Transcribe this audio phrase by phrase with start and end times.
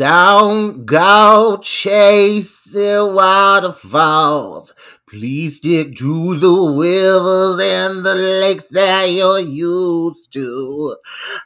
[0.00, 4.72] Don't go chasing waterfalls.
[5.06, 10.96] Please stick to the rivers and the lakes that you're used to.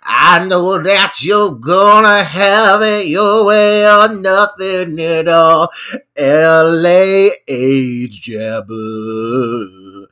[0.05, 5.73] I know that you're gonna have it your way or nothing at all.
[6.17, 10.07] LA AIDS Jabber.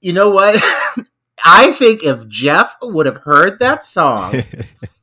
[0.00, 0.60] You know what?
[1.44, 4.42] I think if Jeff would have heard that song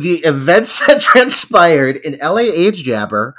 [0.00, 3.34] the events that transpired in LA AIDS Jabber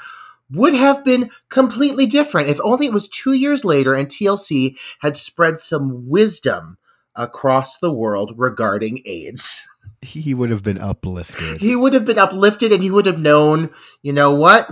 [0.52, 5.16] would have been completely different if only it was two years later and TLC had
[5.16, 6.78] spread some wisdom
[7.16, 9.68] across the world regarding AIDS.
[10.02, 11.60] He would have been uplifted.
[11.60, 13.70] He would have been uplifted and he would have known,
[14.02, 14.70] you know what?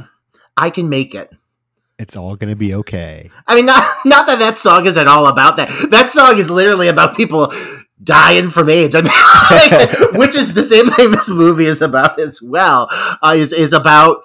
[0.56, 1.32] I can make it.
[2.00, 3.30] It's all going to be okay.
[3.48, 5.70] I mean, not, not that that song is at all about that.
[5.90, 7.52] That song is literally about people
[8.04, 8.96] dying from AIDS.
[8.96, 12.88] I mean, which is the same thing this movie is about as well.
[13.22, 14.24] Uh, is is about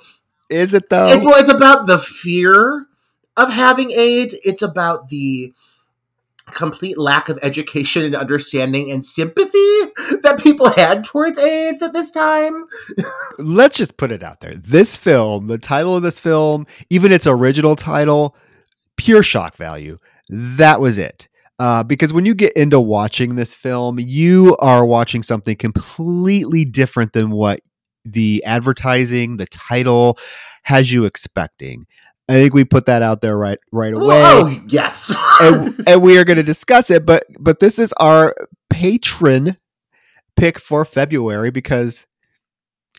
[0.49, 1.09] is it though?
[1.09, 2.87] It's, well, it's about the fear
[3.37, 4.35] of having AIDS.
[4.45, 5.55] It's about the
[6.51, 9.49] complete lack of education and understanding and sympathy
[10.23, 12.67] that people had towards AIDS at this time.
[13.39, 14.55] Let's just put it out there.
[14.55, 18.37] This film, the title of this film, even its original title,
[18.97, 19.99] pure shock value.
[20.29, 21.29] That was it.
[21.63, 27.13] Uh, because when you get into watching this film, you are watching something completely different
[27.13, 27.61] than what
[28.05, 30.19] the advertising, the title
[30.65, 31.87] has you expecting.
[32.29, 34.23] I think we put that out there right right away.
[34.25, 37.07] Oh yes, and, and, we are going to discuss it.
[37.07, 38.35] But but this is our
[38.75, 39.57] Patreon
[40.35, 42.07] pick for February because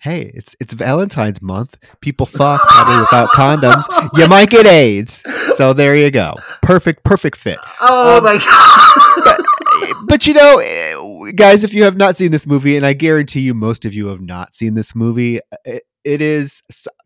[0.03, 1.78] hey, it's it's Valentine's month.
[2.02, 3.86] People fuck probably without condoms.
[4.18, 5.24] You might get AIDS.
[5.56, 6.36] So there you go.
[6.62, 7.58] Perfect, perfect fit.
[7.81, 9.24] Oh um, my god.
[9.24, 12.94] but, but you know, eh, guys, if you have not seen this movie, and I
[12.94, 16.62] guarantee you, most of you have not seen this movie, it, it is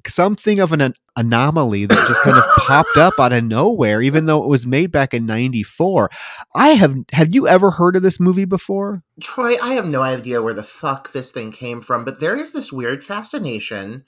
[0.07, 4.43] something of an anomaly that just kind of popped up out of nowhere, even though
[4.43, 6.09] it was made back in '94.
[6.55, 9.57] I have have you ever heard of this movie before, Troy?
[9.61, 12.71] I have no idea where the fuck this thing came from, but there is this
[12.71, 14.03] weird fascination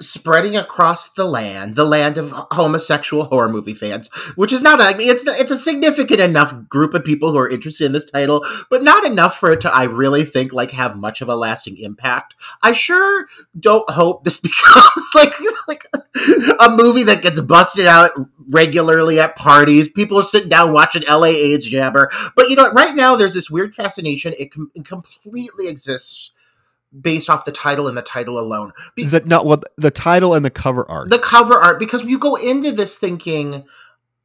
[0.00, 4.94] spreading across the land, the land of homosexual horror movie fans, which is not, I
[4.94, 8.44] mean, it's, it's a significant enough group of people who are interested in this title,
[8.70, 11.78] but not enough for it to, I really think, like, have much of a lasting
[11.78, 12.34] impact.
[12.62, 13.26] I sure
[13.58, 15.32] don't hope this becomes, like,
[15.66, 15.82] like
[16.60, 18.10] a movie that gets busted out
[18.48, 19.88] regularly at parties.
[19.88, 22.10] People are sitting down watching LA AIDS Jabber.
[22.34, 24.34] But, you know, right now there's this weird fascination.
[24.38, 26.32] It, com- it completely exists
[26.98, 28.72] based off the title and the title alone.
[28.94, 31.10] Be- that not what the title and the cover art.
[31.10, 33.64] The cover art because you go into this thinking,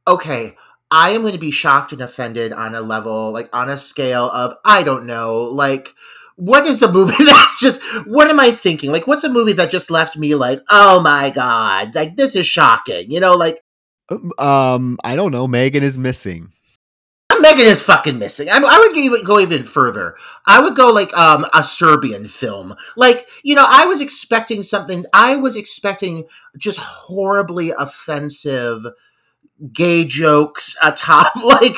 [0.06, 0.56] okay,
[0.90, 4.30] I am going to be shocked and offended on a level like on a scale
[4.30, 5.90] of I don't know, like
[6.36, 8.92] what is a movie that just what am I thinking?
[8.92, 12.46] Like what's a movie that just left me like, "Oh my god, like this is
[12.46, 13.60] shocking." You know, like
[14.08, 16.52] um, um I don't know, Megan is missing.
[17.40, 18.48] Megan is fucking missing.
[18.50, 20.16] I, I would even go even further.
[20.46, 22.74] I would go like um a Serbian film.
[22.96, 25.04] Like you know, I was expecting something.
[25.12, 26.24] I was expecting
[26.56, 28.84] just horribly offensive
[29.72, 31.76] gay jokes atop like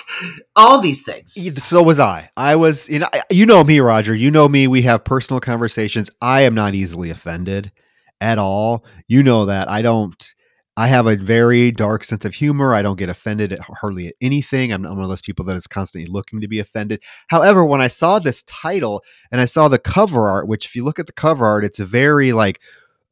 [0.55, 1.37] all these things.
[1.63, 2.31] So was I.
[2.37, 4.15] I was you know you know me, Roger.
[4.15, 4.67] You know me.
[4.67, 6.11] We have personal conversations.
[6.21, 7.73] I am not easily offended
[8.21, 8.85] at all.
[9.09, 9.71] You know that.
[9.71, 10.35] I don't
[10.79, 12.75] I have a very dark sense of humor.
[12.75, 14.73] I don't get offended at hardly at anything.
[14.73, 17.03] I'm, I'm one of those people that is constantly looking to be offended.
[17.29, 20.85] However, when I saw this title and I saw the cover art, which if you
[20.85, 22.61] look at the cover art, it's a very like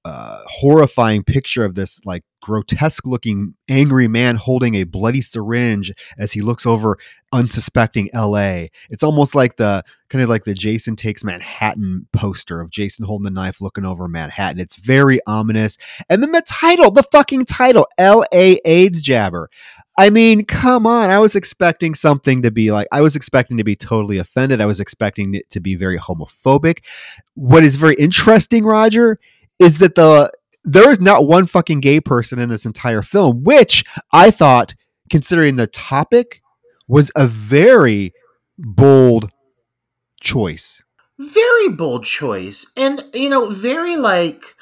[0.04, 6.32] uh, horrifying picture of this like grotesque looking angry man holding a bloody syringe as
[6.32, 6.98] he looks over
[7.32, 8.66] unsuspecting LA.
[8.90, 13.24] It's almost like the kind of like the Jason takes Manhattan poster of Jason holding
[13.24, 14.60] the knife looking over Manhattan.
[14.60, 15.78] It's very ominous.
[16.10, 19.48] And then the title, the fucking title, LA AIDS Jabber.
[19.96, 21.10] I mean, come on.
[21.10, 24.60] I was expecting something to be like, I was expecting to be totally offended.
[24.60, 26.84] I was expecting it to be very homophobic.
[27.34, 29.18] What is very interesting, Roger,
[29.64, 30.30] is that the
[30.64, 34.74] there is not one fucking gay person in this entire film, which I thought,
[35.10, 36.40] considering the topic,
[36.88, 38.14] was a very
[38.58, 39.30] bold
[40.20, 40.82] choice.
[41.18, 42.66] Very bold choice.
[42.76, 44.56] And, you know, very like.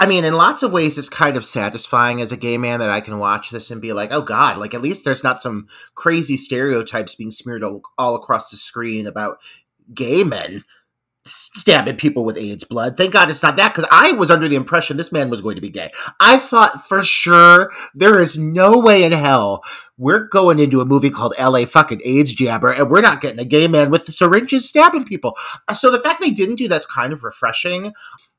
[0.00, 2.88] I mean, in lots of ways, it's kind of satisfying as a gay man that
[2.90, 5.66] I can watch this and be like, oh God, like at least there's not some
[5.96, 9.38] crazy stereotypes being smeared all, all across the screen about
[9.92, 10.64] gay men
[11.30, 12.96] stabbing people with AIDS blood.
[12.96, 15.56] Thank God it's not that because I was under the impression this man was going
[15.56, 15.90] to be gay.
[16.20, 19.62] I thought for sure there is no way in hell
[19.96, 23.44] we're going into a movie called LA fucking AIDS Jabber and we're not getting a
[23.44, 25.36] gay man with syringes stabbing people.
[25.66, 27.92] Uh, so the fact they didn't do that's kind of refreshing.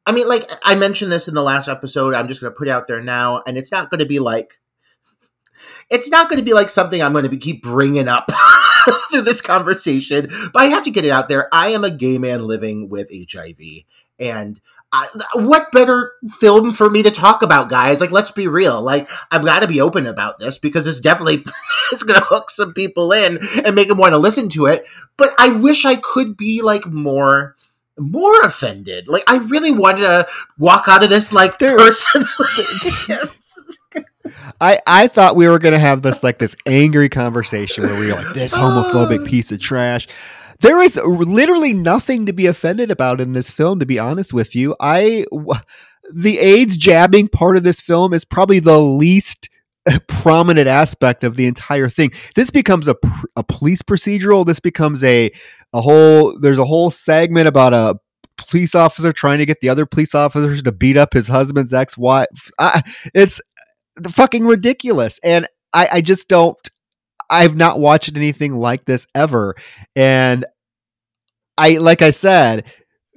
[0.06, 2.68] I mean, like I mentioned this in the last episode, I'm just going to put
[2.68, 4.54] it out there now, and it's not going to be like
[5.90, 8.30] it's not going to be like something I'm going to keep bringing up
[9.12, 11.48] through this conversation, but I have to get it out there.
[11.54, 13.60] I am a gay man living with HIV,
[14.20, 14.60] and
[14.92, 18.02] I, what better film for me to talk about, guys?
[18.02, 18.82] Like, let's be real.
[18.82, 21.46] Like, I've got to be open about this because it's definitely
[21.92, 24.86] it's going to hook some people in and make them want to listen to it.
[25.16, 27.56] But I wish I could be like more
[27.98, 29.08] more offended.
[29.08, 30.28] Like, I really wanted to
[30.58, 32.26] walk out of this like there, person.
[34.62, 38.22] I, I thought we were gonna have this like this angry conversation where we were
[38.22, 40.08] like this homophobic piece of trash.
[40.60, 43.80] There is literally nothing to be offended about in this film.
[43.80, 45.26] To be honest with you, I
[46.14, 49.50] the AIDS jabbing part of this film is probably the least
[49.88, 52.12] eh, prominent aspect of the entire thing.
[52.36, 52.96] This becomes a,
[53.38, 54.46] a police procedural.
[54.46, 55.32] This becomes a
[55.72, 56.38] a whole.
[56.38, 57.98] There's a whole segment about a
[58.38, 62.52] police officer trying to get the other police officers to beat up his husband's ex-wife.
[62.58, 62.82] I,
[63.14, 63.42] it's
[64.06, 65.20] fucking ridiculous.
[65.24, 66.58] And I, I just don't.
[67.30, 69.56] I've not watched anything like this ever,
[69.96, 70.46] and
[71.60, 72.66] I like I said,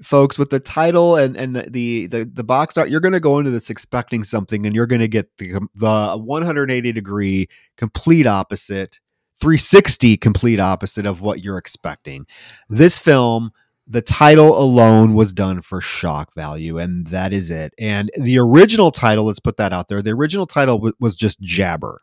[0.02, 3.20] folks, with the title and and the the the, the box art, you're going to
[3.20, 8.26] go into this expecting something, and you're going to get the the 180 degree complete
[8.26, 8.99] opposite.
[9.40, 12.25] 360 complete opposite of what you're expecting.
[12.69, 13.50] This film
[13.87, 17.75] the title alone was done for shock value and that is it.
[17.79, 21.40] And the original title let's put that out there the original title w- was just
[21.40, 22.02] jabber.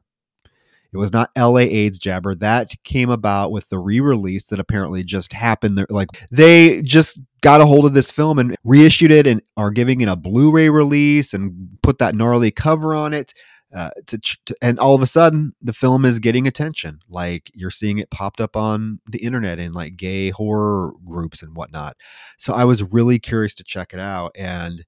[0.91, 2.33] It was not la aids jabber.
[2.35, 7.61] That came about with the re-release that apparently just happened there like they just got
[7.61, 11.33] a hold of this film and reissued it and are giving it a blu-ray release
[11.33, 13.33] and put that gnarly cover on it
[13.73, 17.69] uh, to, to, and all of a sudden the film is getting attention like you're
[17.69, 21.95] seeing it popped up on the internet in like gay horror groups and whatnot
[22.37, 24.85] so i was really curious to check it out and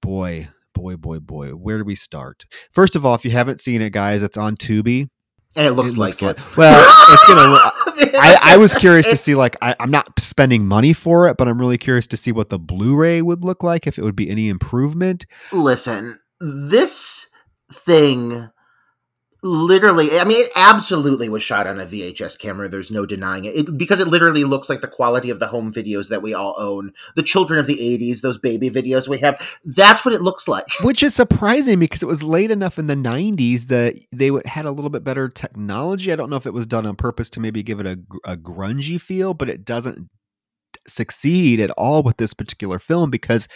[0.00, 3.80] boy boy boy boy where do we start first of all if you haven't seen
[3.80, 5.08] it guys it's on tubi
[5.54, 6.56] and it looks, it looks like, like, it.
[6.56, 7.72] Well, it's gonna.
[8.18, 11.46] I, I, was curious to see like I, am not spending money for it, but
[11.46, 14.30] I'm really curious to see what the Blu-ray would look like if it would be
[14.30, 15.26] any improvement.
[15.52, 17.21] Listen, this
[17.72, 18.50] thing
[19.44, 23.56] literally i mean it absolutely was shot on a vhs camera there's no denying it.
[23.56, 23.76] it.
[23.76, 26.92] because it literally looks like the quality of the home videos that we all own
[27.16, 30.66] the children of the 80s those baby videos we have that's what it looks like
[30.82, 34.70] which is surprising because it was late enough in the 90s that they had a
[34.70, 37.64] little bit better technology i don't know if it was done on purpose to maybe
[37.64, 40.08] give it a, a grungy feel but it doesn't
[40.86, 43.48] succeed at all with this particular film because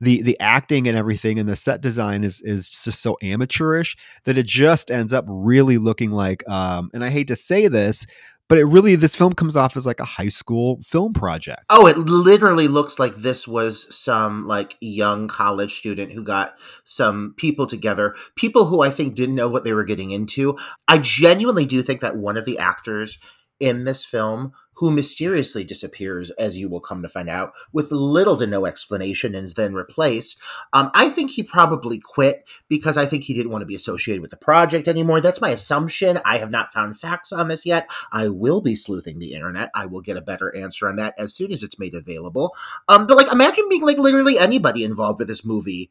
[0.00, 4.38] the the acting and everything and the set design is is just so amateurish that
[4.38, 8.06] it just ends up really looking like um and I hate to say this
[8.48, 11.64] but it really this film comes off as like a high school film project.
[11.70, 16.54] Oh, it literally looks like this was some like young college student who got
[16.84, 20.56] some people together, people who I think didn't know what they were getting into.
[20.88, 23.18] I genuinely do think that one of the actors
[23.60, 28.36] in this film who mysteriously disappears, as you will come to find out, with little
[28.36, 30.40] to no explanation and is then replaced.
[30.72, 34.22] Um, I think he probably quit because I think he didn't want to be associated
[34.22, 35.20] with the project anymore.
[35.20, 36.20] That's my assumption.
[36.24, 37.88] I have not found facts on this yet.
[38.12, 39.70] I will be sleuthing the internet.
[39.74, 42.54] I will get a better answer on that as soon as it's made available.
[42.88, 45.90] Um, but like, imagine being like literally anybody involved with this movie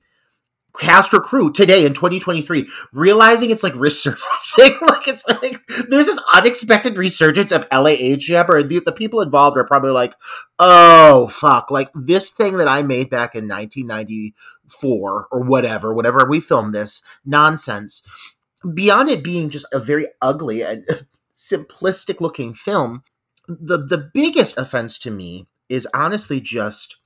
[0.79, 4.77] cast or crew today in 2023 realizing it's like resurfacing.
[4.87, 9.21] Like it's like there's this unexpected resurgence of la aids jabber and the, the, people
[9.21, 10.15] involved are probably like
[10.59, 11.69] oh fuck.
[11.69, 17.01] Like this thing that i made back in 1994 or whatever whenever we filmed this
[17.25, 18.03] nonsense
[18.73, 20.85] beyond it being just a very ugly and
[21.35, 23.03] simplistic looking film
[23.47, 26.97] the the biggest offense to me is honestly just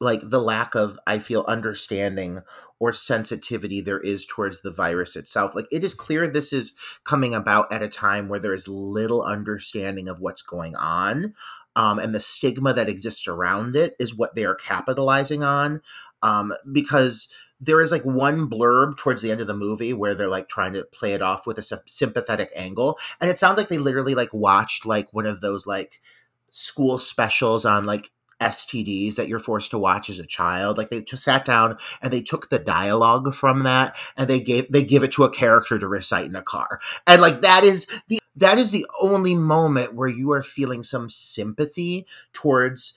[0.00, 2.40] like the lack of i feel understanding
[2.78, 7.34] or sensitivity there is towards the virus itself like it is clear this is coming
[7.34, 11.34] about at a time where there is little understanding of what's going on
[11.76, 15.80] um, and the stigma that exists around it is what they are capitalizing on
[16.22, 17.28] um, because
[17.60, 20.72] there is like one blurb towards the end of the movie where they're like trying
[20.72, 24.32] to play it off with a sympathetic angle and it sounds like they literally like
[24.32, 26.00] watched like one of those like
[26.48, 30.78] school specials on like STDs that you're forced to watch as a child.
[30.78, 34.70] Like they just sat down and they took the dialogue from that and they gave
[34.70, 36.80] they give it to a character to recite in a car.
[37.06, 41.08] And like that is the that is the only moment where you are feeling some
[41.08, 42.94] sympathy towards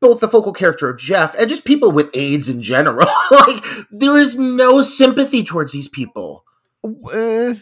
[0.00, 3.08] both the focal character of Jeff and just people with AIDS in general.
[3.30, 6.44] like there is no sympathy towards these people.
[6.84, 7.54] Uh,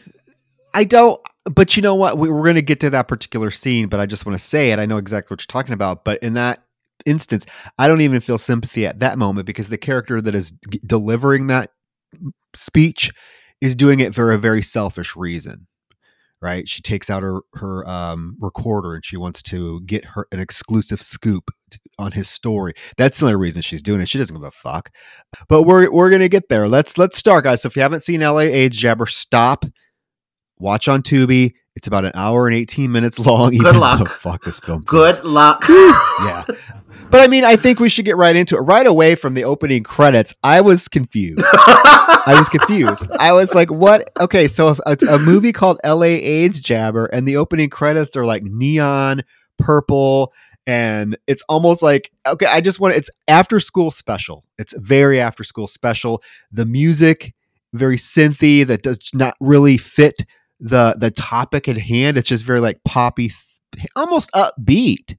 [0.75, 1.21] I don't.
[1.45, 2.19] But you know what?
[2.19, 4.73] We, we're going to get to that particular scene, but I just want to say
[4.73, 4.79] it.
[4.79, 6.05] I know exactly what you're talking about.
[6.05, 6.62] But in that
[7.06, 7.47] instance,
[7.78, 11.47] I don't even feel sympathy at that moment because the character that is g- delivering
[11.49, 11.71] that
[12.54, 13.11] speech
[13.61, 15.66] is doing it for a very selfish reason.
[16.40, 16.68] Right?
[16.68, 21.00] She takes out her her um, recorder and she wants to get her an exclusive
[21.00, 21.50] scoop
[22.00, 22.75] on his story.
[22.97, 24.09] That's the only reason she's doing it.
[24.09, 24.90] She doesn't give a fuck.
[25.49, 26.66] But we're we're gonna get there.
[26.66, 27.62] Let's let's start, guys.
[27.62, 29.64] So if you haven't seen LA AIDS Jabber, stop.
[30.59, 31.52] Watch on Tubi.
[31.75, 33.50] It's about an hour and 18 minutes long.
[33.56, 34.09] Good luck.
[34.09, 34.82] fuck this film.
[34.82, 35.64] Good luck.
[35.68, 36.44] yeah.
[37.12, 38.61] But I mean, I think we should get right into it.
[38.61, 41.45] Right away from the opening credits, I was confused.
[41.54, 43.07] I was confused.
[43.21, 44.11] I was like, what?
[44.19, 48.42] Okay, so a, a movie called LA AIDS Jabber and the opening credits are like
[48.42, 49.23] neon
[49.59, 50.33] purple
[50.66, 54.45] and it's almost like okay, I just want it's after school special.
[54.59, 56.23] It's very after school special.
[56.50, 57.35] The music
[57.75, 60.25] very synthy that does not really fit
[60.61, 62.16] the the topic at hand.
[62.16, 63.31] It's just very like poppy,
[63.75, 65.16] th- almost upbeat.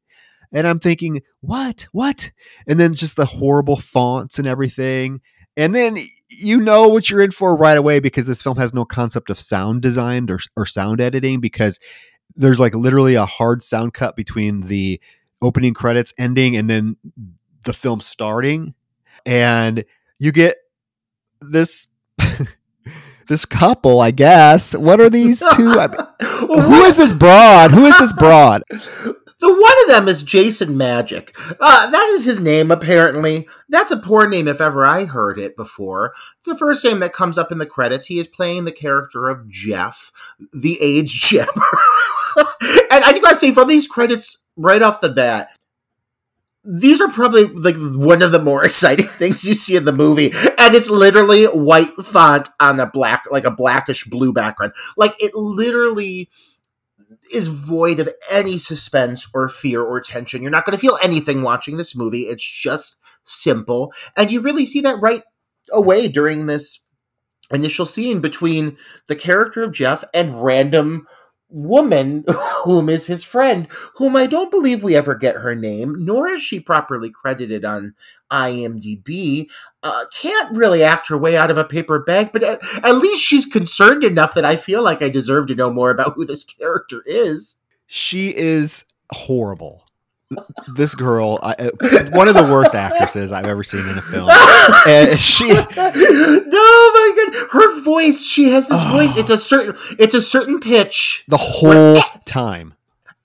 [0.53, 2.31] And I'm thinking, what, what?
[2.67, 5.22] And then just the horrible fonts and everything.
[5.57, 5.98] And then
[6.29, 9.39] you know what you're in for right away because this film has no concept of
[9.39, 11.79] sound design or, or sound editing because
[12.36, 15.00] there's like literally a hard sound cut between the
[15.41, 16.98] opening credits ending and then
[17.65, 18.74] the film starting.
[19.25, 19.86] And
[20.19, 20.57] you get
[21.41, 21.88] this
[23.27, 24.75] this couple, I guess.
[24.75, 25.69] What are these two?
[25.79, 26.00] I mean,
[26.62, 27.72] who is this broad?
[27.72, 28.63] Who is this broad?
[29.43, 31.35] The one of them is Jason Magic.
[31.59, 33.45] Uh, that is his name, apparently.
[33.67, 36.13] That's a poor name if ever I heard it before.
[36.38, 38.07] It's the first name that comes up in the credits.
[38.07, 40.13] He is playing the character of Jeff,
[40.53, 41.51] the AIDS jabber.
[42.38, 45.50] and I do gotta say, from these credits right off the bat,
[46.63, 50.31] these are probably like one of the more exciting things you see in the movie
[50.57, 55.35] and it's literally white font on a black like a blackish blue background like it
[55.35, 56.29] literally
[57.33, 60.41] is void of any suspense or fear or tension.
[60.41, 62.23] You're not going to feel anything watching this movie.
[62.23, 63.91] It's just simple.
[64.15, 65.23] And you really see that right
[65.71, 66.79] away during this
[67.51, 71.05] initial scene between the character of Jeff and random
[71.53, 72.25] woman
[72.63, 76.41] whom is his friend whom i don't believe we ever get her name nor is
[76.41, 77.93] she properly credited on
[78.31, 79.48] imdb
[79.83, 83.22] uh, can't really act her way out of a paper bag but at, at least
[83.24, 86.43] she's concerned enough that i feel like i deserve to know more about who this
[86.60, 87.57] character is
[87.88, 89.82] She is horrible.
[90.75, 91.69] This girl, I, uh,
[92.11, 94.29] one of the worst actresses I've ever seen in a film.
[94.87, 95.63] And she, no
[96.93, 97.47] my god.
[97.51, 99.17] Her voice she has this voice.
[99.17, 101.23] It's a certain it's a certain pitch.
[101.27, 102.73] The whole time.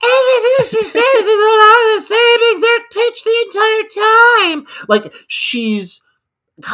[0.03, 4.85] everything she says is on the same exact pitch the entire time.
[4.87, 6.03] Like she's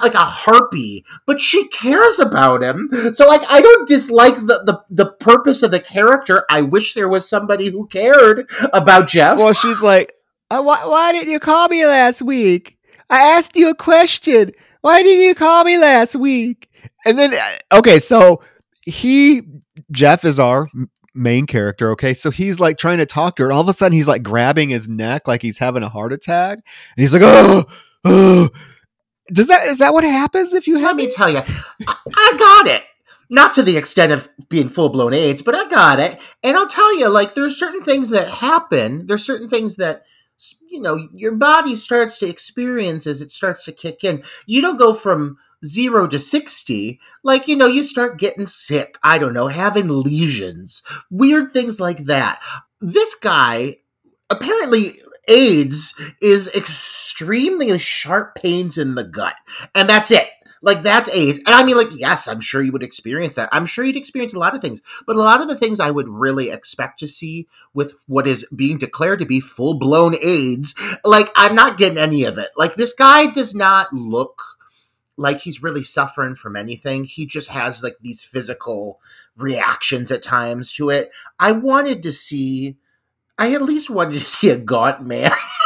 [0.02, 2.90] like a harpy but she cares about him.
[3.14, 6.44] So like i don't dislike the the, the purpose of the character.
[6.50, 9.38] I wish there was somebody who cared about jeff.
[9.38, 10.15] Well, she's like,
[10.50, 12.78] uh, why, why didn't you call me last week?
[13.10, 14.52] I asked you a question.
[14.82, 16.70] Why didn't you call me last week?
[17.06, 18.42] And then, uh, okay, so
[18.82, 19.42] he,
[19.92, 20.68] Jeff is our
[21.14, 21.92] main character.
[21.92, 24.08] Okay, so he's like trying to talk to her, and all of a sudden he's
[24.08, 27.64] like grabbing his neck like he's having a heart attack, and he's like, oh,
[28.04, 28.50] oh.
[29.32, 31.42] Does that is that what happens if you let me tell you
[31.88, 32.84] I, I got it
[33.32, 36.96] not to the extent of being full-blown aids but i got it and i'll tell
[36.96, 40.04] you like there's certain things that happen there's certain things that
[40.76, 44.24] you know your body starts to experience as it starts to kick in.
[44.46, 49.18] You don't go from zero to 60 like you know you start getting sick i
[49.18, 52.40] don't know having lesions weird things like that.
[52.82, 53.78] This guy
[54.30, 59.36] apparently aids is extremely sharp pains in the gut
[59.74, 60.28] and that's it
[60.66, 61.38] like that's AIDS.
[61.46, 63.50] And I mean, like, yes, I'm sure you would experience that.
[63.52, 64.82] I'm sure you'd experience a lot of things.
[65.06, 68.48] But a lot of the things I would really expect to see with what is
[68.54, 72.50] being declared to be full blown AIDS, like, I'm not getting any of it.
[72.58, 74.42] Like, this guy does not look
[75.18, 77.04] like he's really suffering from anything.
[77.04, 79.00] He just has like these physical
[79.38, 81.12] reactions at times to it.
[81.40, 82.76] I wanted to see
[83.38, 85.32] I at least wanted to see a gaunt man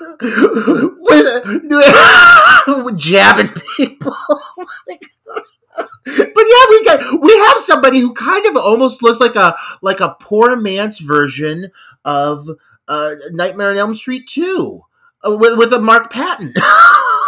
[0.00, 4.16] with jabbing people.
[6.04, 10.00] but yeah, we got we have somebody who kind of almost looks like a like
[10.00, 11.70] a poor man's version
[12.04, 12.48] of
[12.88, 14.82] uh, Nightmare on Elm Street two
[15.26, 16.54] uh, with with a Mark Patton.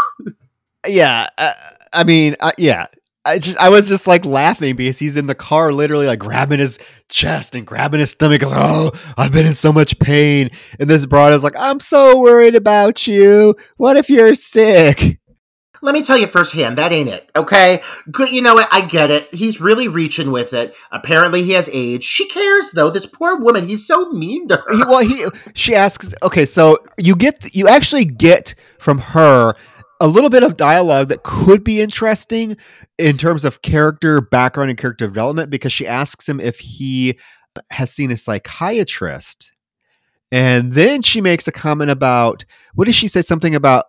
[0.87, 1.53] yeah, uh,
[1.93, 2.87] I mean, uh, yeah.
[3.25, 6.59] I just I was just like laughing because he's in the car literally like grabbing
[6.59, 10.51] his chest and grabbing his stomach goes, Oh, I've been in so much pain.
[10.81, 13.55] And this broad is like, I'm so worried about you.
[13.77, 15.21] What if you're sick?
[15.85, 17.29] Let me tell you firsthand, that ain't it.
[17.35, 18.31] Okay, good.
[18.31, 18.69] You know what?
[18.71, 19.35] I get it.
[19.35, 20.77] He's really reaching with it.
[20.93, 22.05] Apparently, he has AIDS.
[22.05, 22.89] She cares though.
[22.89, 23.67] This poor woman.
[23.67, 24.77] He's so mean to her.
[24.77, 26.15] He, well, he she asks.
[26.23, 29.55] Okay, so you get you actually get from her
[30.03, 32.57] a little bit of dialogue that could be interesting
[32.99, 37.17] in terms of character background and character development because she asks him if he
[37.71, 39.53] has seen a psychiatrist.
[40.33, 42.45] And then she makes a comment about
[42.75, 43.23] what does she say?
[43.23, 43.87] Something about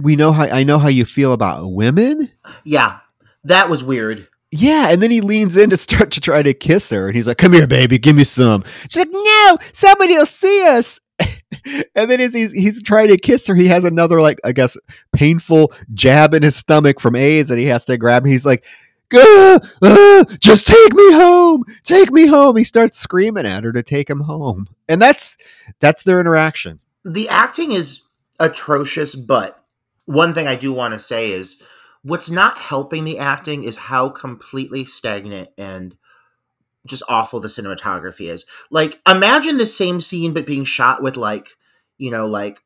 [0.00, 2.30] we know how I know how you feel about women.
[2.62, 3.00] Yeah,
[3.42, 4.28] that was weird.
[4.52, 7.26] Yeah, and then he leans in to start to try to kiss her, and he's
[7.26, 11.00] like, "Come here, baby, give me some." She's like, "No, somebody will see us."
[11.94, 14.76] and then as he's he's trying to kiss her, he has another like I guess
[15.12, 18.26] painful jab in his stomach from AIDS, and he has to grab.
[18.26, 18.64] He's like,
[19.14, 23.82] uh, uh, "Just take me home, take me home." He starts screaming at her to
[23.82, 25.36] take him home, and that's
[25.80, 26.80] that's their interaction.
[27.04, 28.02] The acting is
[28.38, 29.62] atrocious, but
[30.04, 31.62] one thing I do want to say is
[32.02, 35.96] what's not helping the acting is how completely stagnant and
[36.88, 38.46] just awful the cinematography is.
[38.70, 41.50] Like, imagine the same scene but being shot with like,
[41.98, 42.60] you know, like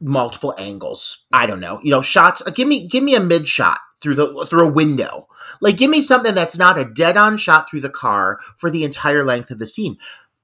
[0.00, 1.24] multiple angles.
[1.32, 2.42] I don't know, you know, shots.
[2.46, 5.28] Uh, give me, give me a mid shot through the through a window.
[5.60, 8.84] Like, give me something that's not a dead on shot through the car for the
[8.84, 9.96] entire length of the scene.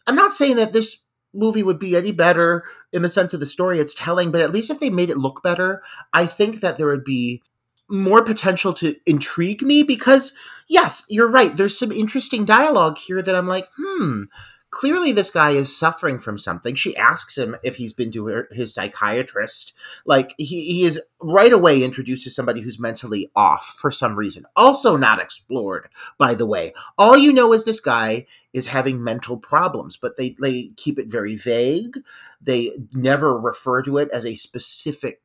[0.07, 3.47] I'm not saying that this movie would be any better in the sense of the
[3.47, 5.83] story it's telling, but at least if they made it look better,
[6.13, 7.43] I think that there would be
[7.91, 10.33] more potential to intrigue me because
[10.69, 11.57] yes, you're right.
[11.57, 14.25] There's some interesting dialogue here that I'm like, hmm,
[14.71, 16.75] clearly this guy is suffering from something.
[16.75, 19.73] She asks him if he's been to her, his psychiatrist.
[20.07, 24.47] Like he, he is right away introduced to somebody who's mentally off for some reason.
[24.57, 25.89] Also not explored,
[26.19, 26.73] by the way.
[26.97, 31.09] All you know is this guy is having mental problems, but they, they keep it
[31.09, 31.99] very vague.
[32.41, 35.25] They never refer to it as a specific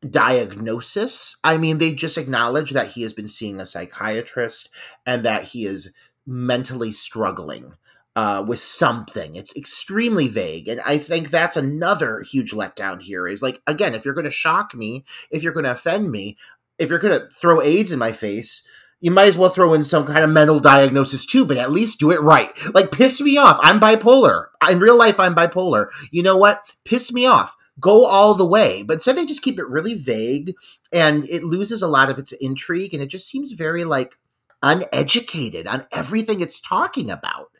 [0.00, 1.36] diagnosis.
[1.42, 4.68] I mean, they just acknowledge that he has been seeing a psychiatrist
[5.04, 5.92] and that he is
[6.26, 7.74] mentally struggling
[8.14, 9.34] uh, with something.
[9.34, 10.68] It's extremely vague.
[10.68, 14.30] And I think that's another huge letdown here is like, again, if you're going to
[14.30, 16.36] shock me, if you're going to offend me,
[16.78, 18.66] if you're going to throw AIDS in my face,
[19.00, 22.00] you might as well throw in some kind of mental diagnosis too, but at least
[22.00, 22.50] do it right.
[22.74, 23.58] Like, piss me off.
[23.62, 24.46] I'm bipolar.
[24.70, 25.88] In real life, I'm bipolar.
[26.10, 26.62] You know what?
[26.84, 27.55] Piss me off.
[27.78, 28.82] Go all the way.
[28.82, 30.54] But instead, they just keep it really vague
[30.92, 34.16] and it loses a lot of its intrigue and it just seems very, like,
[34.62, 37.50] uneducated on everything it's talking about.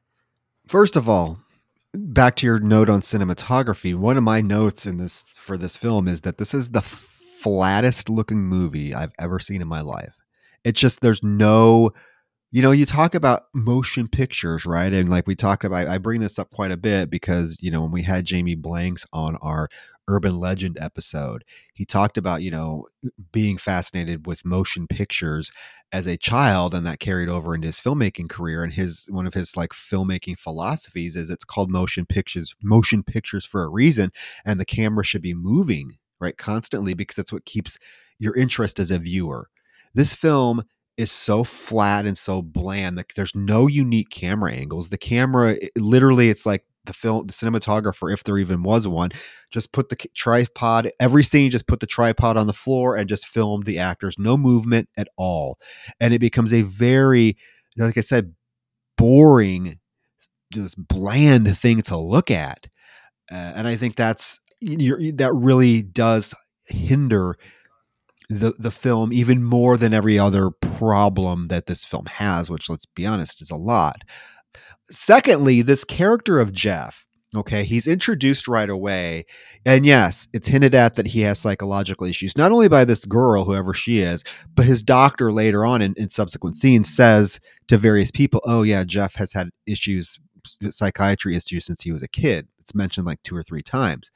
[0.67, 1.39] First of all,
[1.95, 3.95] back to your note on cinematography.
[3.95, 8.09] One of my notes in this for this film is that this is the flattest
[8.09, 10.15] looking movie I've ever seen in my life.
[10.65, 11.93] It's just there's no
[12.53, 14.93] you know, you talk about motion pictures, right?
[14.93, 17.83] And like we talked about, I bring this up quite a bit because, you know,
[17.83, 19.69] when we had Jamie Blanks on our
[20.09, 22.87] urban legend episode, he talked about, you know,
[23.33, 25.51] being fascinated with motion pictures
[25.93, 29.35] as a child and that carried over into his filmmaking career and his one of
[29.35, 34.11] his like filmmaking philosophies is it's called motion pictures motion pictures for a reason
[34.45, 37.79] and the camera should be moving right constantly because that's what keeps
[38.19, 39.49] your interest as a viewer.
[39.95, 40.65] This film
[40.97, 44.89] is so flat and so bland that there's no unique camera angles.
[44.89, 49.11] The camera it, literally it's like the film the cinematographer if there even was one
[49.51, 53.27] just put the tripod every scene just put the tripod on the floor and just
[53.27, 54.19] filmed the actors.
[54.19, 55.59] No movement at all.
[56.01, 57.37] And it becomes a very
[57.77, 58.35] like i said
[58.97, 59.79] boring
[60.53, 62.69] just bland thing to look at.
[63.31, 66.35] Uh, and i think that's that really does
[66.69, 67.37] hinder
[68.29, 72.87] the the film even more than every other problem that this film has which let's
[72.87, 74.03] be honest is a lot
[74.91, 79.27] Secondly, this character of Jeff, okay, he's introduced right away.
[79.65, 83.45] And yes, it's hinted at that he has psychological issues, not only by this girl,
[83.45, 84.23] whoever she is,
[84.55, 88.85] but his doctor later on in, in subsequent scenes says to various people, oh, yeah,
[88.85, 90.19] Jeff has had issues,
[90.71, 92.47] psychiatry issues since he was a kid.
[92.61, 94.11] It's mentioned like two or three times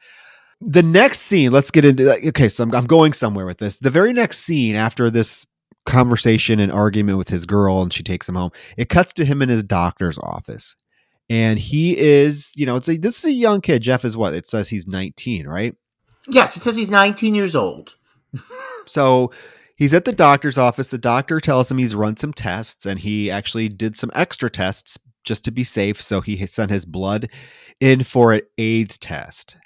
[0.61, 3.91] the next scene let's get into okay so I'm, I'm, going somewhere with this the
[3.91, 5.47] very next scene after this
[5.87, 8.51] conversation and argument with his girl and she takes him home.
[8.77, 10.77] It cuts to him in his doctor's office.
[11.29, 13.83] And he is, you know, it's a, this is a young kid.
[13.83, 14.35] Jeff is what?
[14.35, 15.75] It says he's 19, right?
[16.29, 17.95] Yes, it says he's 19 years old.
[18.87, 19.31] so
[19.77, 20.91] he's at the doctor's office.
[20.91, 24.99] The doctor tells him he's run some tests and he actually did some extra tests
[25.25, 26.03] just to be safe.
[26.03, 27.29] So he sent his blood
[27.79, 29.57] in for an AIDS test.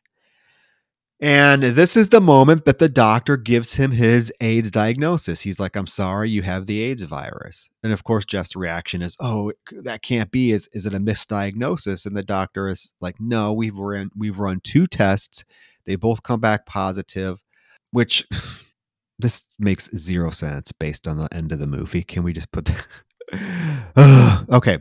[1.25, 5.41] And this is the moment that the doctor gives him his AIDS diagnosis.
[5.41, 7.71] He's like, I'm sorry, you have the AIDS virus.
[7.83, 9.51] And of course, Jeff's reaction is, Oh,
[9.85, 10.53] that can't be.
[10.53, 12.05] Is, is it a misdiagnosis?
[12.05, 15.47] And the doctor is like, No, we've run, we've run two tests.
[15.87, 17.41] They both come back positive,
[17.91, 18.27] which
[19.19, 22.03] this makes zero sense based on the end of the movie.
[22.03, 24.45] Can we just put that?
[24.51, 24.77] okay.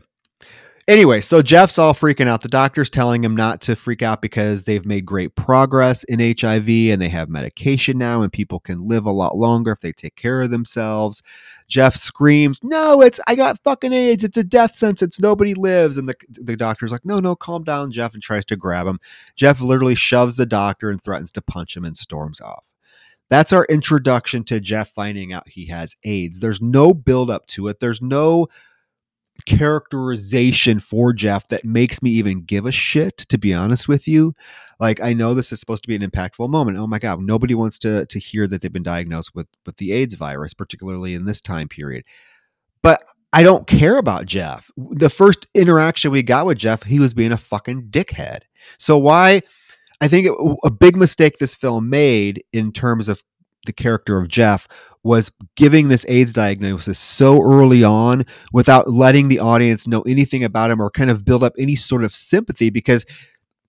[0.85, 2.41] Anyway, so Jeff's all freaking out.
[2.41, 6.67] The doctor's telling him not to freak out because they've made great progress in HIV
[6.67, 10.17] and they have medication now and people can live a lot longer if they take
[10.17, 11.23] care of themselves.
[11.69, 14.25] Jeff screams, "No, it's I got fucking AIDS.
[14.25, 15.21] It's a death sentence.
[15.21, 18.57] Nobody lives." And the the doctor's like, "No, no, calm down, Jeff," and tries to
[18.57, 18.99] grab him.
[19.37, 22.65] Jeff literally shoves the doctor and threatens to punch him and storms off.
[23.29, 26.41] That's our introduction to Jeff finding out he has AIDS.
[26.41, 27.79] There's no build up to it.
[27.79, 28.47] There's no
[29.45, 34.33] characterization for Jeff that makes me even give a shit, to be honest with you.
[34.79, 36.77] Like I know this is supposed to be an impactful moment.
[36.77, 39.91] Oh my God, nobody wants to to hear that they've been diagnosed with with the
[39.91, 42.03] AIDS virus, particularly in this time period.
[42.81, 44.69] But I don't care about Jeff.
[44.77, 48.41] The first interaction we got with Jeff, he was being a fucking dickhead.
[48.77, 49.41] So why
[50.01, 53.23] I think it, a big mistake this film made in terms of
[53.65, 54.67] the character of Jeff
[55.03, 60.71] was giving this AIDS diagnosis so early on without letting the audience know anything about
[60.71, 63.05] him or kind of build up any sort of sympathy because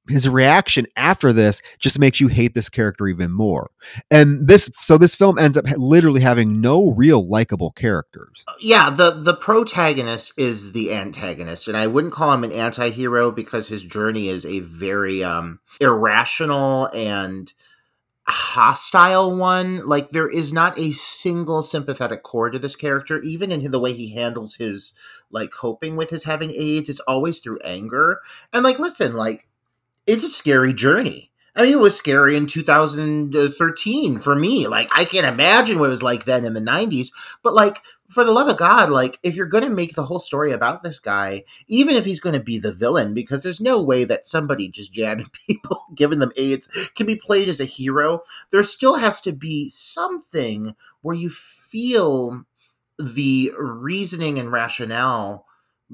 [0.09, 3.71] his reaction after this just makes you hate this character even more.
[4.11, 8.45] And this so this film ends up literally having no real likable characters.
[8.61, 13.69] Yeah, the the protagonist is the antagonist and I wouldn't call him an anti-hero because
[13.69, 17.53] his journey is a very um irrational and
[18.27, 19.87] hostile one.
[19.87, 23.93] Like there is not a single sympathetic core to this character, even in the way
[23.93, 24.95] he handles his
[25.31, 26.89] like coping with his having AIDS.
[26.89, 28.21] It's always through anger.
[28.53, 29.49] And like, listen, like
[30.07, 31.31] it's a scary journey.
[31.57, 34.67] I mean, it was scary in 2013 for me.
[34.67, 37.09] Like, I can't imagine what it was like then in the 90s.
[37.45, 40.19] But, like, for the love of God, like, if you're going to make the whole
[40.19, 43.81] story about this guy, even if he's going to be the villain, because there's no
[43.81, 48.23] way that somebody just jabbing people, giving them AIDS, can be played as a hero,
[48.51, 52.45] there still has to be something where you feel
[52.99, 55.47] the reasoning and rationale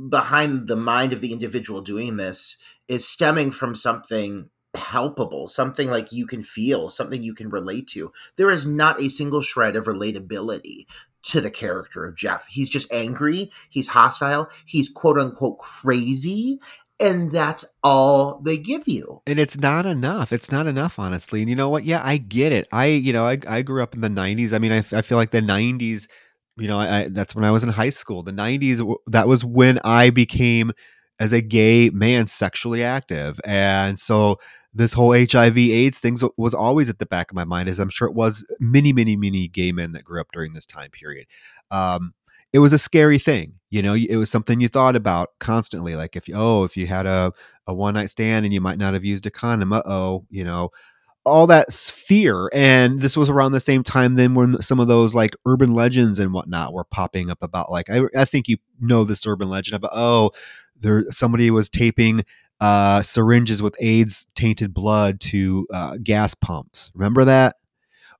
[0.09, 2.57] behind the mind of the individual doing this
[2.89, 8.13] is stemming from something palpable, something like you can feel, something you can relate to.
[8.37, 10.87] There is not a single shred of relatability
[11.23, 12.47] to the character of Jeff.
[12.47, 16.59] He's just angry, he's hostile, he's quote unquote crazy.
[16.99, 19.23] And that's all they give you.
[19.27, 20.35] And it's not enough.
[20.35, 21.41] It's not enough, honestly.
[21.41, 21.87] And you know what?
[21.87, 22.69] Yeah, I get it.
[22.73, 24.53] I, you know, I, I grew up in the 90s.
[24.53, 26.09] I mean, I, I feel like the 90s,
[26.59, 28.23] you know, I, that's when I was in high school.
[28.23, 30.73] The 90s, that was when I became,
[31.21, 33.41] as a gay man, sexually active.
[33.45, 34.41] And so
[34.75, 37.91] this whole HIV AIDS thing was always at the back of my mind, as I'm
[37.91, 41.27] sure it was many, many, many gay men that grew up during this time period.
[41.71, 42.15] Um,
[42.53, 43.95] it was a scary thing, you know.
[43.95, 47.33] It was something you thought about constantly, like if you, oh, if you had a
[47.67, 50.43] a one night stand and you might not have used a condom, uh oh, you
[50.43, 50.71] know,
[51.25, 52.49] all that fear.
[52.53, 56.19] And this was around the same time then when some of those like urban legends
[56.19, 59.77] and whatnot were popping up about like I, I think you know this urban legend
[59.77, 60.33] about oh
[60.81, 62.25] there somebody was taping
[62.61, 66.91] uh, syringes with AIDS tainted blood to uh, gas pumps.
[66.95, 67.57] Remember that?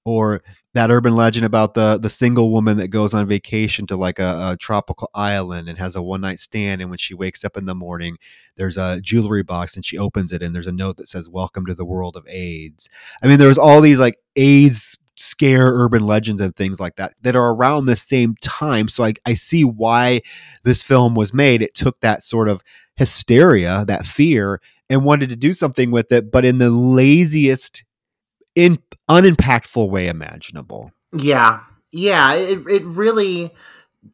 [0.07, 0.43] Or
[0.73, 4.53] that urban legend about the the single woman that goes on vacation to like a,
[4.53, 7.67] a tropical island and has a one night stand, and when she wakes up in
[7.67, 8.17] the morning,
[8.57, 11.67] there's a jewelry box and she opens it and there's a note that says "Welcome
[11.67, 12.89] to the world of AIDS."
[13.23, 17.37] I mean, there's all these like AIDS scare urban legends and things like that that
[17.37, 18.89] are around the same time.
[18.89, 20.23] So I, I see why
[20.65, 21.63] this film was made.
[21.63, 22.63] It took that sort of
[22.97, 27.85] hysteria, that fear, and wanted to do something with it, but in the laziest,
[28.55, 30.93] in unimpactful way imaginable.
[31.13, 31.61] Yeah,
[31.93, 33.53] yeah, it it really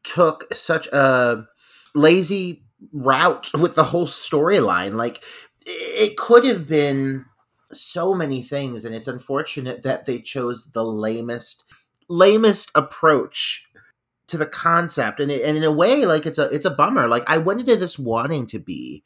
[0.02, 1.46] took such a
[1.94, 4.94] lazy route with the whole storyline.
[4.94, 5.22] Like
[5.64, 7.24] it could have been
[7.72, 11.64] so many things, and it's unfortunate that they chose the lamest
[12.08, 13.68] lamest approach
[14.28, 15.20] to the concept.
[15.20, 17.06] And, it, and in a way like it's a it's a bummer.
[17.08, 19.02] Like i went into this wanting to be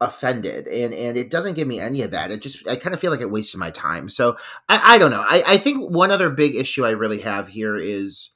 [0.00, 2.30] offended and and it doesn't give me any of that.
[2.30, 4.08] It just i kind of feel like it wasted my time.
[4.08, 4.36] So
[4.68, 5.24] i i don't know.
[5.26, 8.30] I i think one other big issue i really have here is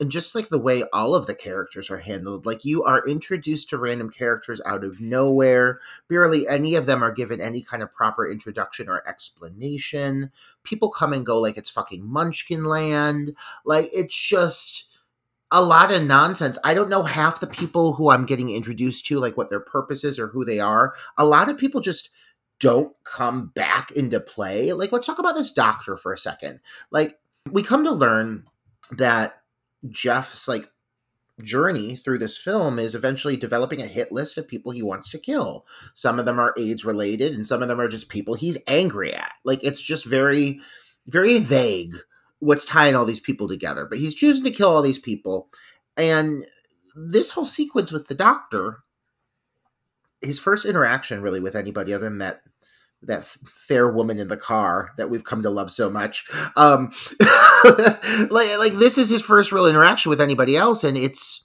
[0.00, 3.68] and just like the way all of the characters are handled like you are introduced
[3.70, 5.80] to random characters out of nowhere.
[6.08, 10.30] Barely any of them are given any kind of proper introduction or explanation.
[10.62, 13.36] People come and go like it's fucking munchkin land.
[13.64, 14.88] Like it's just
[15.50, 16.58] a lot of nonsense.
[16.62, 20.04] I don't know half the people who i'm getting introduced to like what their purpose
[20.04, 20.94] is or who they are.
[21.16, 22.10] A lot of people just
[22.60, 24.72] don't come back into play.
[24.72, 26.60] Like let's talk about this doctor for a second.
[26.90, 27.18] Like
[27.50, 28.44] we come to learn
[28.92, 29.42] that
[29.88, 30.68] Jeff's like
[31.42, 35.18] journey through this film is eventually developing a hit list of people he wants to
[35.18, 35.64] kill.
[35.94, 39.14] Some of them are AIDS related and some of them are just people he's angry
[39.14, 39.32] at.
[39.44, 40.60] Like it's just very
[41.06, 41.94] very vague
[42.40, 45.48] what's tying all these people together, but he's choosing to kill all these people
[45.96, 46.46] and
[46.94, 48.82] this whole sequence with the doctor
[50.20, 52.40] his first interaction really with anybody other than that
[53.02, 56.28] that fair woman in the car that we've come to love so much.
[56.56, 56.92] Um,
[58.30, 61.44] like, like this is his first real interaction with anybody else, and it's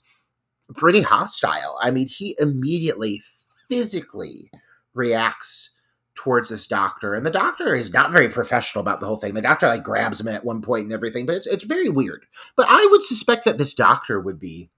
[0.76, 1.78] pretty hostile.
[1.80, 3.22] I mean, he immediately
[3.68, 4.50] physically
[4.94, 5.70] reacts
[6.14, 9.34] towards this doctor, and the doctor is not very professional about the whole thing.
[9.34, 12.26] The doctor like grabs him at one point and everything, but it's it's very weird.
[12.56, 14.70] But I would suspect that this doctor would be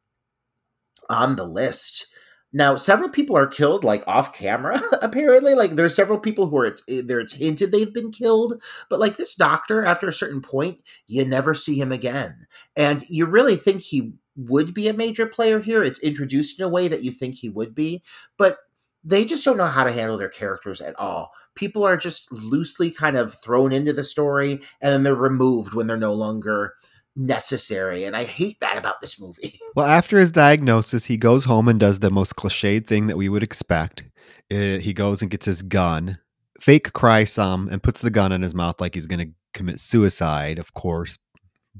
[1.08, 2.08] on the list
[2.52, 4.80] now, several people are killed like off camera.
[5.02, 7.20] Apparently, like there's several people who are it's eh, there.
[7.20, 11.54] It's hinted they've been killed, but like this doctor, after a certain point, you never
[11.54, 15.82] see him again, and you really think he would be a major player here.
[15.82, 18.02] It's introduced in a way that you think he would be,
[18.38, 18.58] but
[19.02, 21.30] they just don't know how to handle their characters at all.
[21.54, 25.86] People are just loosely kind of thrown into the story, and then they're removed when
[25.86, 26.74] they're no longer
[27.16, 29.58] necessary and i hate that about this movie.
[29.74, 33.28] Well after his diagnosis he goes home and does the most cliched thing that we
[33.28, 34.04] would expect.
[34.48, 36.18] It, he goes and gets his gun
[36.60, 39.80] fake cry some and puts the gun in his mouth like he's going to commit
[39.80, 41.18] suicide of course.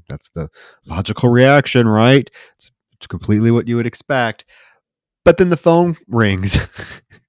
[0.09, 0.49] That's the
[0.85, 2.29] logical reaction right?
[2.55, 4.45] It's, it's completely what you would expect.
[5.23, 7.01] But then the phone rings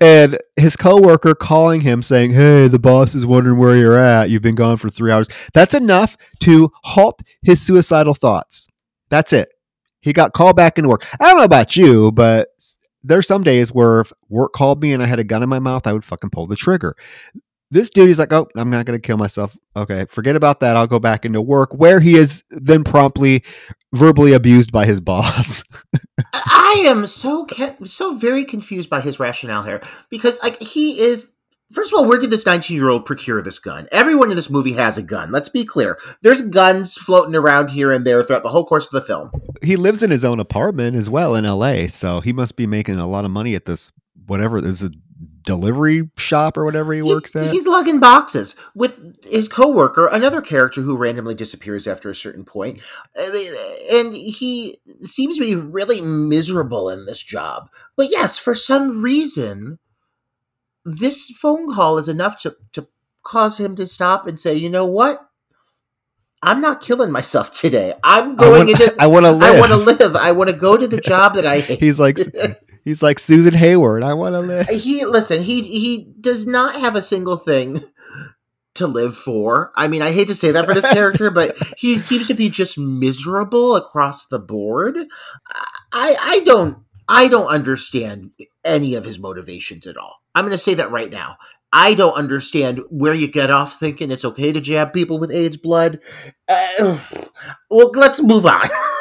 [0.00, 4.30] and his coworker calling him saying, "Hey, the boss is wondering where you're at.
[4.30, 8.66] You've been gone for 3 hours." That's enough to halt his suicidal thoughts.
[9.10, 9.50] That's it.
[10.00, 11.06] He got called back into work.
[11.20, 12.48] I don't know about you, but
[13.02, 15.58] there's some days where if work called me and I had a gun in my
[15.58, 16.96] mouth, I would fucking pull the trigger.
[17.70, 19.56] This dude, is like, oh, I'm not going to kill myself.
[19.74, 20.76] Okay, forget about that.
[20.76, 23.42] I'll go back into work, where he is then promptly
[23.94, 25.62] verbally abused by his boss.
[26.34, 27.46] I am so
[27.84, 31.34] so very confused by his rationale here because like he is
[31.72, 33.88] First of all, where did this 19 year old procure this gun?
[33.90, 35.32] Everyone in this movie has a gun.
[35.32, 35.98] Let's be clear.
[36.22, 39.32] There's guns floating around here and there throughout the whole course of the film.
[39.60, 42.96] He lives in his own apartment as well in LA, so he must be making
[42.96, 43.90] a lot of money at this,
[44.26, 44.60] whatever.
[44.60, 44.94] This is a
[45.44, 47.52] delivery shop or whatever he, he works at.
[47.52, 52.80] He's lugging boxes with his coworker, another character who randomly disappears after a certain point,
[53.16, 57.70] and he seems to be really miserable in this job.
[57.96, 59.78] But yes, for some reason,
[60.84, 62.88] this phone call is enough to to
[63.22, 65.28] cause him to stop and say, "You know what?
[66.42, 67.94] I'm not killing myself today.
[68.04, 68.94] I'm going I want, into.
[68.98, 69.56] I want to live.
[69.56, 70.16] I want to live.
[70.16, 72.18] I want to go to the job that I hate." He's like,
[72.84, 74.02] He's like Susan Hayward.
[74.02, 74.68] I want to live.
[74.68, 75.42] He listen.
[75.42, 77.80] He he does not have a single thing
[78.74, 79.72] to live for.
[79.74, 82.50] I mean, I hate to say that for this character, but he seems to be
[82.50, 84.96] just miserable across the board.
[85.92, 88.32] I I don't I don't understand
[88.64, 90.22] any of his motivations at all.
[90.34, 91.36] I'm going to say that right now.
[91.72, 95.56] I don't understand where you get off thinking it's okay to jab people with AIDS
[95.56, 96.00] blood.
[96.48, 96.98] Uh,
[97.70, 98.68] well, let's move on.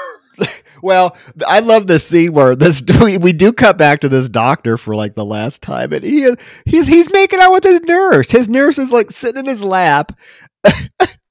[0.84, 1.18] well,
[1.48, 4.96] I love this scene where this we, we do cut back to this doctor for
[4.96, 6.32] like the last time, and he
[6.66, 8.30] he's he's making out with his nurse.
[8.30, 10.18] His nurse is like sitting in his lap.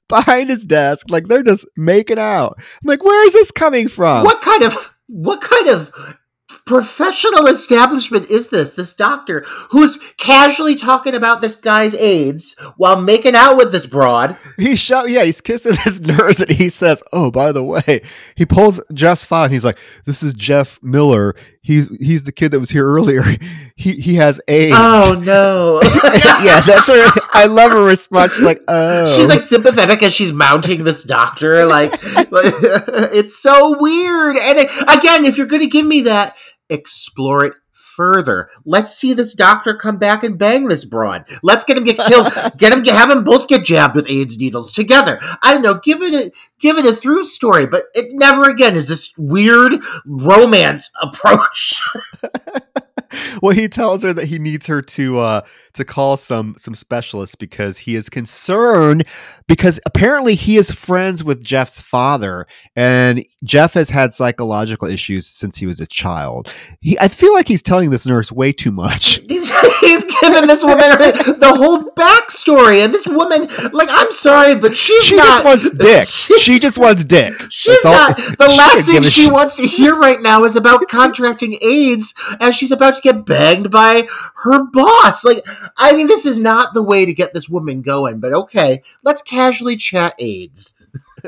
[0.08, 4.24] behind his desk like they're just making out I'm like where is this coming from
[4.24, 6.18] what kind of what kind of
[6.64, 8.74] professional establishment is this?
[8.74, 14.36] This doctor who's casually talking about this guy's AIDS while making out with this broad.
[14.56, 18.02] He shot, yeah, he's kissing his nurse, and he says, "Oh, by the way,"
[18.34, 19.44] he pulls Jeff's file.
[19.44, 21.34] And he's like, "This is Jeff Miller.
[21.60, 23.22] He's he's the kid that was here earlier.
[23.74, 25.80] He he has AIDS." Oh no!
[26.44, 27.04] yeah, that's her.
[27.32, 28.34] I love her response.
[28.34, 31.66] She's like, "Oh." She's like sympathetic as she's mounting this doctor.
[31.66, 34.36] Like, it's so weird.
[34.36, 36.36] And again, if you're going to give me that
[36.68, 38.48] explore it further.
[38.64, 41.28] Let's see this doctor come back and bang this broad.
[41.42, 42.32] Let's get him get killed.
[42.56, 45.18] get him have them both get jabbed with AIDS needles together.
[45.42, 45.78] I don't know.
[45.82, 49.82] Give it a give it a through story, but it never again is this weird
[50.06, 51.80] romance approach.
[53.42, 55.40] well, he tells her that he needs her to uh
[55.74, 59.04] to call some some specialists because he is concerned
[59.48, 62.46] because apparently he is friends with Jeff's father
[62.76, 66.52] and Jeff has had psychological issues since he was a child.
[66.80, 69.20] He I feel like he's telling this nurse way too much.
[69.32, 74.76] He's, he's giving this woman the whole backstory, and this woman, like, I'm sorry, but
[74.76, 75.24] she's She not.
[75.24, 76.08] just wants dick.
[76.42, 77.32] She just wants dick.
[77.50, 77.92] She's That's all-
[78.28, 78.38] not.
[78.38, 82.70] The last thing she wants to hear right now is about contracting AIDS as she's
[82.70, 84.06] about to get banged by
[84.42, 85.24] her boss.
[85.24, 85.44] Like,
[85.76, 89.22] I mean, this is not the way to get this woman going, but okay, let's
[89.22, 90.74] casually chat AIDS.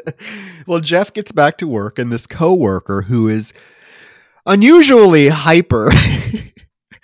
[0.66, 3.52] well, Jeff gets back to work, and this coworker who is
[4.46, 5.90] unusually hyper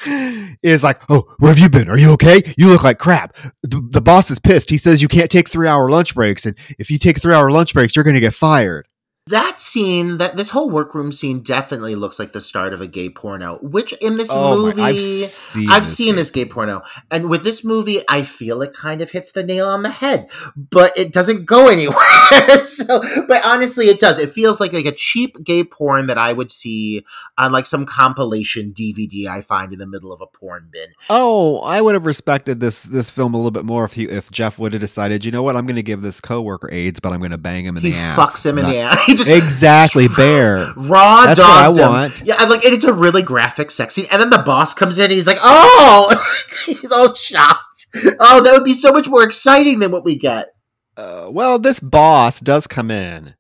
[0.62, 1.88] is like, "Oh, where have you been?
[1.88, 2.42] Are you okay?
[2.56, 4.70] You look like crap." The, the boss is pissed.
[4.70, 7.96] He says you can't take three-hour lunch breaks, and if you take three-hour lunch breaks,
[7.96, 8.87] you're going to get fired.
[9.31, 13.09] That scene, that this whole workroom scene, definitely looks like the start of a gay
[13.09, 13.59] porno.
[13.62, 17.29] Which in this Oh my- movie, I've seen I've this seen this gay porno, and
[17.29, 20.97] with this movie, I feel it kind of hits the nail on the head, but
[20.97, 21.97] it doesn't go anywhere.
[22.64, 24.19] so, but honestly, it does.
[24.19, 27.05] It feels like like a cheap gay porn that I would see
[27.38, 30.88] on like some compilation DVD I find in the middle of a porn bin.
[31.09, 34.31] Oh, I would have respected this this film a little bit more if he if
[34.31, 37.12] Jeff would have decided, you know what, I'm going to give this coworker AIDS, but
[37.12, 38.16] I'm going to bang him in He the ass.
[38.16, 39.07] He fucks him in Not- the ass.
[39.26, 40.72] Just Exactly, bear.
[40.76, 41.90] raw That's what I him.
[41.90, 42.22] want.
[42.24, 44.98] Yeah, and, like and it's a really graphic sex scene, and then the boss comes
[44.98, 45.11] in.
[45.11, 46.14] He's like, "Oh,"
[46.66, 47.87] he's all shocked.
[48.20, 50.48] Oh, that would be so much more exciting than what we get.
[50.96, 53.35] Uh, well, this boss does come in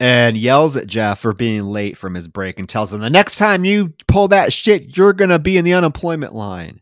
[0.00, 3.36] and yells at Jeff for being late from his break and tells him the next
[3.36, 6.80] time you pull that shit, you're gonna be in the unemployment line.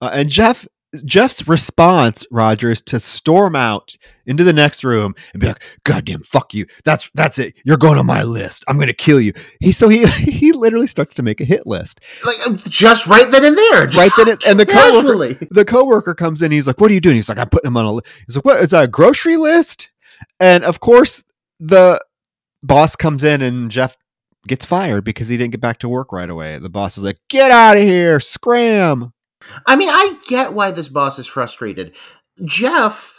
[0.00, 0.66] Uh, and Jeff
[1.04, 3.94] Jeff's response, Roger, is to storm out
[4.26, 6.64] into the next room and be like, "Goddamn, fuck you!
[6.84, 7.54] That's that's it.
[7.64, 8.64] You're going on my list.
[8.68, 12.00] I'm gonna kill you." He so he he literally starts to make a hit list.
[12.24, 15.48] Like uh, just right then and there, just Right then and- and the coworker- casually.
[15.50, 16.52] the coworker comes in.
[16.52, 18.02] He's like, "What are you doing?" He's like, "I'm putting him on a." Li-.
[18.26, 18.84] He's like, "What is that?
[18.84, 19.90] A grocery list?"
[20.40, 21.22] And of course,
[21.60, 22.02] the
[22.62, 23.94] boss comes in, and Jeff
[24.46, 26.58] gets fired because he didn't get back to work right away.
[26.58, 28.20] The boss is like, "Get out of here!
[28.20, 29.12] Scram!"
[29.66, 31.94] I mean, I get why this boss is frustrated.
[32.44, 33.17] Jeff,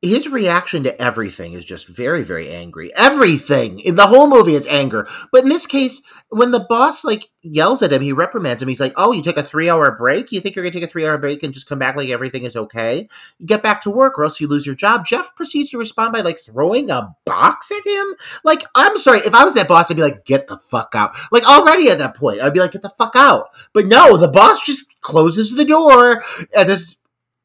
[0.00, 2.90] his reaction to everything is just very, very angry.
[2.96, 5.08] Everything in the whole movie, it's anger.
[5.32, 8.68] But in this case, when the boss like yells at him, he reprimands him.
[8.68, 10.30] He's like, "Oh, you take a three-hour break?
[10.30, 12.56] You think you're gonna take a three-hour break and just come back like everything is
[12.56, 13.08] okay?
[13.38, 16.12] You get back to work, or else you lose your job." Jeff proceeds to respond
[16.12, 18.14] by like throwing a box at him.
[18.44, 21.16] Like, I'm sorry, if I was that boss, I'd be like, "Get the fuck out!"
[21.32, 24.28] Like already at that point, I'd be like, "Get the fuck out!" But no, the
[24.28, 26.22] boss just closes the door
[26.54, 26.98] and is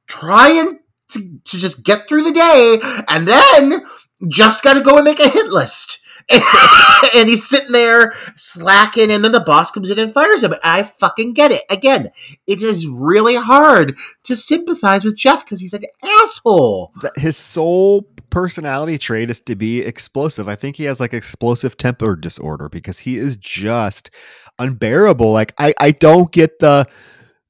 [0.06, 3.86] trying to, to just get through the day, and then
[4.28, 6.00] Jeff's got to go and make a hit list.
[7.16, 10.54] and he's sitting there slacking, and then the boss comes in and fires him.
[10.63, 11.63] I fucking get it.
[11.70, 12.12] Again,
[12.48, 16.94] it is really hard to sympathize with Jeff because he's an asshole.
[17.18, 20.48] His sole personality trait is to be explosive.
[20.48, 24.10] I think he has like explosive temper disorder because he is just
[24.60, 25.32] unbearable.
[25.32, 26.88] Like I, I don't get the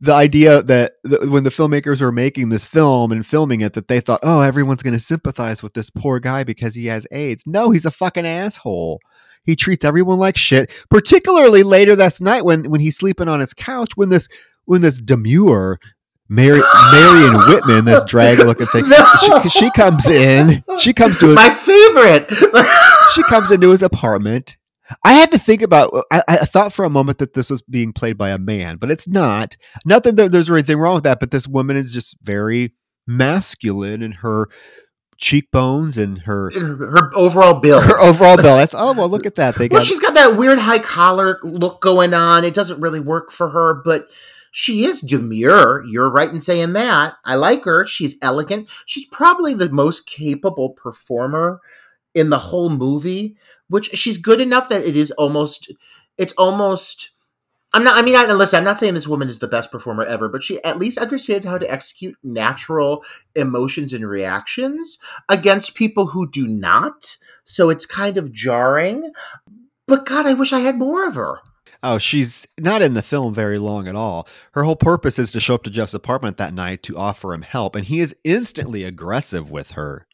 [0.03, 3.87] the idea that th- when the filmmakers were making this film and filming it that
[3.87, 7.45] they thought, oh, everyone's going to sympathize with this poor guy because he has AIDS.
[7.47, 8.99] No, he's a fucking asshole.
[9.45, 10.71] He treats everyone like shit.
[10.89, 14.27] Particularly later that night when when he's sleeping on his couch when this
[14.65, 15.79] when this demure
[16.27, 16.61] Mary
[16.91, 19.05] Marion Whitman, this drag looking thing, No.
[19.41, 20.63] she, she comes in.
[20.79, 22.29] She comes to his, My favorite.
[23.15, 24.57] she comes into his apartment.
[25.03, 25.93] I had to think about.
[25.93, 28.77] Uh, I, I thought for a moment that this was being played by a man,
[28.77, 29.55] but it's not.
[29.85, 32.73] Not that there- there's anything wrong with that, but this woman is just very
[33.07, 34.47] masculine in her
[35.17, 37.83] cheekbones and her her overall build.
[37.83, 38.57] her overall bill.
[38.57, 39.55] That's oh well, look at that.
[39.55, 42.43] They Well, got she's got that weird high collar look going on.
[42.43, 44.07] It doesn't really work for her, but
[44.51, 45.83] she is demure.
[45.87, 47.15] You're right in saying that.
[47.25, 47.85] I like her.
[47.85, 48.69] She's elegant.
[48.85, 51.59] She's probably the most capable performer
[52.13, 53.35] in the whole movie,
[53.69, 55.71] which she's good enough that it is almost
[56.17, 57.11] it's almost
[57.73, 60.03] I'm not I mean I listen, I'm not saying this woman is the best performer
[60.03, 63.03] ever, but she at least understands how to execute natural
[63.35, 67.17] emotions and reactions against people who do not.
[67.43, 69.11] So it's kind of jarring.
[69.87, 71.39] But God, I wish I had more of her.
[71.85, 74.25] Oh, she's not in the film very long at all.
[74.53, 77.41] Her whole purpose is to show up to Jeff's apartment that night to offer him
[77.41, 80.07] help, and he is instantly aggressive with her.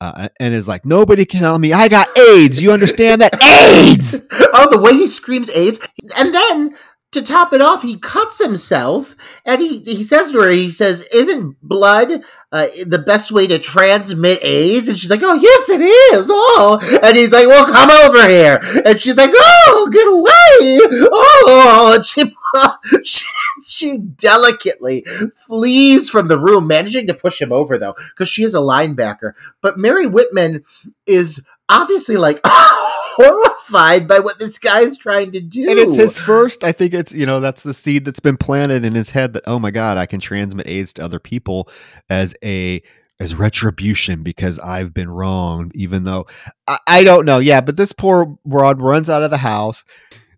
[0.00, 2.62] Uh, and is like, nobody can tell me I got AIDS.
[2.62, 3.34] You understand that?
[3.42, 4.20] AIDS!
[4.54, 5.78] oh, the way he screams AIDS.
[6.16, 6.74] And then
[7.12, 11.02] to top it off, he cuts himself and he, he says to her, he says,
[11.12, 14.88] Isn't blood uh, the best way to transmit AIDS?
[14.88, 16.28] And she's like, Oh, yes, it is.
[16.30, 16.78] Oh.
[17.02, 18.60] And he's like, Well, come over here.
[18.84, 21.08] And she's like, Oh, get away.
[21.12, 21.92] Oh.
[21.96, 22.32] And she
[23.04, 23.24] she,
[23.64, 25.04] she delicately
[25.46, 29.32] flees from the room, managing to push him over though, because she is a linebacker.
[29.60, 30.64] But Mary Whitman
[31.06, 35.70] is obviously like horrified by what this guy is trying to do.
[35.70, 36.64] And it's his first.
[36.64, 39.44] I think it's you know that's the seed that's been planted in his head that
[39.46, 41.68] oh my god I can transmit AIDS to other people
[42.10, 42.82] as a
[43.18, 46.26] as retribution because I've been wrong, even though
[46.66, 47.38] I, I don't know.
[47.38, 49.84] Yeah, but this poor broad runs out of the house.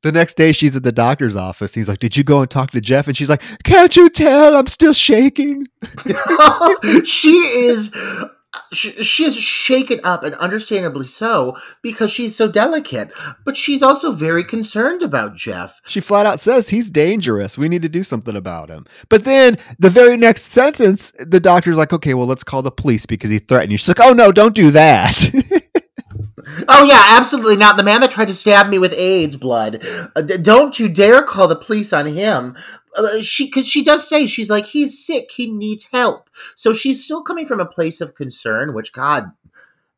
[0.03, 1.75] The next day, she's at the doctor's office.
[1.75, 4.57] He's like, "Did you go and talk to Jeff?" And she's like, "Can't you tell?
[4.57, 5.69] I'm still shaking."
[7.05, 7.95] she is
[8.73, 13.11] she, she is shaken up and understandably so because she's so delicate
[13.45, 17.57] but she's also very concerned about jeff She flat out says he's dangerous.
[17.57, 18.87] We need to do something about him.
[19.09, 23.07] But then the very next sentence, the doctor's like, "Okay, well, let's call the police
[23.07, 25.31] because he threatened you." She's like, "Oh no, don't do that."
[26.69, 29.85] oh yeah absolutely not the man that tried to stab me with aids blood
[30.17, 32.57] uh, don't you dare call the police on him
[32.97, 37.03] uh, she because she does say she's like he's sick he needs help so she's
[37.05, 39.33] still coming from a place of concern which god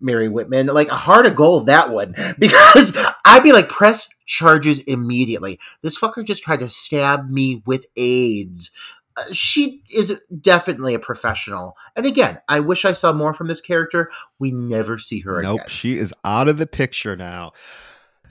[0.00, 2.14] mary whitman like a heart of gold that one.
[2.38, 5.58] Because i'd be like press charges immediately.
[5.82, 8.70] This fucker just tried to stab me with aids.
[9.16, 11.76] Uh, she is definitely a professional.
[11.96, 14.10] And again i wish i saw more from this character.
[14.38, 15.68] We never see her nope, again.
[15.68, 17.52] she is out of the picture now.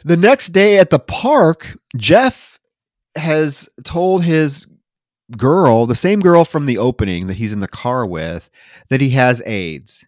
[0.05, 2.59] The next day at the park, Jeff
[3.15, 4.67] has told his
[5.38, 8.49] girl, the same girl from the opening that he's in the car with,
[8.89, 10.05] that he has AIDS.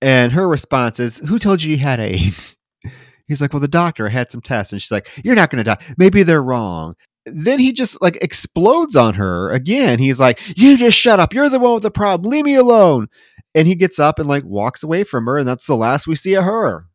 [0.00, 2.56] And her response is, Who told you you had AIDS?
[3.26, 4.72] He's like, Well, the doctor had some tests.
[4.72, 5.78] And she's like, You're not going to die.
[5.96, 6.94] Maybe they're wrong.
[7.26, 9.98] Then he just like explodes on her again.
[9.98, 11.34] He's like, You just shut up.
[11.34, 12.30] You're the one with the problem.
[12.30, 13.08] Leave me alone.
[13.54, 15.38] And he gets up and like walks away from her.
[15.38, 16.86] And that's the last we see of her.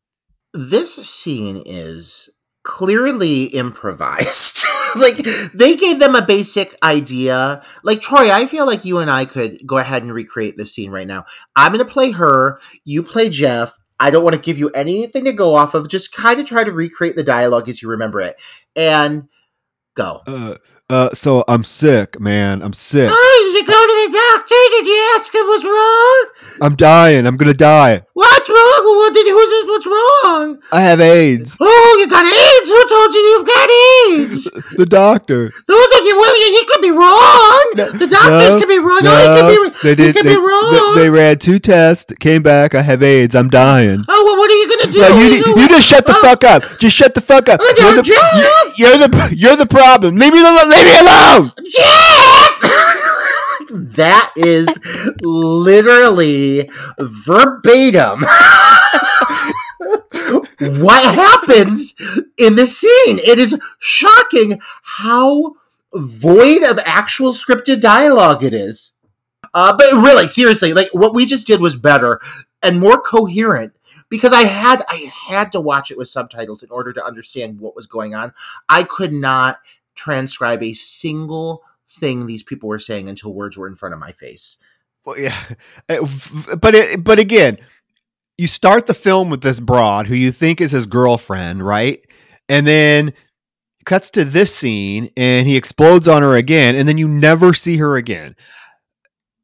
[0.53, 2.29] this scene is
[2.63, 4.63] clearly improvised.
[4.95, 5.17] like
[5.53, 7.63] they gave them a basic idea.
[7.83, 10.91] Like Troy, I feel like you and I could go ahead and recreate this scene
[10.91, 11.25] right now.
[11.55, 13.77] I'm going to play her, you play Jeff.
[13.99, 15.87] I don't want to give you anything to go off of.
[15.87, 18.35] Just kind of try to recreate the dialogue as you remember it.
[18.75, 19.29] And
[19.93, 20.21] go.
[20.25, 20.55] Uh,
[20.89, 22.61] uh, so I'm sick, man.
[22.61, 23.09] I'm sick.
[23.11, 24.55] Oh, did you go to the doctor?
[24.71, 26.42] Did you ask him what's wrong?
[26.63, 27.27] I'm dying.
[27.27, 28.03] I'm gonna die.
[28.13, 28.83] What's wrong?
[28.97, 29.67] What did who's it?
[29.67, 30.59] What's wrong?
[30.71, 31.57] I have AIDS.
[31.59, 32.69] Oh, you got AIDS?
[32.71, 34.49] Who told you you've got AIDS?
[34.77, 35.47] The doctor.
[35.47, 35.53] Of
[36.07, 37.65] you, well, he could be wrong.
[37.75, 39.01] The doctors No, could be wrong.
[39.03, 39.79] No, he could be.
[39.83, 40.15] they he did.
[40.15, 40.95] could They, be wrong.
[40.95, 42.11] they, they ran two tests.
[42.19, 42.73] Came back.
[42.75, 43.35] I have AIDS.
[43.35, 44.03] I'm dying.
[44.07, 44.99] oh, well, what are you gonna do?
[45.01, 46.63] No, you, know you just shut the Oh, fuck up.
[46.79, 47.59] Just shut the fuck up.
[47.61, 48.79] Oh, You're the, Jeff!
[48.79, 50.15] you're the you're the problem.
[50.17, 50.69] Leave me alone.
[50.69, 51.51] Leave me alone.
[51.69, 52.92] Jeff!
[53.73, 54.79] That is
[55.21, 56.69] literally
[56.99, 58.23] verbatim
[60.59, 61.95] what happens
[62.37, 63.19] in the scene.
[63.19, 65.55] It is shocking how
[65.93, 68.93] void of actual scripted dialogue it is.
[69.53, 72.19] Uh, but really, seriously, like what we just did was better
[72.61, 73.73] and more coherent
[74.09, 77.75] because I had I had to watch it with subtitles in order to understand what
[77.75, 78.33] was going on.
[78.69, 79.59] I could not
[79.95, 81.63] transcribe a single
[81.99, 84.57] thing these people were saying until words were in front of my face.
[85.05, 85.37] Well, yeah,
[85.89, 86.07] Uh,
[86.55, 87.57] but it, but again,
[88.37, 92.01] you start the film with this broad who you think is his girlfriend, right?
[92.49, 93.13] And then
[93.85, 97.77] cuts to this scene, and he explodes on her again, and then you never see
[97.77, 98.35] her again.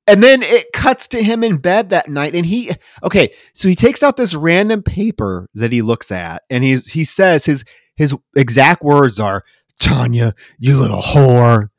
[0.08, 2.72] And then it cuts to him in bed that night, and he
[3.04, 3.32] okay.
[3.54, 7.46] So he takes out this random paper that he looks at, and he he says
[7.46, 7.64] his
[7.96, 9.44] his exact words are,
[9.80, 11.70] "Tanya, you little whore."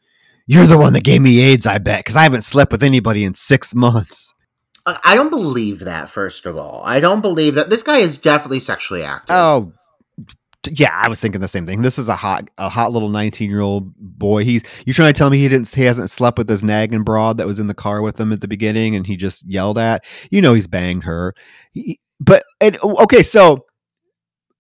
[0.51, 3.23] You're the one that gave me AIDS, I bet, because I haven't slept with anybody
[3.23, 4.35] in six months.
[4.85, 6.11] I don't believe that.
[6.11, 9.37] First of all, I don't believe that this guy is definitely sexually active.
[9.37, 9.73] Oh,
[10.69, 11.83] yeah, I was thinking the same thing.
[11.83, 14.43] This is a hot, a hot little nineteen year old boy.
[14.43, 17.37] He's you trying to tell me he didn't, he hasn't slept with this nagging broad
[17.37, 20.05] that was in the car with him at the beginning, and he just yelled at.
[20.33, 21.33] You know, he's banged her.
[21.71, 23.67] He- but and okay, so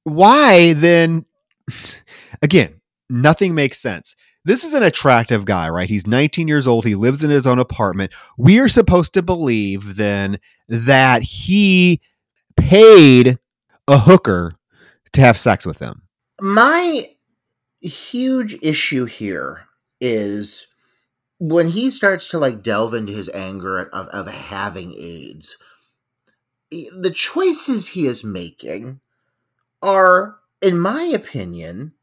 [0.04, 1.26] why then?
[2.42, 4.14] Again, nothing makes sense.
[4.44, 5.88] This is an attractive guy, right?
[5.88, 6.86] He's 19 years old.
[6.86, 8.12] He lives in his own apartment.
[8.38, 10.38] We are supposed to believe then
[10.68, 12.00] that he
[12.56, 13.38] paid
[13.86, 14.54] a hooker
[15.12, 16.02] to have sex with him.
[16.40, 17.08] my
[17.80, 19.66] huge issue here
[20.00, 20.66] is
[21.38, 25.56] when he starts to like delve into his anger of, of having AIDS,
[26.70, 29.00] the choices he is making
[29.82, 31.94] are, in my opinion,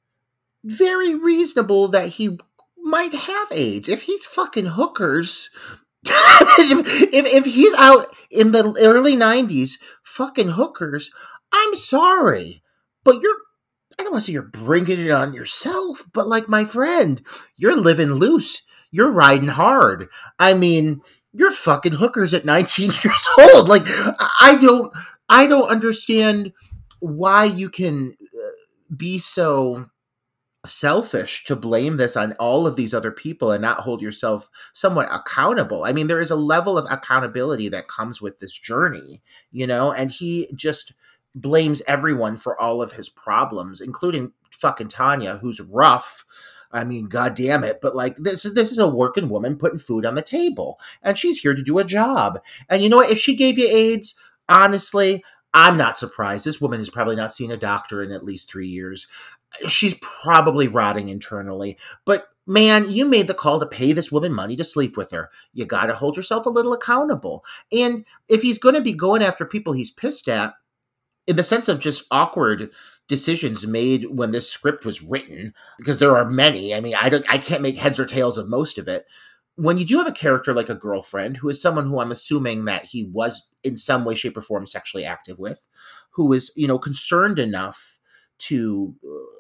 [0.64, 2.38] very reasonable that he
[2.78, 3.90] might have AIDS.
[3.90, 5.50] If he's fucking hookers,
[6.06, 11.12] if, if, if he's out in the early 90s fucking hookers,
[11.52, 12.62] I'm sorry,
[13.04, 13.36] but you're
[14.00, 17.22] I don't want to say you're bringing it on yourself, but like my friend,
[17.56, 18.62] you're living loose.
[18.92, 20.08] You're riding hard.
[20.38, 21.02] I mean,
[21.34, 23.70] you're fucking hookers at 19 years old.
[23.70, 24.94] Like I don't
[25.30, 26.54] I don't understand
[27.00, 29.90] why you can uh, be so
[30.68, 35.10] selfish to blame this on all of these other people and not hold yourself somewhat
[35.12, 35.84] accountable.
[35.84, 39.92] I mean, there is a level of accountability that comes with this journey, you know,
[39.92, 40.94] and he just
[41.34, 46.26] blames everyone for all of his problems, including fucking Tanya, who's rough.
[46.72, 49.80] I mean, god damn it, but like this is this is a working woman putting
[49.80, 52.40] food on the table, and she's here to do a job.
[52.70, 53.10] And you know what?
[53.10, 54.16] If she gave you AIDS,
[54.50, 56.46] honestly, I'm not surprised.
[56.46, 59.08] This woman has probably not seen a doctor in at least three years.
[59.68, 61.78] She's probably rotting internally.
[62.06, 65.30] But man, you made the call to pay this woman money to sleep with her.
[65.54, 67.44] You got to hold yourself a little accountable.
[67.72, 70.54] And if he's going to be going after people he's pissed at,
[71.28, 72.72] in the sense of just awkward
[73.10, 76.74] decisions made when this script was written, because there are many.
[76.74, 79.06] I mean, I don't, I can't make heads or tails of most of it.
[79.56, 82.66] When you do have a character like a girlfriend, who is someone who I'm assuming
[82.66, 85.68] that he was in some way, shape, or form sexually active with,
[86.12, 88.00] who is you know concerned enough
[88.40, 89.37] to uh,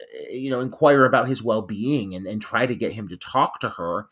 [0.00, 3.60] Eh, you know inquire about his well-being and, and try to get him to talk
[3.60, 4.08] to her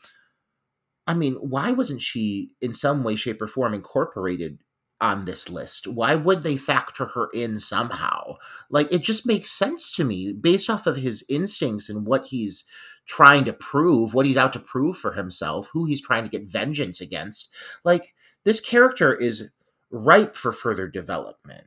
[1.06, 4.58] i mean why wasn't she in some way shape or form incorporated
[5.00, 5.86] on this list?
[5.86, 8.36] Why would they factor her in somehow?
[8.70, 12.64] Like it just makes sense to me based off of his instincts and what he's
[13.06, 16.50] trying to prove, what he's out to prove for himself, who he's trying to get
[16.50, 17.50] vengeance against.
[17.84, 18.14] Like
[18.44, 19.50] this character is
[19.90, 21.66] ripe for further development.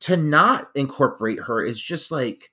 [0.00, 2.50] To not incorporate her is just like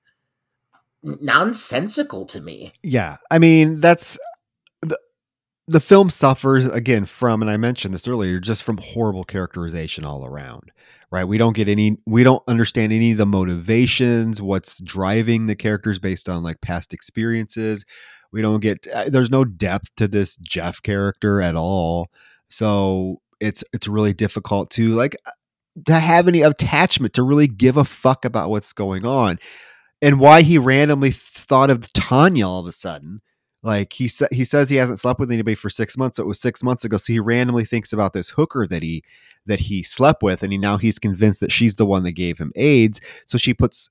[1.04, 2.74] nonsensical to me.
[2.84, 3.18] Yeah.
[3.30, 4.18] I mean, that's
[4.82, 5.00] the
[5.68, 10.26] the film suffers again from, and I mentioned this earlier, just from horrible characterization all
[10.26, 10.72] around.
[11.12, 11.26] Right?
[11.26, 11.98] We don't get any.
[12.06, 14.42] We don't understand any of the motivations.
[14.42, 17.84] What's driving the characters based on like past experiences.
[18.32, 18.88] We don't get.
[18.88, 22.08] Uh, there's no depth to this Jeff character at all.
[22.50, 25.18] So it's it's really difficult to like
[25.86, 29.38] to have any attachment to really give a fuck about what's going on
[30.02, 33.22] and why he randomly thought of Tanya all of a sudden
[33.64, 36.18] like he said, he says he hasn't slept with anybody for six months.
[36.18, 36.98] It was six months ago.
[36.98, 39.04] So he randomly thinks about this hooker that he
[39.46, 42.40] that he slept with, and he now he's convinced that she's the one that gave
[42.40, 43.02] him AIDS.
[43.28, 43.90] So she puts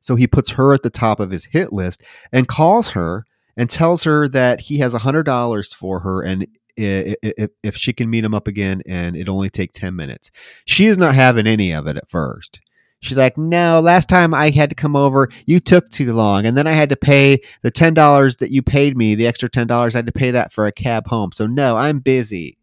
[0.00, 2.02] so he puts her at the top of his hit list
[2.32, 3.24] and calls her
[3.56, 6.46] and tells her that he has a hundred dollars for her and
[6.76, 10.30] if she can meet him up again and it only take 10 minutes
[10.64, 12.62] she is not having any of it at first
[13.02, 16.46] She's like, no, last time I had to come over, you took too long.
[16.46, 19.70] And then I had to pay the $10 that you paid me, the extra $10,
[19.72, 21.32] I had to pay that for a cab home.
[21.32, 22.58] So no, I'm busy.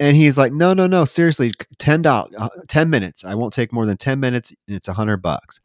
[0.00, 3.24] And he's like, no, no, no, seriously, $10, uh, 10 minutes.
[3.24, 5.60] I won't take more than 10 minutes and it's a hundred bucks.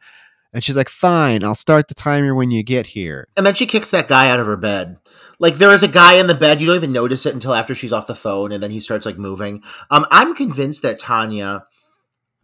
[0.53, 3.28] And she's like, fine, I'll start the timer when you get here.
[3.36, 4.97] And then she kicks that guy out of her bed.
[5.39, 6.61] Like there is a guy in the bed.
[6.61, 9.07] You don't even notice it until after she's off the phone and then he starts
[9.07, 9.64] like moving.
[9.89, 11.66] Um, I'm convinced that Tanya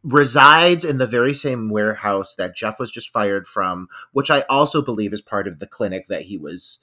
[0.04, 4.82] resides in the very same warehouse that Jeff was just fired from, which I also
[4.82, 6.80] believe is part of the clinic that he was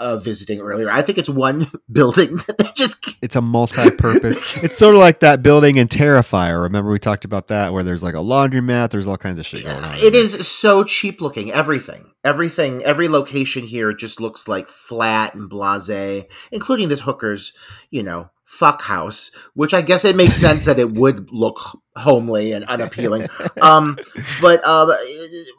[0.00, 0.90] uh, visiting earlier.
[0.90, 3.18] I think it's one building that just.
[3.22, 4.62] It's a multi-purpose.
[4.64, 6.62] it's sort of like that building in Terrifier.
[6.62, 8.90] Remember we talked about that, where there's like a laundromat.
[8.90, 9.94] There's all kinds of shit going on.
[9.96, 11.52] It is so cheap looking.
[11.52, 17.52] Everything, everything, every location here just looks like flat and blasé, including this hooker's,
[17.90, 22.52] you know, fuck house, which I guess it makes sense that it would look homely
[22.52, 23.28] and unappealing.
[23.62, 23.98] um,
[24.40, 24.92] but uh,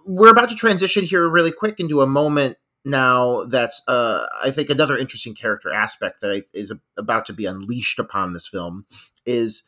[0.05, 4.69] we're about to transition here really quick into a moment now that's uh, I think
[4.69, 8.85] another interesting character aspect that is about to be unleashed upon this film
[9.25, 9.63] is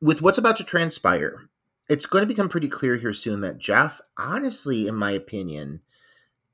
[0.00, 1.48] with what's about to transpire.
[1.88, 5.82] It's going to become pretty clear here soon that Jeff, honestly, in my opinion,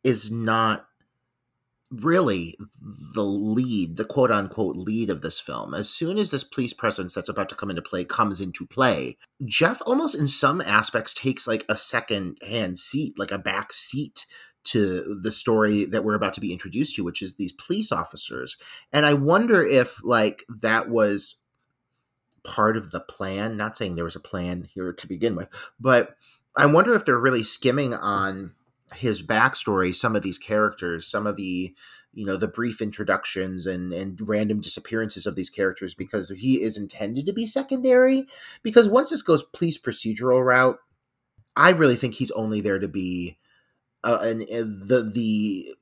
[0.02, 0.86] is not
[1.90, 5.74] really the lead, the quote unquote lead of this film.
[5.74, 9.16] As soon as this police presence that's about to come into play comes into play,
[9.44, 14.26] Jeff almost in some aspects takes like a second hand seat, like a back seat
[14.62, 18.56] to the story that we're about to be introduced to, which is these police officers.
[18.92, 21.36] And I wonder if like that was
[22.44, 23.56] part of the plan.
[23.56, 25.48] Not saying there was a plan here to begin with,
[25.80, 26.14] but
[26.56, 28.54] I wonder if they're really skimming on
[28.94, 31.74] his backstory, some of these characters, some of the
[32.12, 36.76] you know the brief introductions and and random disappearances of these characters because he is
[36.76, 38.26] intended to be secondary.
[38.62, 40.78] Because once this goes police procedural route
[41.56, 43.36] i really think he's only there to be
[44.04, 45.74] uh, an, uh, the the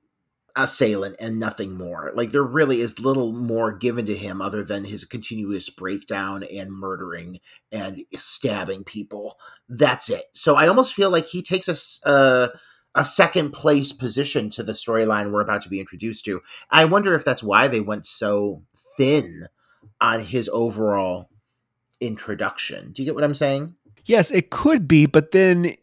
[0.56, 2.10] assailant and nothing more.
[2.14, 6.72] Like there really is little more given to him other than his continuous breakdown and
[6.72, 7.38] murdering
[7.70, 9.38] and stabbing people.
[9.68, 10.24] That's it.
[10.32, 12.48] So i almost feel like he takes a uh,
[12.98, 16.42] a second place position to the storyline we're about to be introduced to.
[16.70, 18.64] I wonder if that's why they went so
[18.96, 19.46] thin
[20.00, 21.30] on his overall
[22.00, 22.90] introduction.
[22.90, 23.76] Do you get what I'm saying?
[24.04, 25.76] Yes, it could be, but then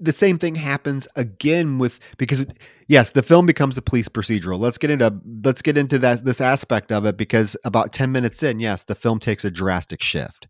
[0.00, 2.46] the same thing happens again with because
[2.88, 4.58] yes, the film becomes a police procedural.
[4.58, 8.42] Let's get into let's get into that this aspect of it because about 10 minutes
[8.42, 10.46] in, yes, the film takes a drastic shift.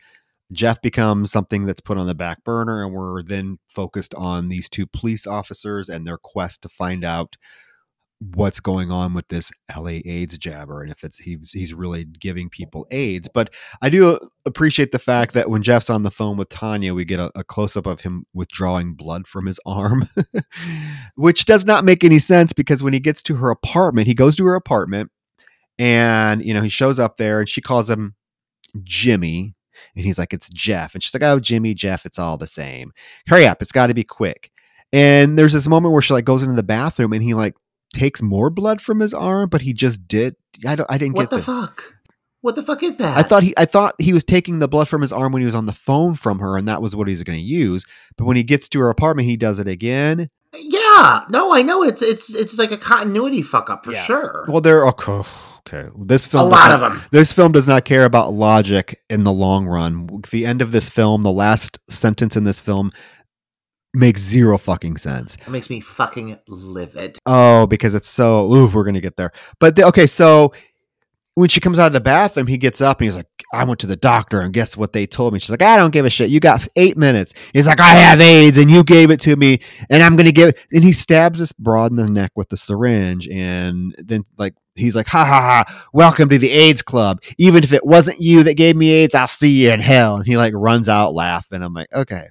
[0.53, 4.69] Jeff becomes something that's put on the back burner and we're then focused on these
[4.69, 7.37] two police officers and their quest to find out
[8.33, 12.49] what's going on with this LA AIDS jabber and if it's he's he's really giving
[12.49, 13.29] people AIDS.
[13.33, 17.05] But I do appreciate the fact that when Jeff's on the phone with Tanya, we
[17.05, 20.09] get a, a close up of him withdrawing blood from his arm,
[21.17, 24.37] which does not make any sense because when he gets to her apartment, he goes
[24.37, 25.11] to her apartment
[25.79, 28.15] and you know he shows up there and she calls him
[28.83, 29.55] Jimmy.
[29.97, 30.95] And he's like, it's Jeff.
[30.95, 32.93] And she's like, oh, Jimmy, Jeff, it's all the same.
[33.29, 33.63] Hurry up.
[33.63, 34.51] It's got to be quick.
[34.93, 37.55] And there's this moment where she like goes into the bathroom and he like
[37.93, 40.37] takes more blood from his arm, but he just did.
[40.67, 40.91] I don't.
[40.91, 41.95] I didn't What get the what the fuck?
[42.43, 43.17] What the fuck is that?
[43.17, 43.55] I thought he.
[43.57, 45.73] I thought he was taking the blood from his arm when he was on the
[45.73, 47.87] phone from her, and that was what he was going to use.
[48.19, 50.29] But when he gets to her apartment, he does it again.
[50.55, 54.03] Yeah, no, I know it's it's it's like a continuity fuck up for Yeah.
[54.03, 54.45] sure.
[54.47, 54.87] Well, there.
[54.89, 55.11] Okay.
[55.11, 55.89] Oh, okay.
[55.99, 56.47] This film.
[56.47, 57.03] a lot of them.
[57.11, 60.23] This film does not care about logic in the long run.
[60.31, 62.93] The end of this film, the last sentence in this film,
[63.95, 65.37] makes zero fucking sense.
[65.47, 67.19] It makes me fucking livid.
[67.27, 68.53] Oh, because it's so.
[68.53, 69.33] Ooh, we're gonna get there.
[69.61, 70.53] But the, okay, so
[71.35, 73.81] when she comes out of the bathroom, he gets up and he's like, "I went
[73.81, 76.11] to the doctor, and guess what they told me?" She's like, "I don't give a
[76.11, 76.31] shit.
[76.31, 79.61] You got eight minutes." He's like, "I have AIDS, and you gave it to me,
[79.91, 80.67] and I'm gonna give." it.
[80.73, 84.95] And he stabs this broad in the neck with the syringe, and then like he's
[84.95, 85.89] like, "Ha ha ha!
[85.93, 87.21] Welcome to the AIDS club.
[87.37, 90.27] Even if it wasn't you that gave me AIDS, I'll see you in hell." And
[90.27, 91.63] he like runs out laughing.
[91.63, 92.29] I'm like, okay.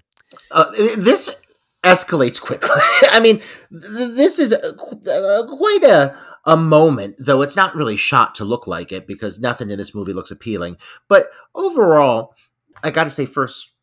[0.49, 1.36] Uh, this
[1.84, 2.70] escalates quickly.
[3.12, 6.16] I mean, th- this is a, qu- uh, quite a
[6.46, 9.96] a moment, though it's not really shot to look like it because nothing in this
[9.96, 10.78] movie looks appealing.
[11.08, 12.36] But overall,
[12.84, 13.74] I got to say first,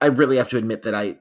[0.00, 1.16] I really have to admit that I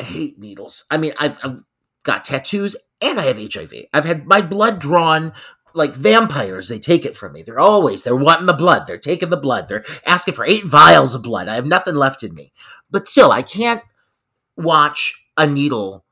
[0.00, 0.84] hate needles.
[0.90, 1.64] I mean, I've, I've
[2.04, 3.72] got tattoos and I have HIV.
[3.92, 5.32] I've had my blood drawn
[5.74, 6.68] like vampires.
[6.68, 7.42] They take it from me.
[7.42, 8.86] They're always they're wanting the blood.
[8.86, 9.68] They're taking the blood.
[9.68, 11.48] They're asking for eight vials of blood.
[11.48, 12.52] I have nothing left in me.
[12.90, 13.82] But still, I can't
[14.56, 16.04] watch a needle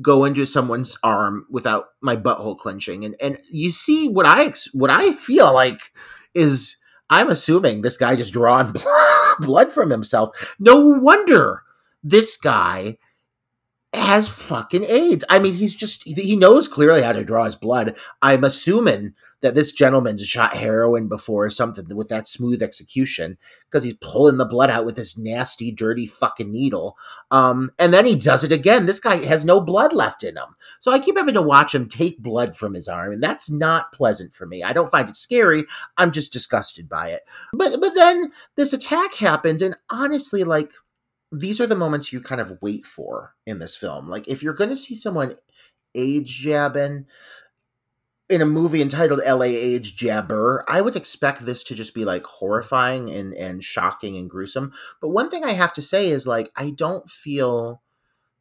[0.00, 4.90] go into someone's arm without my butthole clenching and and you see what i what
[4.90, 5.92] i feel like
[6.34, 6.76] is
[7.10, 8.74] i'm assuming this guy just drawing
[9.40, 11.62] blood from himself no wonder
[12.02, 12.98] this guy
[13.94, 15.24] has fucking AIDS.
[15.30, 17.96] I mean, he's just, he knows clearly how to draw his blood.
[18.20, 19.14] I'm assuming
[19.44, 23.36] that this gentleman's shot heroin before or something with that smooth execution
[23.66, 26.96] because he's pulling the blood out with this nasty, dirty fucking needle.
[27.30, 28.86] Um, and then he does it again.
[28.86, 30.56] This guy has no blood left in him.
[30.80, 33.92] So I keep having to watch him take blood from his arm, and that's not
[33.92, 34.62] pleasant for me.
[34.62, 35.66] I don't find it scary.
[35.98, 37.20] I'm just disgusted by it.
[37.52, 40.72] But but then this attack happens, and honestly, like
[41.30, 44.08] these are the moments you kind of wait for in this film.
[44.08, 45.34] Like if you're going to see someone
[45.94, 47.04] AIDS jabbing
[48.28, 52.24] in a movie entitled LA AIDS Jabber, I would expect this to just be like
[52.24, 54.72] horrifying and and shocking and gruesome.
[55.00, 57.82] But one thing I have to say is like I don't feel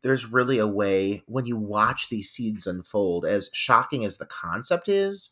[0.01, 4.89] there's really a way when you watch these scenes unfold as shocking as the concept
[4.89, 5.31] is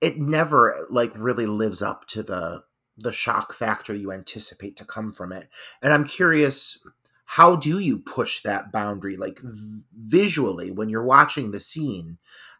[0.00, 2.62] it never like really lives up to the
[2.96, 5.48] the shock factor you anticipate to come from it.
[5.82, 6.86] And I'm curious,
[7.24, 9.16] how do you push that boundary?
[9.16, 12.18] Like v- visually, when you're watching the scene,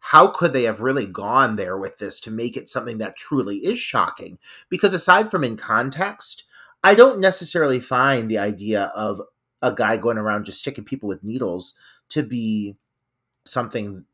[0.08, 3.56] how could they have really gone there with this to make it something that truly
[3.56, 4.38] is shocking?
[4.68, 6.44] Because aside from in context,
[6.82, 9.22] I don't necessarily find the idea of
[9.62, 11.72] a guy going around just sticking people with needles
[12.10, 12.76] to be
[13.46, 14.04] something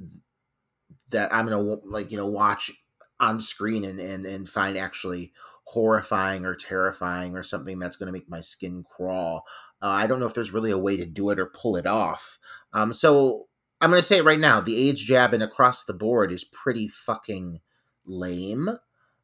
[1.11, 2.70] that I'm gonna like you know watch
[3.18, 5.32] on screen and and, and find actually
[5.64, 9.45] horrifying or terrifying or something that's going to make my skin crawl.
[9.82, 11.86] Uh, I don't know if there's really a way to do it or pull it
[11.86, 12.41] off.
[12.72, 13.47] Um, so
[13.81, 16.89] I'm going to say it right now: the age and across the board is pretty
[16.89, 17.61] fucking
[18.05, 18.70] lame.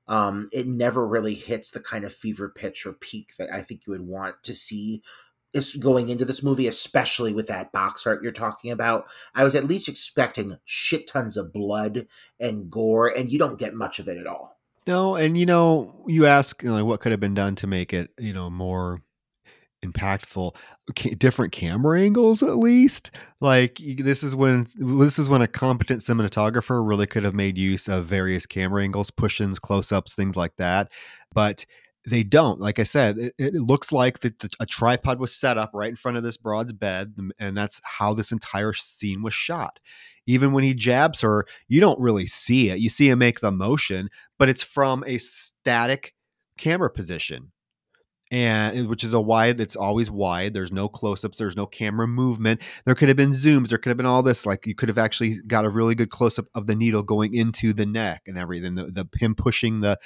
[0.08, 3.86] Um, it never really hits the kind of fever pitch or peak that I think
[3.86, 5.02] you would want to see
[5.52, 9.06] is going into this movie, especially with that box art you're talking about.
[9.34, 12.06] I was at least expecting shit tons of blood
[12.38, 14.60] and gore, and you don't get much of it at all.
[14.86, 17.66] No, and you know, you ask you know, like, what could have been done to
[17.66, 19.00] make it, you know, more
[19.84, 20.54] impactful.
[21.18, 23.10] Different camera angles, at least.
[23.40, 27.88] Like this is when this is when a competent cinematographer really could have made use
[27.88, 30.90] of various camera angles, push-ins, close-ups, things like that.
[31.32, 31.66] But
[32.08, 32.60] they don't.
[32.60, 35.96] Like I said, it, it looks like that a tripod was set up right in
[35.96, 39.80] front of this broad's bed, and that's how this entire scene was shot
[40.26, 42.78] even when he jabs her, you don't really see it.
[42.78, 46.14] You see him make the motion, but it's from a static
[46.58, 47.52] camera position
[48.30, 52.60] and which is a wide it's always wide there's no close-ups there's no camera movement
[52.84, 54.98] there could have been zooms there could have been all this like you could have
[54.98, 58.74] actually got a really good close-up of the needle going into the neck and everything
[58.74, 59.98] the, the him pushing the,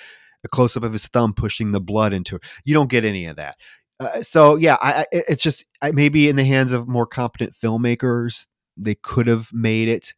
[0.43, 3.37] the close-up of his thumb pushing the blood into it you don't get any of
[3.37, 3.57] that.
[3.99, 7.55] Uh, so yeah I, I, it's just I, maybe in the hands of more competent
[7.55, 10.13] filmmakers they could have made it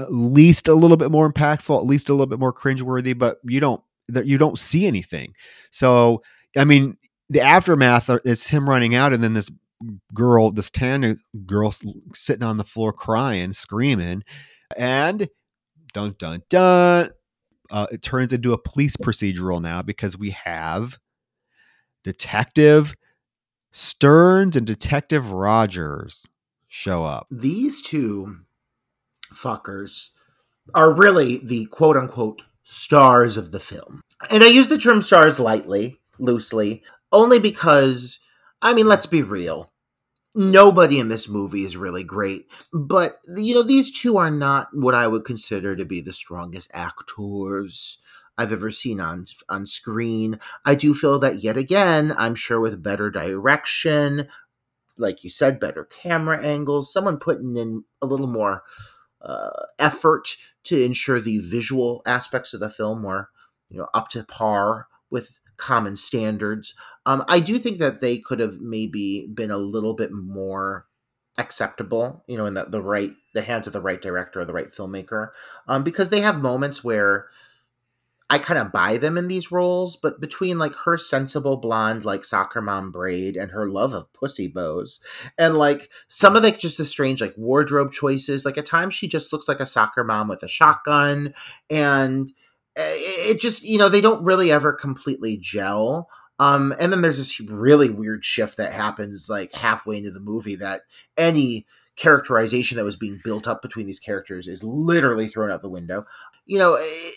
[0.00, 3.38] at least a little bit more impactful at least a little bit more cringeworthy but
[3.44, 5.34] you don't you don't see anything.
[5.70, 6.22] So
[6.56, 6.96] I mean,
[7.34, 9.50] the aftermath is him running out, and then this
[10.14, 11.74] girl, this tan girl,
[12.14, 14.22] sitting on the floor crying, screaming,
[14.76, 15.28] and
[15.92, 17.10] dun dun dun.
[17.70, 20.96] Uh, it turns into a police procedural now because we have
[22.04, 22.94] Detective
[23.72, 26.26] Stearns and Detective Rogers
[26.68, 27.26] show up.
[27.32, 28.42] These two
[29.34, 30.10] fuckers
[30.72, 34.02] are really the quote unquote stars of the film.
[34.30, 36.84] And I use the term stars lightly, loosely,
[37.14, 38.18] only because,
[38.60, 39.70] I mean, let's be real.
[40.34, 44.94] Nobody in this movie is really great, but you know, these two are not what
[44.94, 47.98] I would consider to be the strongest actors
[48.36, 50.40] I've ever seen on on screen.
[50.64, 54.26] I do feel that yet again, I'm sure with better direction,
[54.98, 58.64] like you said, better camera angles, someone putting in a little more
[59.22, 63.30] uh, effort to ensure the visual aspects of the film were,
[63.68, 66.74] you know, up to par with common standards.
[67.06, 70.86] Um, I do think that they could have maybe been a little bit more
[71.38, 74.52] acceptable, you know, in the, the right the hands of the right director or the
[74.52, 75.30] right filmmaker,
[75.66, 77.26] um, because they have moments where
[78.30, 82.24] I kind of buy them in these roles, but between like her sensible blonde like
[82.24, 85.00] soccer mom braid and her love of pussy bows,
[85.36, 89.08] and like some of like just the strange like wardrobe choices, like at times she
[89.08, 91.34] just looks like a soccer mom with a shotgun,
[91.68, 92.32] and
[92.76, 96.08] it just you know they don't really ever completely gel.
[96.38, 100.56] Um and then there's this really weird shift that happens like halfway into the movie
[100.56, 100.82] that
[101.16, 101.66] any
[101.96, 106.04] characterization that was being built up between these characters is literally thrown out the window.
[106.46, 107.14] You know it,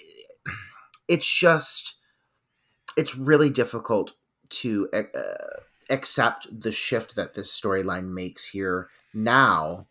[1.08, 1.95] it's just
[2.95, 4.14] it's really difficult
[4.49, 5.03] to uh,
[5.89, 9.88] accept the shift that this storyline makes here now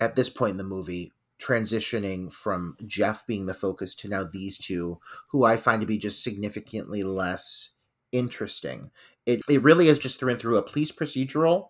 [0.00, 4.58] at this point in the movie transitioning from Jeff being the focus to now these
[4.58, 7.70] two, who I find to be just significantly less
[8.12, 8.90] interesting.
[9.26, 11.68] It, it really is just through and through a police procedural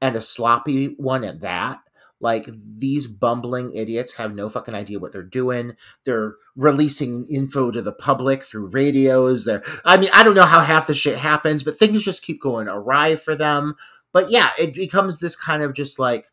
[0.00, 1.80] and a sloppy one at that.
[2.20, 2.48] Like
[2.78, 5.74] these bumbling idiots have no fucking idea what they're doing.
[6.04, 9.44] They're releasing info to the public through radios.
[9.44, 12.40] They're I mean, I don't know how half the shit happens, but things just keep
[12.40, 13.74] going awry for them.
[14.12, 16.28] But yeah, it becomes this kind of just like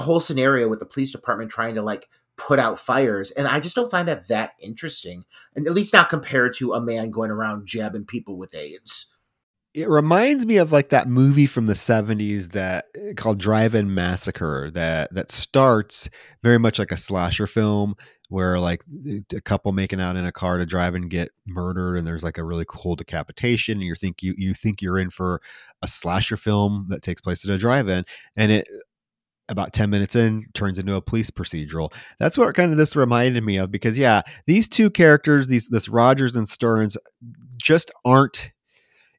[0.00, 3.60] a whole scenario with the police department trying to like put out fires and i
[3.60, 5.24] just don't find that that interesting
[5.54, 9.14] and at least not compared to a man going around jabbing people with aids.
[9.72, 14.68] It reminds me of like that movie from the 70s that eh, called drive-in massacre
[14.72, 16.10] that that starts
[16.42, 17.94] very much like a slasher film
[18.30, 18.82] where like
[19.32, 22.38] a couple making out in a car to drive and get murdered and there's like
[22.38, 25.40] a really cool decapitation and you think you you think you're in for
[25.82, 28.66] a slasher film that takes place at a drive-in and it
[29.50, 31.92] about 10 minutes in turns into a police procedural.
[32.18, 35.88] That's what kind of this reminded me of because yeah these two characters these this
[35.88, 36.96] rogers and stearns
[37.56, 38.52] just aren't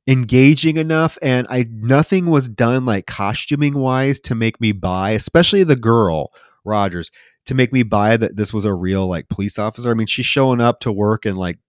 [0.07, 5.63] engaging enough and i nothing was done like costuming wise to make me buy especially
[5.63, 6.33] the girl
[6.65, 7.11] rogers
[7.45, 9.89] to make me buy that this was a real like police officer.
[9.89, 11.59] I mean she's showing up to work and like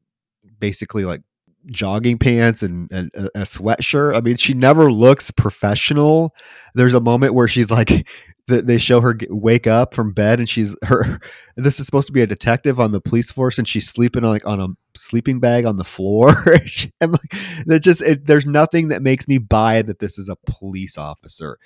[0.59, 1.23] basically like
[1.67, 4.17] jogging pants and, and a, sweatshirt.
[4.17, 6.35] I mean, she never looks professional.
[6.75, 8.09] There's a moment where she's like,
[8.49, 11.21] they show her wake up from bed and she's her
[11.57, 14.31] this is supposed to be a detective on the police force and she's sleeping on
[14.31, 16.35] like on a sleeping bag on the floor
[17.01, 20.37] and like that just it, there's nothing that makes me buy that this is a
[20.47, 21.59] police officer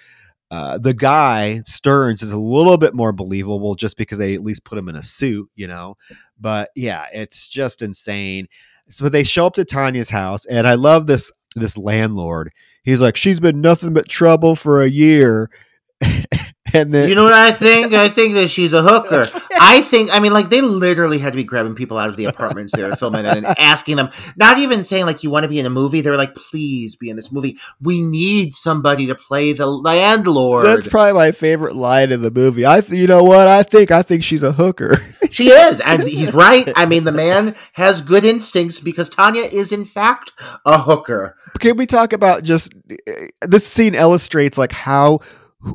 [0.52, 4.64] uh, the guy stearns is a little bit more believable just because they at least
[4.64, 5.96] put him in a suit you know
[6.38, 8.46] but yeah it's just insane
[8.88, 12.52] so they show up to tanya's house and i love this this landlord.
[12.84, 15.50] He's like she's been nothing but trouble for a year
[16.72, 17.92] and then you know what I think?
[17.92, 19.26] I think that she's a hooker.
[19.60, 22.24] I think I mean like they literally had to be grabbing people out of the
[22.24, 25.48] apartments they were filming it and asking them, not even saying like you want to
[25.48, 26.00] be in a movie.
[26.00, 27.58] They were like, please be in this movie.
[27.80, 30.66] We need somebody to play the landlord.
[30.66, 32.66] That's probably my favorite line in the movie.
[32.66, 33.46] I th- you know what?
[33.48, 35.02] I think I think she's a hooker.
[35.30, 36.70] she is, and he's right.
[36.76, 40.32] I mean, the man has good instincts because Tanya is in fact
[40.64, 41.36] a hooker.
[41.60, 45.20] Can we talk about just eh, this scene illustrates like how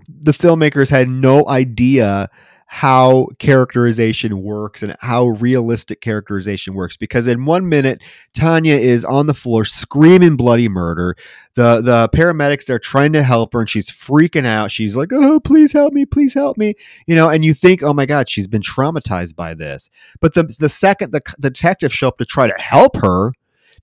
[0.08, 2.30] the filmmakers had no idea
[2.74, 6.96] how characterization works and how realistic characterization works.
[6.96, 8.02] Because in one minute
[8.34, 11.18] Tanya is on the floor screaming bloody murder.
[11.56, 14.72] The the paramedics they're trying to help her and she's freaking out.
[14.72, 16.76] She's like oh please help me please help me
[17.08, 19.90] you know and you think oh my god she's been traumatized by this.
[20.22, 23.34] But the the second the, the detectives show up to try to help her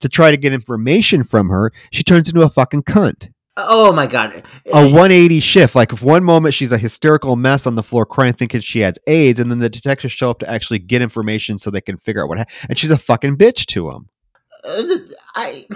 [0.00, 3.28] to try to get information from her she turns into a fucking cunt
[3.60, 4.44] Oh my god.
[4.72, 5.74] a 180 shift.
[5.74, 8.98] Like if one moment she's a hysterical mess on the floor crying, thinking she has
[9.08, 12.22] AIDS, and then the detectives show up to actually get information so they can figure
[12.22, 12.56] out what happened.
[12.68, 14.08] And she's a fucking bitch to him.
[14.64, 14.98] Uh,
[15.34, 15.66] I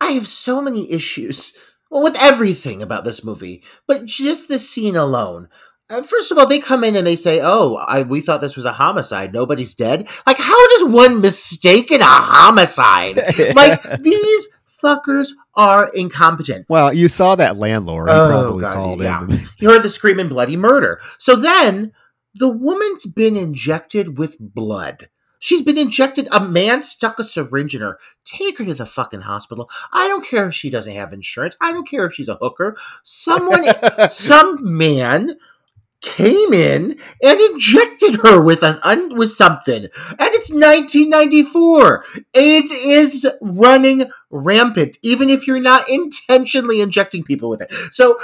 [0.00, 1.52] I have so many issues
[1.90, 5.48] well, with everything about this movie, but just this scene alone.
[5.88, 8.54] Uh, first of all, they come in and they say, "Oh, I, we thought this
[8.54, 9.32] was a homicide.
[9.32, 13.16] Nobody's dead." Like, how does one mistake it a homicide?
[13.56, 14.48] like these
[14.82, 16.66] fuckers are incompetent.
[16.68, 18.08] Well, you saw that landlord.
[18.08, 19.26] He Oh, probably God, called yeah.
[19.58, 21.00] You heard the screaming bloody murder.
[21.18, 21.92] So then
[22.34, 25.08] the woman's been injected with blood.
[25.42, 26.28] She's been injected.
[26.32, 27.98] A man stuck a syringe in her.
[28.24, 29.70] Take her to the fucking hospital.
[29.90, 31.56] I don't care if she doesn't have insurance.
[31.62, 32.76] I don't care if she's a hooker.
[33.04, 33.64] Someone,
[34.10, 35.36] some man
[36.00, 39.84] came in and injected her with a un, with something.
[39.84, 42.04] And it's 1994.
[42.34, 47.72] AIDS is running rampant, even if you're not intentionally injecting people with it.
[47.90, 48.18] So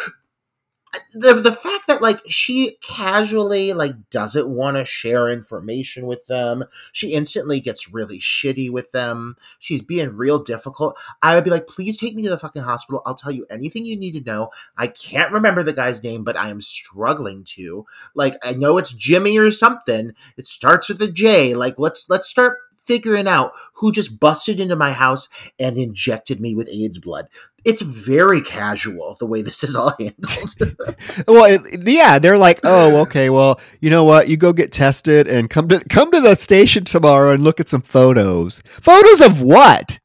[1.12, 6.64] the the fact that like she casually like doesn't want to share information with them.
[6.92, 9.36] She instantly gets really shitty with them.
[9.58, 10.96] She's being real difficult.
[11.22, 13.02] I would be like please take me to the fucking hospital.
[13.06, 14.50] I'll tell you anything you need to know.
[14.76, 17.86] I can't remember the guy's name but i am struggling to.
[18.14, 20.12] Like i know it's jimmy or something.
[20.36, 21.54] It starts with a j.
[21.54, 25.28] Like let's let's start figuring out who just busted into my house
[25.58, 27.28] and injected me with aids blood
[27.66, 30.76] it's very casual the way this is all handled
[31.26, 34.28] well, yeah, they're like, oh, okay, well, you know what?
[34.28, 37.68] You go get tested and come to come to the station tomorrow and look at
[37.68, 38.62] some photos.
[38.80, 39.98] Photos of what?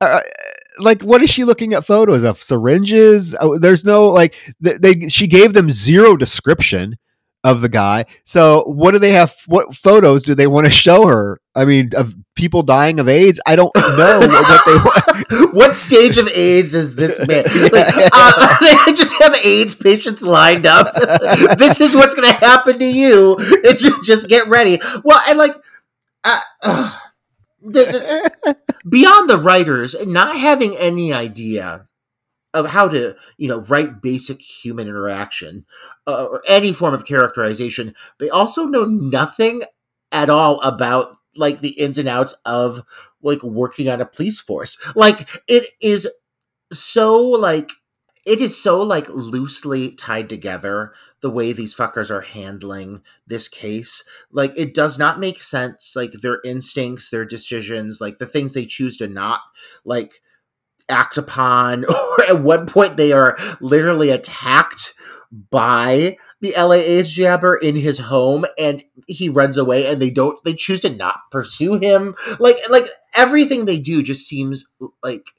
[0.00, 0.20] Uh,
[0.80, 1.86] like, what is she looking at?
[1.86, 3.36] Photos of syringes?
[3.40, 4.34] Oh, there's no like.
[4.60, 6.96] They, they she gave them zero description
[7.44, 8.04] of the guy.
[8.24, 9.34] So, what do they have?
[9.46, 11.40] What photos do they want to show her?
[11.54, 13.40] I mean, of people dying of AIDS?
[13.44, 17.44] I don't know what they what stage of AIDS is this man?
[17.44, 20.94] Like, uh, they just have AIDS patients lined up.
[21.58, 23.36] this is what's going to happen to you.
[23.38, 24.80] It just, just get ready.
[25.04, 25.54] Well, and like,
[26.24, 26.98] uh, uh,
[27.60, 28.56] the, the-
[28.88, 31.86] beyond the writers not having any idea
[32.54, 35.66] of how to, you know, write basic human interaction
[36.06, 39.62] uh, or any form of characterization, they also know nothing
[40.12, 42.82] at all about like the ins and outs of
[43.22, 44.76] like working on a police force.
[44.94, 46.08] Like it is
[46.72, 47.70] so like
[48.26, 50.92] it is so like loosely tied together
[51.22, 56.12] the way these fuckers are handling this case like it does not make sense like
[56.20, 59.40] their instincts their decisions like the things they choose to not
[59.84, 60.20] like
[60.90, 64.92] act upon or at one point they are literally attacked
[65.50, 70.42] by the LA AIDS jabber in his home and he runs away and they don't
[70.44, 72.14] they choose to not pursue him.
[72.38, 74.64] Like like everything they do just seems
[75.02, 75.32] like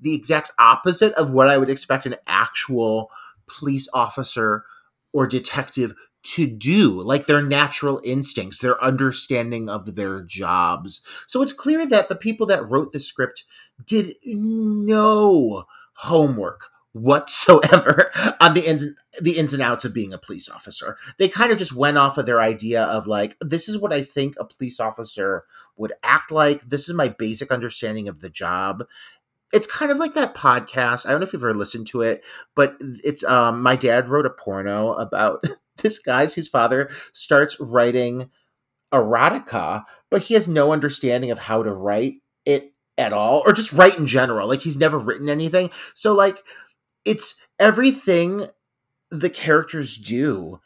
[0.00, 3.10] the exact opposite of what I would expect an actual
[3.46, 4.64] police officer
[5.12, 5.94] or detective
[6.24, 7.02] to do.
[7.02, 11.00] Like their natural instincts their understanding of their jobs.
[11.26, 13.44] So it's clear that the people that wrote the script
[13.86, 18.84] did no homework whatsoever on the ins
[19.20, 20.96] the ins and outs of being a police officer.
[21.18, 24.02] They kind of just went off of their idea of like this is what I
[24.02, 25.44] think a police officer
[25.76, 26.68] would act like.
[26.68, 28.84] This is my basic understanding of the job.
[29.52, 31.06] It's kind of like that podcast.
[31.06, 32.24] I don't know if you've ever listened to it,
[32.54, 35.44] but it's um my dad wrote a porno about
[35.78, 38.30] this guy's whose father starts writing
[38.92, 43.72] erotica, but he has no understanding of how to write it at all or just
[43.72, 44.48] write in general.
[44.48, 45.70] Like he's never written anything.
[45.94, 46.42] So like
[47.04, 48.46] it's everything
[49.10, 50.60] the characters do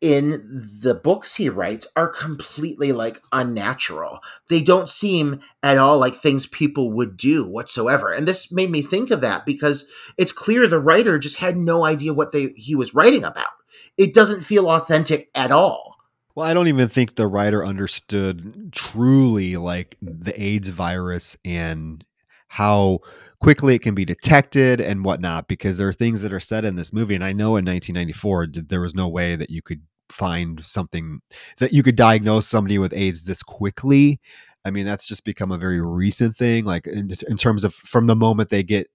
[0.00, 4.18] in the books he writes are completely like unnatural.
[4.50, 8.12] They don't seem at all like things people would do whatsoever.
[8.12, 11.86] And this made me think of that because it's clear the writer just had no
[11.86, 13.48] idea what they he was writing about.
[13.96, 15.96] It doesn't feel authentic at all.
[16.34, 22.04] Well, I don't even think the writer understood truly like the AIDS virus and
[22.48, 23.00] how
[23.44, 26.76] quickly it can be detected and whatnot because there are things that are said in
[26.76, 27.14] this movie.
[27.14, 31.20] And I know in 1994, th- there was no way that you could find something
[31.58, 34.18] that you could diagnose somebody with AIDS this quickly.
[34.64, 38.06] I mean, that's just become a very recent thing, like in, in terms of from
[38.06, 38.86] the moment they get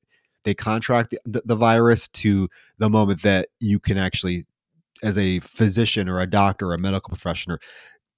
[0.46, 4.46] they contract the, the virus to the moment that you can actually
[5.04, 7.58] as a physician or a doctor or a medical professional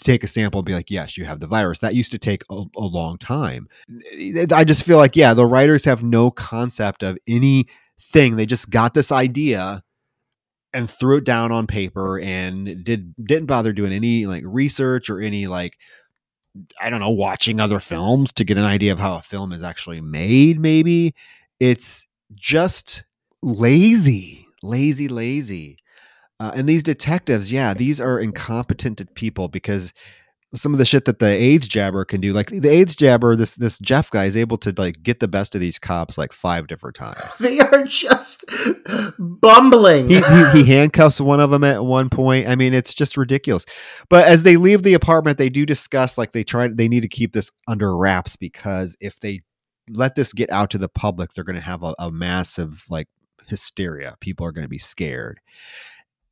[0.03, 1.79] take a sample and be like yes you have the virus.
[1.79, 3.67] That used to take a, a long time.
[4.51, 8.35] I just feel like yeah the writers have no concept of anything.
[8.35, 9.83] They just got this idea
[10.73, 15.19] and threw it down on paper and did didn't bother doing any like research or
[15.19, 15.77] any like
[16.81, 19.63] I don't know watching other films to get an idea of how a film is
[19.63, 21.13] actually made maybe.
[21.59, 23.03] It's just
[23.41, 25.77] lazy lazy lazy
[26.41, 29.93] uh, and these detectives yeah these are incompetent people because
[30.53, 32.33] some of the shit that the AIDS jabber can do.
[32.33, 35.55] Like the AIDS jabber, this this Jeff guy is able to like get the best
[35.55, 37.17] of these cops like five different times.
[37.39, 38.43] They are just
[39.17, 40.09] bumbling.
[40.09, 42.47] He, he, he, handcuffs one of them at one point.
[42.47, 43.65] I mean, it's just ridiculous.
[44.09, 47.07] But as they leave the apartment, they do discuss like they try they need to
[47.07, 49.41] keep this under wraps because if they
[49.89, 53.07] let this get out to the public, they're going to have a, a massive like
[53.47, 54.15] hysteria.
[54.19, 55.39] People are going to be scared.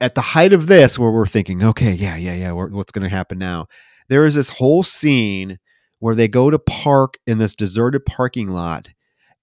[0.02, 3.10] At the height of this, where we're thinking, okay, yeah, yeah, yeah, what's going to
[3.10, 3.68] happen now?
[4.10, 5.58] there is this whole scene
[6.00, 8.90] where they go to park in this deserted parking lot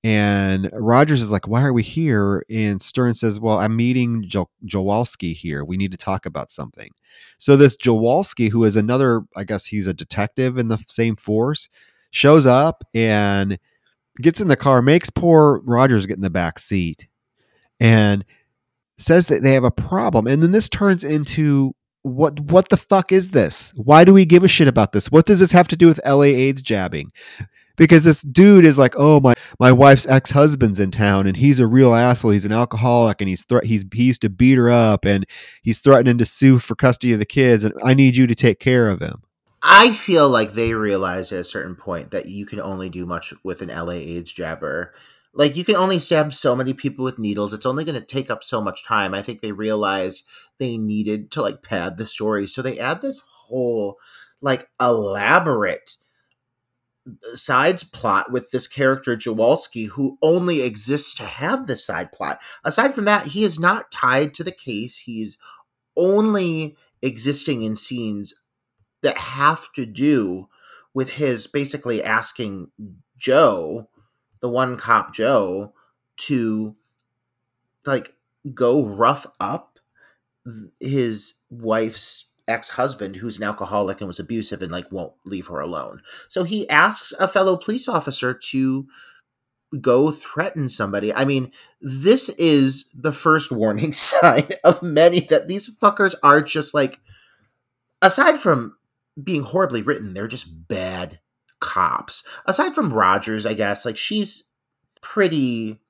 [0.05, 4.51] and Rogers is like, "Why are we here?" And Stern says, "Well, I'm meeting jo-
[4.65, 5.65] Jowalski here.
[5.65, 6.91] We need to talk about something."
[7.39, 11.69] So this Jowalski, who is another, I guess he's a detective in the same force,
[12.13, 13.59] shows up and
[14.23, 17.09] gets in the car, makes poor Rogers get in the back seat,
[17.81, 18.25] and
[18.99, 20.27] says that they have a problem.
[20.27, 23.73] And then this turns into what what the fuck is this?
[23.75, 25.11] Why do we give a shit about this?
[25.11, 27.11] What does this have to do with LA AIDS jabbing?
[27.77, 31.59] Because this dude is like, oh my my wife's ex husband's in town and he's
[31.59, 32.31] a real asshole.
[32.31, 35.27] He's an alcoholic and he's thre- he's he used to beat her up and
[35.63, 38.61] he's threatening to sue for custody of the kids and I need you to take
[38.61, 39.23] care of him.
[39.63, 43.35] I feel like they realized at a certain point that you can only do much
[43.43, 44.95] with an LA AIDS jabber
[45.37, 48.31] like you can only stab so many people with needles it's only going to take
[48.31, 50.25] up so much time i think they realized
[50.59, 53.97] they needed to like pad the story so they add this whole
[54.41, 55.97] like elaborate
[57.07, 62.39] uh, sides plot with this character Jowalski who only exists to have the side plot.
[62.65, 65.39] Aside from that he is not tied to the case he's
[65.97, 68.43] only existing in scenes
[69.03, 70.49] that have to do
[70.95, 72.71] with his basically asking
[73.17, 73.89] Joe
[74.41, 75.73] the one cop Joe
[76.19, 76.77] to
[77.85, 78.15] like
[78.55, 79.79] go rough up
[80.81, 86.01] his wife's ex-husband who's an alcoholic and was abusive and like won't leave her alone.
[86.29, 88.87] So he asks a fellow police officer to
[89.81, 91.13] go threaten somebody.
[91.13, 96.73] I mean, this is the first warning sign of many that these fuckers are just
[96.73, 97.01] like
[98.01, 98.77] aside from
[99.23, 101.21] being horribly written, they're just bad
[101.61, 102.23] cops.
[102.47, 104.45] Aside from Rogers, I guess, like she's
[105.01, 105.81] pretty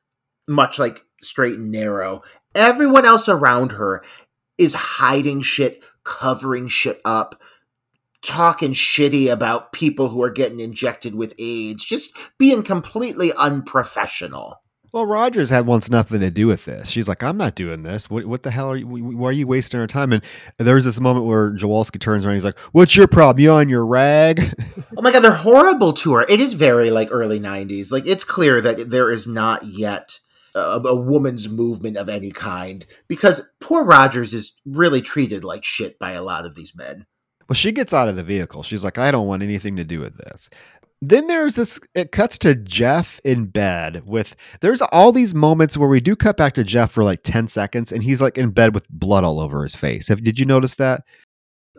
[0.49, 2.23] much like straight and narrow.
[2.55, 4.03] Everyone else around her
[4.59, 7.43] is hiding shit, covering shit up,
[8.23, 14.63] talking shitty about people who are getting injected with AIDS, just being completely unprofessional.
[14.97, 16.89] Well, Rogers had wants nothing to do with this.
[16.89, 18.09] She's like, I'm not doing this.
[18.09, 18.87] What, what the hell are you?
[18.87, 20.11] Why are you wasting our time?
[20.11, 20.23] And
[20.57, 22.37] there's this moment where Jowalski turns around.
[22.37, 23.43] He's like, "What's your problem?
[23.43, 24.55] You on your rag?"
[24.97, 26.23] oh my god, they're horrible to her.
[26.23, 27.93] It is very like early '90s.
[27.93, 30.21] Like it's clear that there is not yet
[30.55, 35.99] a, a woman's movement of any kind because poor Rogers is really treated like shit
[35.99, 37.05] by a lot of these men.
[37.51, 38.63] Well, she gets out of the vehicle.
[38.63, 40.49] She's like, I don't want anything to do with this
[41.03, 45.89] then there's this it cuts to jeff in bed with there's all these moments where
[45.89, 48.75] we do cut back to jeff for like 10 seconds and he's like in bed
[48.75, 50.09] with blood all over his face.
[50.09, 51.03] Have, did you notice that?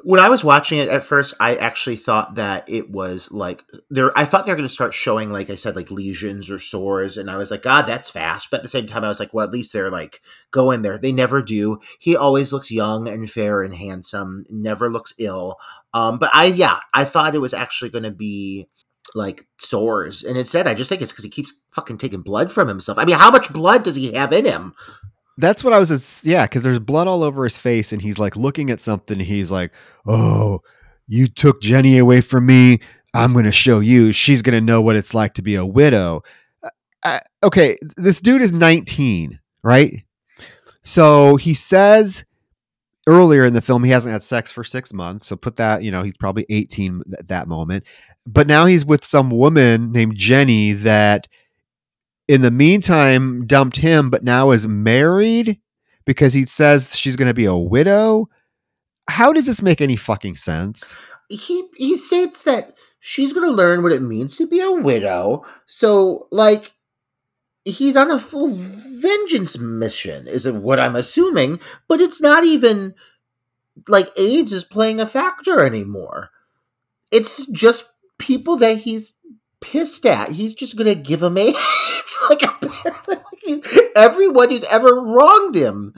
[0.04, 4.18] When i was watching it at first i actually thought that it was like there
[4.18, 7.18] i thought they were going to start showing like i said like lesions or sores
[7.18, 8.50] and i was like god that's fast.
[8.52, 10.98] But at the same time i was like well at least they're like going there.
[10.98, 11.80] They never do.
[12.00, 15.58] He always looks young and fair and handsome never looks ill.
[15.94, 18.68] Um but i yeah i thought it was actually going to be
[19.16, 20.24] like sores.
[20.24, 22.98] And instead, I just think it's because he keeps fucking taking blood from himself.
[22.98, 24.74] I mean, how much blood does he have in him?
[25.38, 26.24] That's what I was.
[26.26, 29.20] Yeah, because there's blood all over his face, and he's like looking at something.
[29.20, 29.72] he's like,
[30.08, 30.62] "Oh,
[31.08, 32.80] you took Jenny away from me.
[33.14, 34.12] I'm going to show you.
[34.12, 36.24] She's going to know what it's like to be a widow."
[36.64, 36.70] Uh,
[37.04, 40.04] uh, okay, this dude is 19, right?
[40.82, 42.26] So he says
[43.08, 45.90] earlier in the film he hasn't had sex for six months so put that you
[45.90, 47.86] know he's probably 18 at that moment
[48.28, 51.28] but now he's with some woman named jenny that
[52.28, 55.60] in the meantime dumped him but now is married
[56.08, 58.28] because he says she's going to be a widow.
[59.10, 60.96] How does this make any fucking sense?
[61.30, 65.46] He he states that she's going to learn what it means to be a widow.
[65.66, 66.72] So like
[67.66, 71.60] he's on a full vengeance mission, is what I'm assuming,
[71.90, 72.96] but it's not even
[73.90, 76.30] like AIDS is playing a factor anymore.
[77.12, 79.14] It's just people that he's
[79.62, 80.32] pissed at.
[80.32, 82.20] He's just gonna give him AIDS.
[82.30, 83.62] like apparently,
[83.96, 85.94] everyone who's ever wronged him,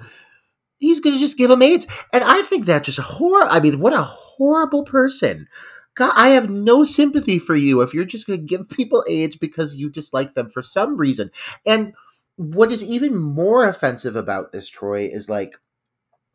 [0.77, 1.87] he's gonna just give him AIDS.
[2.13, 3.47] And I think that's just a horror.
[3.49, 5.47] I mean, what a horrible person.
[5.95, 9.75] God, I have no sympathy for you if you're just gonna give people AIDS because
[9.75, 11.31] you dislike them for some reason.
[11.65, 11.93] And
[12.37, 15.57] what is even more offensive about this, Troy, is like,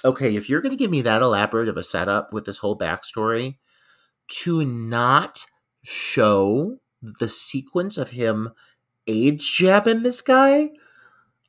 [0.04, 3.56] okay, if you're gonna give me that elaborate of a setup with this whole backstory,
[4.28, 5.44] to not
[5.84, 8.50] show the sequence of him
[9.06, 10.70] AIDS jabbing this guy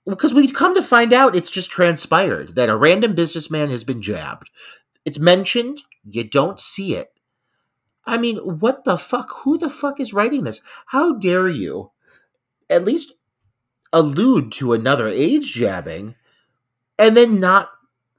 [0.05, 4.01] because we come to find out it's just transpired that a random businessman has been
[4.01, 4.49] jabbed.
[5.03, 7.11] It's mentioned, you don't see it.
[8.05, 9.29] I mean, what the fuck?
[9.43, 10.61] Who the fuck is writing this?
[10.87, 11.91] How dare you
[12.69, 13.13] at least
[13.91, 16.15] allude to another AIDS jabbing
[16.99, 17.69] and then not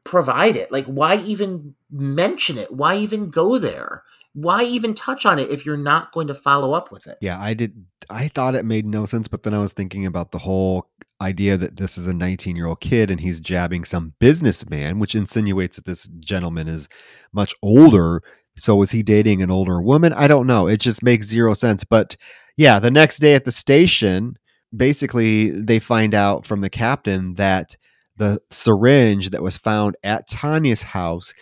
[0.02, 0.72] provide it?
[0.72, 2.72] Like, why even mention it?
[2.72, 4.02] Why even go there?
[4.37, 7.16] Why even touch on it if you're not going to follow up with it?
[7.22, 7.87] Yeah, I did.
[8.11, 10.91] I thought it made no sense, but then I was thinking about the whole
[11.22, 15.14] idea that this is a 19 year old kid and he's jabbing some businessman, which
[15.14, 16.87] insinuates that this gentleman is
[17.32, 18.22] much older.
[18.59, 20.12] So was he dating an older woman?
[20.12, 20.66] I don't know.
[20.66, 21.82] It just makes zero sense.
[21.82, 22.14] But
[22.59, 24.37] yeah, the next day at the station,
[24.76, 27.74] basically they find out from the captain that
[28.18, 31.32] the syringe that was found at Tanya's house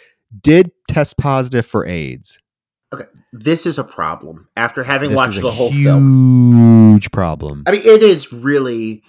[0.41, 2.39] did test positive for AIDS.
[2.95, 4.49] Okay, this is a problem.
[4.57, 7.65] After having This watched the whole huge film, huge problem.
[7.67, 9.03] I mean, it is really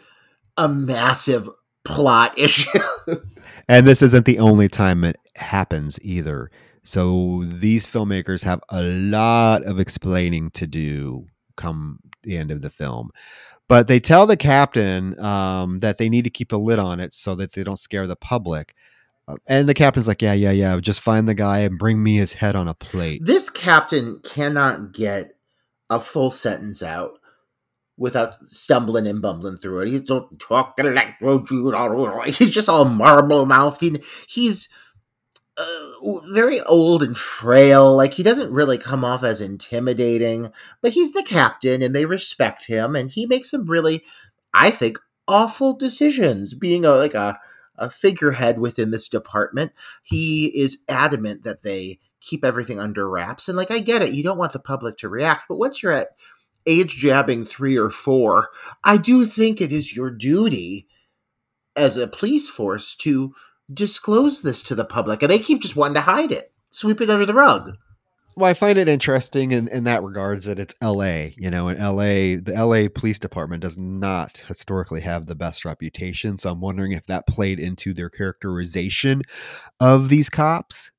[0.58, 1.50] a massive
[1.84, 2.80] plot issue.
[3.68, 6.52] And this isn't the only time it happens either.
[6.84, 11.26] So these filmmakers have a lot of explaining to do
[11.58, 13.12] come the end of the film.
[13.68, 17.14] But they tell the captain um, that they need to keep a lid on it
[17.14, 18.76] so that they don't scare the public.
[19.48, 22.34] And the captain's like, yeah, yeah, yeah, just find the guy and bring me his
[22.34, 23.26] head on a plate.
[23.26, 25.32] this captain cannot get
[25.90, 27.20] a full sentence out
[27.98, 29.90] without stumbling and bumbling through it.
[29.90, 31.16] He's don't talking like
[32.36, 33.82] he's just all marble mouthed.
[33.82, 34.70] He, he's
[35.58, 37.96] uh, very old and frail.
[37.96, 40.52] Like he doesn't really come off as intimidating,
[40.82, 44.04] but he's the captain and they respect him and he makes some really,
[44.54, 46.54] I think, awful decisions.
[46.54, 47.40] Being a like a
[47.78, 49.72] a figurehead within this department,
[50.04, 53.48] he is adamant that they keep everything under wraps.
[53.48, 55.92] And like I get it, you don't want the public to react, but once you're
[55.92, 56.10] at
[56.66, 58.50] AIDS jabbing three or four,
[58.84, 60.88] I do think it is your duty
[61.76, 63.36] as a police force to
[63.72, 65.22] disclose this to the public.
[65.22, 67.78] And they keep just wanting to hide it, sweep it under the rug.
[68.38, 71.80] Well, I find it interesting in, in that regards that it's LA, you know, and
[71.80, 76.38] LA, the LA police department does not historically have the best reputation.
[76.38, 79.22] So I'm wondering if that played into their characterization
[79.80, 80.92] of these cops.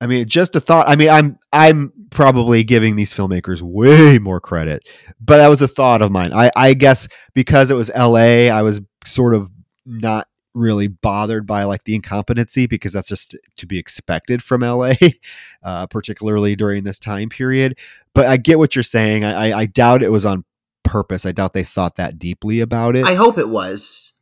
[0.00, 0.88] I mean, just a thought.
[0.88, 4.86] I mean, I'm I'm probably giving these filmmakers way more credit,
[5.18, 6.32] but that was a thought of mine.
[6.32, 9.50] I, I guess because it was LA, I was sort of
[9.86, 14.94] not really bothered by like the incompetency because that's just to be expected from LA,
[15.62, 17.78] uh, particularly during this time period.
[18.14, 19.24] But I get what you're saying.
[19.24, 20.44] I, I, doubt it was on
[20.82, 21.26] purpose.
[21.26, 23.04] I doubt they thought that deeply about it.
[23.04, 24.14] I hope it was.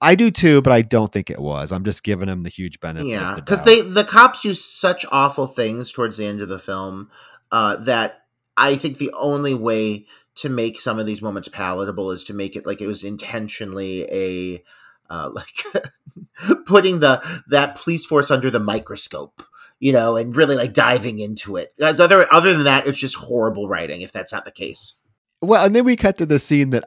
[0.00, 1.72] I do too, but I don't think it was.
[1.72, 3.08] I'm just giving them the huge benefit.
[3.08, 7.10] Yeah, because they the cops do such awful things towards the end of the film
[7.52, 8.24] uh, that
[8.56, 12.56] I think the only way to make some of these moments palatable is to make
[12.56, 14.64] it like it was intentionally a
[15.10, 15.86] uh, like
[16.66, 19.42] putting the that police force under the microscope,
[19.78, 21.72] you know, and really like diving into it.
[21.80, 24.00] As other other than that, it's just horrible writing.
[24.00, 24.98] If that's not the case,
[25.42, 26.84] Well, and then we cut to the scene that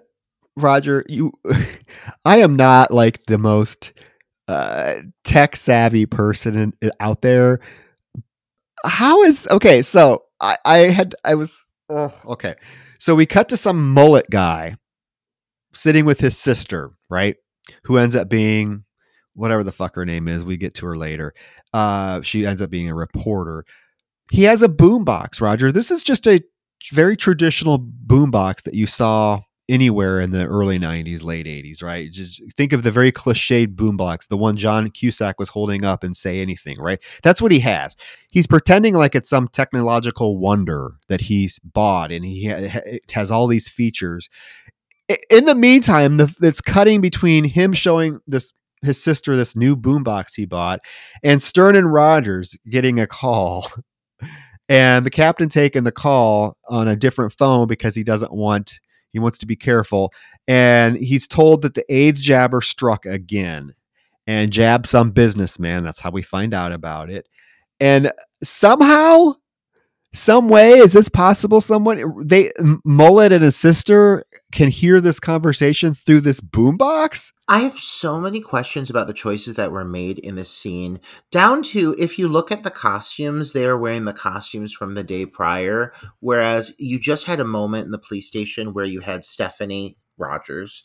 [0.55, 1.34] Roger, you,
[2.25, 3.93] I am not like the most
[4.47, 7.59] uh, tech savvy person in, out there.
[8.86, 9.82] How is okay?
[9.82, 12.55] So I, I had I was okay.
[13.00, 14.75] So we cut to some mullet guy
[15.74, 17.36] sitting with his sister, right?
[17.84, 18.84] Who ends up being
[19.36, 20.44] whatever the fuck her name is.
[20.44, 21.34] We get to her later.
[21.74, 23.66] Uh, she ends up being a reporter.
[24.32, 25.72] He has a boombox, Roger.
[25.72, 26.42] This is just a
[26.92, 32.12] very traditional boombox that you saw anywhere in the early 90s, late 80s, right?
[32.12, 36.18] Just think of the very cliched boombox, the one John Cusack was holding up and
[36.18, 37.00] say anything, right?
[37.22, 37.96] That's what he has.
[38.30, 43.48] He's pretending like it's some technological wonder that he's bought and he ha- has all
[43.48, 44.30] these features.
[45.30, 48.54] In the meantime, the, it's cutting between him showing this
[48.84, 50.82] his sister this new boombox he bought
[51.24, 53.72] and Stern and Rogers getting a call.
[54.70, 58.80] And the captain taking the call on a different phone because he doesn't want
[59.12, 60.14] he wants to be careful.
[60.48, 63.74] And he's told that the AIDS jabber struck again
[64.26, 65.84] and jabbed some businessman.
[65.84, 67.28] That's how we find out about it.
[67.80, 68.12] And
[68.42, 69.36] somehow,
[70.14, 71.60] some way, is this possible?
[71.60, 72.52] Someone they
[72.86, 77.32] Mullet and his sister can hear this conversation through this boombox.
[77.48, 81.00] I have so many questions about the choices that were made in this scene.
[81.32, 85.04] Down to if you look at the costumes, they are wearing the costumes from the
[85.04, 89.26] day prior, whereas you just had a moment in the police station where you had
[89.26, 90.84] Stephanie Rogers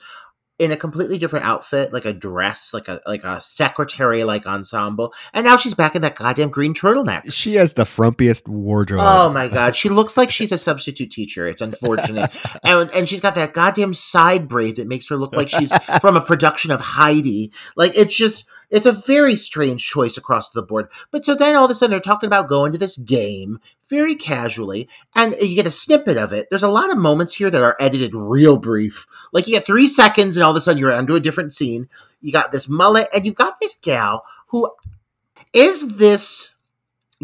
[0.58, 5.14] in a completely different outfit, like a dress, like a like a secretary like ensemble,
[5.32, 7.32] and now she's back in that goddamn green turtleneck.
[7.32, 9.02] She has the frumpiest wardrobe.
[9.04, 11.46] Oh my god, she looks like she's a substitute teacher.
[11.46, 12.30] It's unfortunate,
[12.64, 16.16] and and she's got that goddamn side braid that makes her look like she's from
[16.16, 17.52] a production of Heidi.
[17.76, 18.48] Like it's just.
[18.70, 20.88] It's a very strange choice across the board.
[21.10, 24.14] But so then all of a sudden they're talking about going to this game very
[24.14, 26.48] casually, and you get a snippet of it.
[26.50, 29.06] There's a lot of moments here that are edited real brief.
[29.32, 31.88] Like you get three seconds, and all of a sudden you're onto a different scene.
[32.20, 34.70] You got this mullet, and you've got this gal who
[35.52, 36.54] is this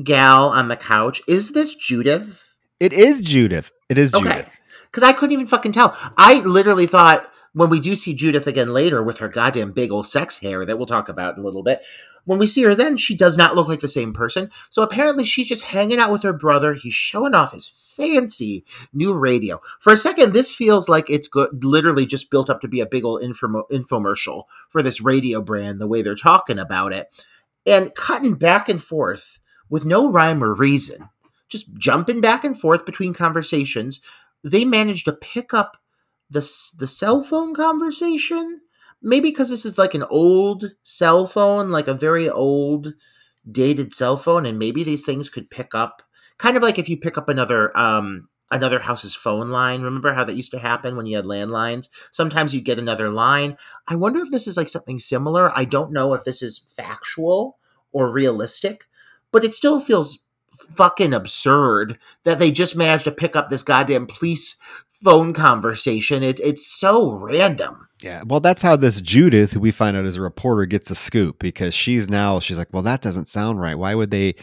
[0.02, 1.20] gal on the couch.
[1.28, 2.56] Is this Judith?
[2.80, 3.70] It is Judith.
[3.88, 4.50] It is Judith.
[4.86, 5.96] Because I couldn't even fucking tell.
[6.16, 10.06] I literally thought when we do see Judith again later with her goddamn big old
[10.06, 11.82] sex hair that we'll talk about in a little bit,
[12.24, 14.50] when we see her then, she does not look like the same person.
[14.70, 16.74] So apparently she's just hanging out with her brother.
[16.74, 19.60] He's showing off his fancy new radio.
[19.78, 22.86] For a second, this feels like it's good, literally just built up to be a
[22.86, 27.08] big old infomer- infomercial for this radio brand, the way they're talking about it.
[27.66, 31.08] And cutting back and forth with no rhyme or reason,
[31.48, 34.00] just jumping back and forth between conversations,
[34.42, 35.76] they managed to pick up
[36.34, 38.60] the, the cell phone conversation
[39.04, 42.94] maybe because this is like an old cell phone, like a very old
[43.48, 46.02] dated cell phone, and maybe these things could pick up
[46.38, 49.82] kind of like if you pick up another um another house's phone line.
[49.82, 51.88] Remember how that used to happen when you had landlines?
[52.10, 53.56] Sometimes you get another line.
[53.88, 55.52] I wonder if this is like something similar.
[55.54, 57.58] I don't know if this is factual
[57.92, 58.84] or realistic,
[59.30, 60.20] but it still feels
[60.52, 64.56] fucking absurd that they just managed to pick up this goddamn police
[65.04, 66.22] phone conversation.
[66.22, 67.88] It, it's so random.
[68.02, 70.94] Yeah, well, that's how this Judith, who we find out is a reporter, gets a
[70.94, 73.78] scoop because she's now she's like, well, that doesn't sound right.
[73.78, 74.34] Why would they?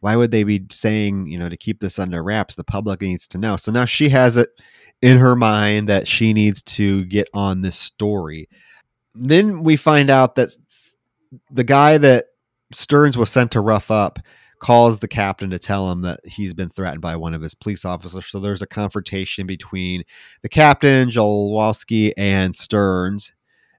[0.00, 2.54] Why would they be saying you know to keep this under wraps?
[2.54, 3.56] The public needs to know.
[3.56, 4.50] So now she has it
[5.02, 8.48] in her mind that she needs to get on this story.
[9.14, 10.50] Then we find out that
[11.50, 12.26] the guy that
[12.72, 14.18] Stearns was sent to rough up
[14.60, 17.84] calls the captain to tell him that he's been threatened by one of his police
[17.84, 18.26] officers.
[18.26, 20.04] So there's a confrontation between
[20.42, 23.32] the captain, Jolowski, and Stearns.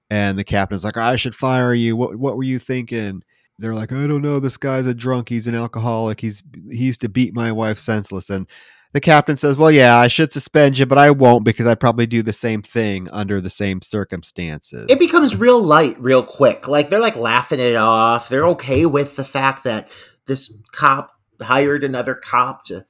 [0.10, 1.96] And the captain's like, I should fire you.
[1.96, 3.24] What what were you thinking?
[3.60, 4.40] They're like, I don't know.
[4.40, 5.30] This guy's a drunk.
[5.30, 6.20] He's an alcoholic.
[6.20, 8.30] He's he used to beat my wife senseless.
[8.30, 8.48] And
[8.94, 12.08] the captain says, Well, yeah, I should suspend you, but I won't because I'd probably
[12.08, 14.88] do the same thing under the same circumstances.
[14.90, 16.68] It becomes real light real quick.
[16.68, 18.28] Like they're like laughing it off.
[18.28, 19.90] They're okay with the fact that
[20.28, 21.12] this cop
[21.42, 22.86] hired another cop to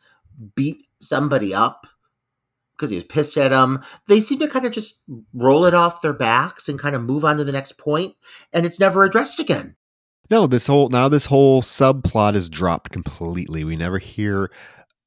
[0.55, 1.87] beat somebody up
[2.73, 3.83] because he was pissed at them.
[4.07, 5.03] They seem to kind of just
[5.33, 8.15] roll it off their backs and kind of move on to the next point,
[8.51, 9.75] and it's never addressed again.
[10.29, 13.63] No, this whole now this whole subplot is dropped completely.
[13.63, 14.51] We never hear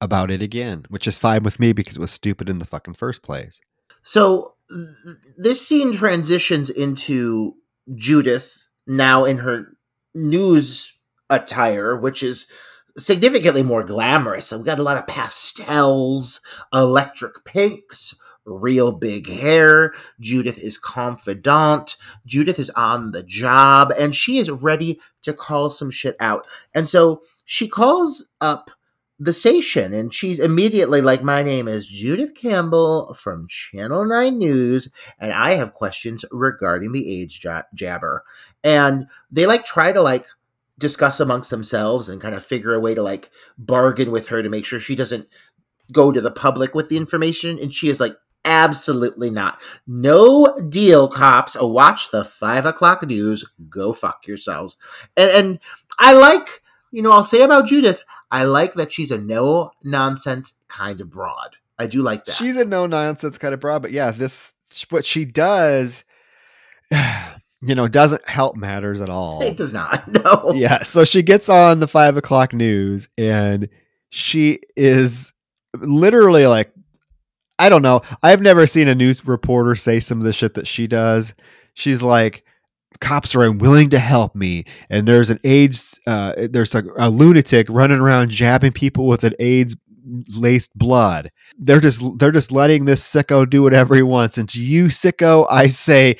[0.00, 2.94] about it again, which is fine with me because it was stupid in the fucking
[2.94, 3.60] first place.
[4.02, 7.54] So th- this scene transitions into
[7.94, 9.76] Judith now in her
[10.14, 10.93] news
[11.30, 12.50] attire, which is
[12.96, 14.46] significantly more glamorous.
[14.46, 16.40] So we've got a lot of pastels,
[16.72, 18.14] electric pinks,
[18.44, 19.92] real big hair.
[20.20, 21.96] Judith is confidant.
[22.26, 26.46] Judith is on the job and she is ready to call some shit out.
[26.74, 28.70] And so she calls up
[29.18, 34.90] the station and she's immediately like my name is Judith Campbell from Channel 9 News
[35.20, 37.40] and I have questions regarding the AIDS
[37.74, 38.24] jabber.
[38.62, 40.26] And they like try to like
[40.78, 44.48] discuss amongst themselves and kind of figure a way to like bargain with her to
[44.48, 45.28] make sure she doesn't
[45.92, 47.58] go to the public with the information.
[47.58, 49.60] And she is like, absolutely not.
[49.86, 51.56] No deal, cops.
[51.60, 53.44] Watch the five o'clock news.
[53.68, 54.76] Go fuck yourselves.
[55.16, 55.58] And, and
[55.98, 60.62] I like, you know, I'll say about Judith, I like that she's a no nonsense
[60.68, 61.56] kind of broad.
[61.78, 62.36] I do like that.
[62.36, 64.52] She's a no nonsense kind of broad, but yeah, this
[64.90, 66.04] what she does
[67.66, 69.42] you know, doesn't help matters at all.
[69.42, 70.02] It does not.
[70.24, 70.52] No.
[70.54, 70.82] Yeah.
[70.82, 73.68] So she gets on the five o'clock news and
[74.10, 75.32] she is
[75.78, 76.72] literally like,
[77.58, 78.02] I don't know.
[78.22, 81.34] I've never seen a news reporter say some of the shit that she does.
[81.74, 82.44] She's like,
[83.00, 87.66] cops are unwilling to help me and there's an aids uh, there's a, a lunatic
[87.68, 89.76] running around jabbing people with an aids
[90.36, 94.62] laced blood they're just they're just letting this sicko do whatever he wants and to
[94.62, 96.16] you sicko i say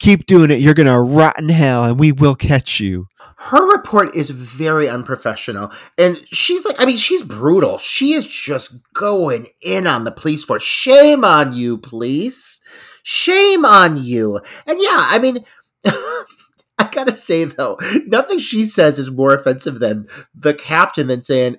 [0.00, 0.60] Keep doing it.
[0.60, 3.06] You're going to rot in hell and we will catch you.
[3.36, 5.72] Her report is very unprofessional.
[5.96, 7.78] And she's like, I mean, she's brutal.
[7.78, 10.62] She is just going in on the police force.
[10.62, 12.60] Shame on you, police.
[13.02, 14.40] Shame on you.
[14.66, 15.44] And yeah, I mean,
[15.84, 21.56] I gotta say though, nothing she says is more offensive than the captain than saying,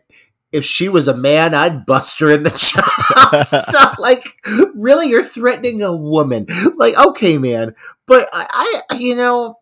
[0.51, 3.67] if she was a man, I'd bust her in the chops.
[3.67, 4.23] so, like,
[4.75, 6.45] really, you're threatening a woman?
[6.75, 7.75] Like, okay, man,
[8.05, 9.57] but I, I, you know,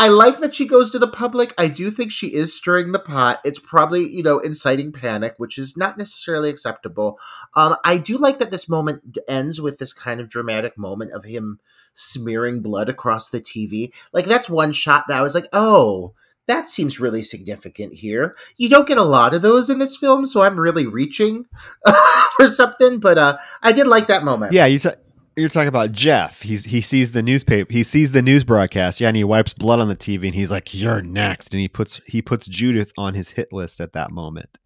[0.00, 1.52] I like that she goes to the public.
[1.58, 3.38] I do think she is stirring the pot.
[3.44, 7.18] It's probably, you know, inciting panic, which is not necessarily acceptable.
[7.54, 11.26] Um, I do like that this moment ends with this kind of dramatic moment of
[11.26, 11.60] him
[11.92, 13.92] smearing blood across the TV.
[14.10, 16.14] Like, that's one shot that I was like, oh,
[16.50, 18.36] that seems really significant here.
[18.56, 21.46] You don't get a lot of those in this film, so I'm really reaching
[22.36, 24.52] for something, but uh, I did like that moment.
[24.52, 24.78] Yeah, you.
[24.78, 24.90] T-
[25.36, 26.42] you're talking about Jeff.
[26.42, 27.72] He's he sees the newspaper.
[27.72, 29.00] He sees the news broadcast.
[29.00, 31.68] Yeah, and he wipes blood on the TV, and he's like, "You're next." And he
[31.68, 34.58] puts he puts Judith on his hit list at that moment.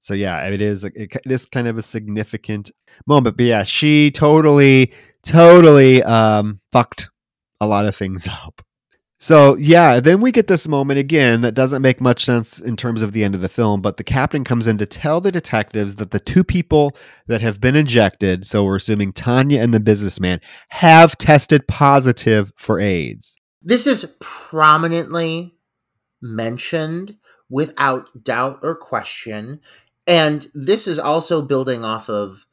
[0.00, 2.72] So yeah, it is it, it is kind of a significant
[3.06, 3.36] moment.
[3.36, 4.92] But yeah, she totally
[5.22, 7.08] totally um fucked
[7.60, 8.62] a lot of things up.
[9.18, 13.00] So yeah, then we get this moment again that doesn't make much sense in terms
[13.00, 15.96] of the end of the film, but the captain comes in to tell the detectives
[15.96, 16.94] that the two people
[17.26, 22.78] that have been injected, so we're assuming Tanya and the businessman, have tested positive for
[22.78, 23.36] AIDS.
[23.62, 25.54] This is prominently
[26.20, 27.16] mentioned
[27.48, 29.60] without doubt or question,
[30.06, 32.44] and this is also building off of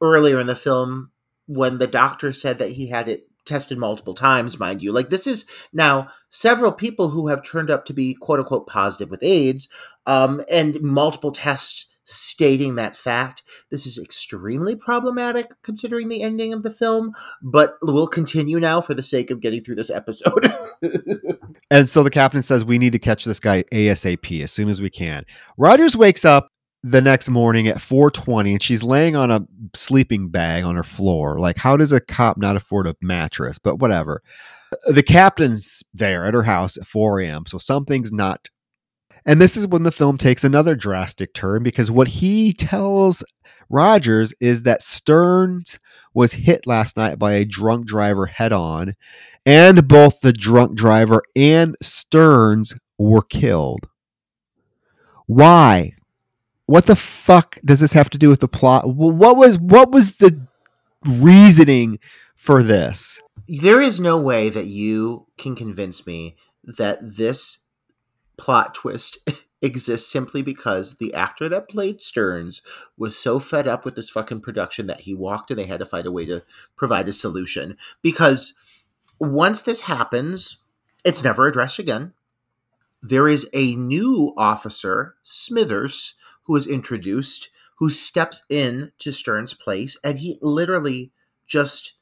[0.00, 1.10] earlier in the film
[1.46, 4.92] when the doctor said that he had it tested multiple times, mind you.
[4.92, 9.10] Like this is now several people who have turned up to be quote unquote positive
[9.10, 9.68] with AIDS,
[10.06, 13.42] um, and multiple tests stating that fact.
[13.70, 17.12] This is extremely problematic considering the ending of the film,
[17.42, 20.52] but we'll continue now for the sake of getting through this episode.
[21.70, 24.80] and so the captain says we need to catch this guy ASAP as soon as
[24.80, 25.24] we can.
[25.56, 26.51] Rogers wakes up
[26.82, 31.38] the next morning at 4:20 and she's laying on a sleeping bag on her floor.
[31.38, 33.58] Like how does a cop not afford a mattress?
[33.58, 34.22] But whatever.
[34.86, 37.46] The captain's there at her house at 4 a.m.
[37.46, 38.48] So something's not
[39.24, 43.22] and this is when the film takes another drastic turn because what he tells
[43.70, 45.78] Rogers is that Stearns
[46.12, 48.94] was hit last night by a drunk driver head on,
[49.46, 53.88] and both the drunk driver and Stearns were killed.
[55.26, 55.92] Why?
[56.72, 58.88] What the fuck does this have to do with the plot?
[58.88, 60.46] What was what was the
[61.04, 61.98] reasoning
[62.34, 63.20] for this?
[63.46, 66.34] There is no way that you can convince me
[66.64, 67.58] that this
[68.38, 69.18] plot twist
[69.60, 72.62] exists simply because the actor that played Stearns
[72.96, 75.84] was so fed up with this fucking production that he walked and they had to
[75.84, 76.42] find a way to
[76.74, 77.76] provide a solution.
[78.00, 78.54] Because
[79.18, 80.56] once this happens,
[81.04, 82.14] it's never addressed again.
[83.02, 86.14] There is a new officer, Smithers,
[86.52, 87.48] who is introduced,
[87.78, 91.10] who steps in to Stern's place, and he literally
[91.46, 91.94] just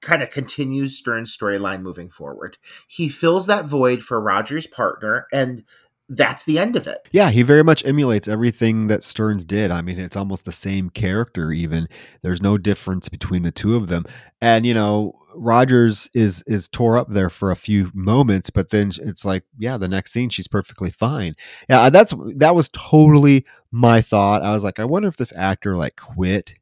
[0.00, 2.56] kind of continues Stern's storyline moving forward.
[2.88, 5.64] He fills that void for Roger's partner, and
[6.08, 7.08] that's the end of it.
[7.12, 9.70] Yeah, he very much emulates everything that Stearns did.
[9.70, 11.88] I mean, it's almost the same character, even.
[12.22, 14.04] There's no difference between the two of them.
[14.40, 18.92] And, you know, Rogers is is tore up there for a few moments, but then
[19.00, 21.34] it's like, yeah, the next scene she's perfectly fine.
[21.68, 24.42] Yeah, uh, that's that was totally my thought.
[24.42, 26.54] I was like, I wonder if this actor like quit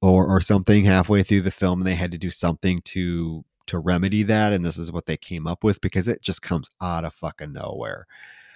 [0.00, 3.78] or or something halfway through the film and they had to do something to to
[3.78, 7.04] remedy that and this is what they came up with because it just comes out
[7.04, 8.06] of fucking nowhere.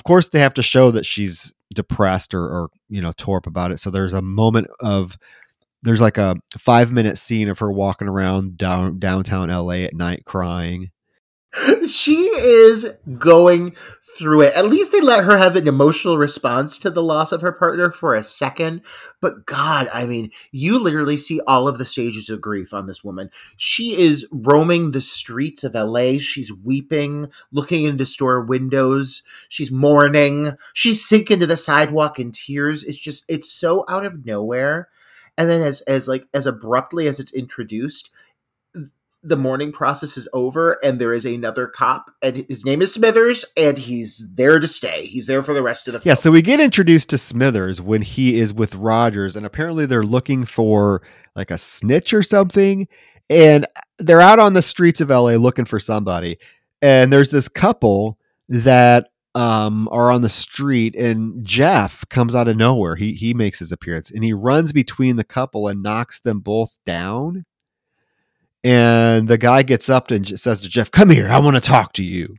[0.05, 3.47] Of course they have to show that she's depressed or or you know tore up
[3.47, 3.81] about it.
[3.81, 5.17] So there's a moment of
[5.83, 10.25] there's like a five minute scene of her walking around down downtown LA at night
[10.27, 10.91] crying.
[11.87, 13.75] She is going
[14.19, 14.55] through it.
[14.55, 17.91] At least they let her have an emotional response to the loss of her partner
[17.91, 18.83] for a second.
[19.21, 23.03] But God, I mean, you literally see all of the stages of grief on this
[23.03, 23.31] woman.
[23.57, 26.19] She is roaming the streets of LA.
[26.19, 29.23] She's weeping, looking into store windows.
[29.49, 30.53] She's mourning.
[30.73, 32.85] She's sinking to the sidewalk in tears.
[32.85, 34.89] It's just, it's so out of nowhere
[35.37, 38.11] and then as as like as abruptly as it's introduced
[39.25, 43.45] the mourning process is over and there is another cop and his name is smithers
[43.57, 46.11] and he's there to stay he's there for the rest of the film.
[46.11, 50.05] yeah so we get introduced to smithers when he is with rogers and apparently they're
[50.05, 51.03] looking for
[51.35, 52.87] like a snitch or something
[53.31, 53.67] and
[53.99, 56.39] they're out on the streets of la looking for somebody
[56.83, 58.19] and there's this couple
[58.49, 62.95] that um, are on the street, and Jeff comes out of nowhere.
[62.95, 66.79] He he makes his appearance, and he runs between the couple and knocks them both
[66.87, 67.45] down.
[68.65, 71.93] And the guy gets up and says to Jeff, Come here, I want to talk
[71.95, 72.37] to you.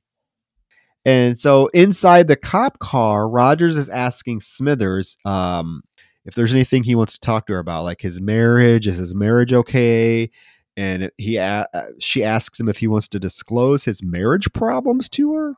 [1.06, 5.84] And so inside the cop car, Rogers is asking Smithers um,
[6.26, 8.88] if there's anything he wants to talk to her about, like his marriage.
[8.88, 10.32] Is his marriage okay?
[10.76, 11.66] And he uh,
[12.00, 15.54] she asks him if he wants to disclose his marriage problems to her.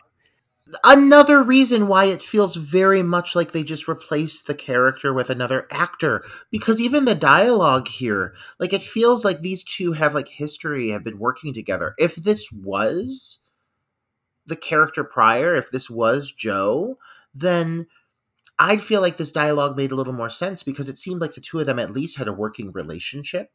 [0.84, 5.68] Another reason why it feels very much like they just replaced the character with another
[5.72, 10.90] actor because even the dialogue here, like it feels like these two have like history,
[10.90, 11.94] have been working together.
[11.98, 13.40] If this was
[14.46, 16.98] the character prior, if this was Joe,
[17.34, 17.88] then
[18.60, 21.42] I'd feel like this dialogue made a little more sense because it seemed like the
[21.42, 23.52] two of them at least had a working relationship,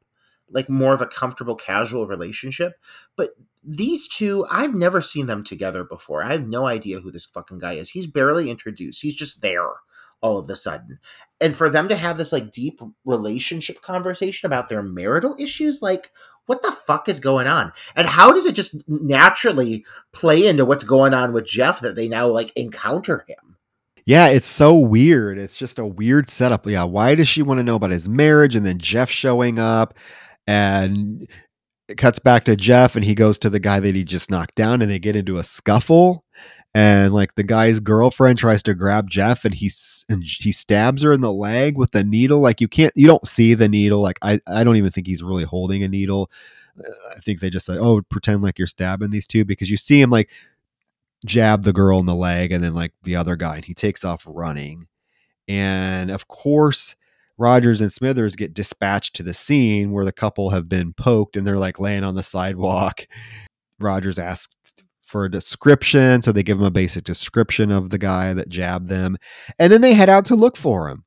[0.52, 2.74] like more of a comfortable, casual relationship.
[3.16, 3.30] But
[3.64, 6.22] these two, I've never seen them together before.
[6.22, 7.90] I have no idea who this fucking guy is.
[7.90, 9.02] He's barely introduced.
[9.02, 9.70] He's just there
[10.20, 10.98] all of a sudden.
[11.40, 16.12] And for them to have this like deep relationship conversation about their marital issues, like
[16.46, 17.72] what the fuck is going on?
[17.96, 22.08] And how does it just naturally play into what's going on with Jeff that they
[22.08, 23.56] now like encounter him?
[24.04, 25.38] Yeah, it's so weird.
[25.38, 26.66] It's just a weird setup.
[26.66, 29.94] Yeah, why does she want to know about his marriage and then Jeff showing up
[30.52, 31.26] and
[31.88, 34.54] it cuts back to Jeff and he goes to the guy that he just knocked
[34.54, 36.24] down and they get into a scuffle
[36.74, 41.12] and like the guy's girlfriend tries to grab Jeff and he's and he stabs her
[41.12, 44.18] in the leg with the needle like you can't you don't see the needle like
[44.22, 46.30] I I don't even think he's really holding a needle.
[47.14, 50.00] I think they just like oh pretend like you're stabbing these two because you see
[50.00, 50.30] him like
[51.24, 54.04] jab the girl in the leg and then like the other guy and he takes
[54.04, 54.86] off running.
[55.48, 56.94] And of course,
[57.42, 61.44] Rogers and Smithers get dispatched to the scene where the couple have been poked and
[61.44, 63.04] they're like laying on the sidewalk.
[63.80, 64.54] Rogers asks
[65.00, 68.88] for a description, so they give him a basic description of the guy that jabbed
[68.88, 69.18] them.
[69.58, 71.02] And then they head out to look for him.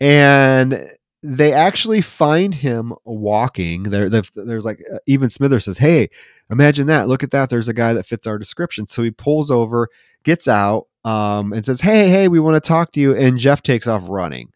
[0.00, 0.90] And
[1.22, 3.84] they actually find him walking.
[3.84, 6.08] There, there's like uh, even Smithers says, "Hey,
[6.50, 7.06] imagine that!
[7.06, 7.50] Look at that!
[7.50, 9.88] There's a guy that fits our description." So he pulls over,
[10.24, 13.62] gets out, um, and says, "Hey, hey, we want to talk to you." And Jeff
[13.62, 14.50] takes off running.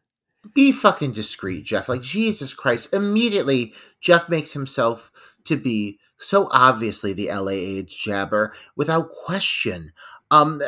[0.52, 1.88] Be fucking discreet, Jeff.
[1.88, 2.92] Like Jesus Christ!
[2.92, 5.10] Immediately, Jeff makes himself
[5.44, 9.92] to be so obviously the LA AIDS jabber without question.
[10.30, 10.60] Um,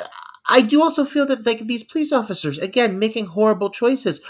[0.48, 4.20] I do also feel that like these police officers again making horrible choices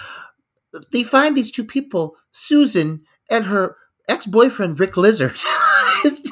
[0.93, 3.77] they find these two people, Susan and her
[4.09, 5.37] ex-boyfriend Rick Lizard.
[6.03, 6.31] his,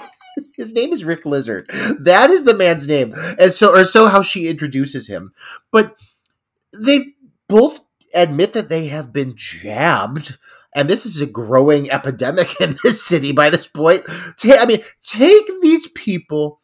[0.57, 1.69] his, name is Rick Lizard.
[2.01, 5.33] That is the man's name, and so or so how she introduces him.
[5.71, 5.97] But
[6.73, 7.15] they
[7.49, 7.81] both
[8.15, 10.39] admit that they have been jabbed.
[10.75, 14.03] And this is a growing epidemic in this city by this point.
[14.09, 16.61] I mean, take these people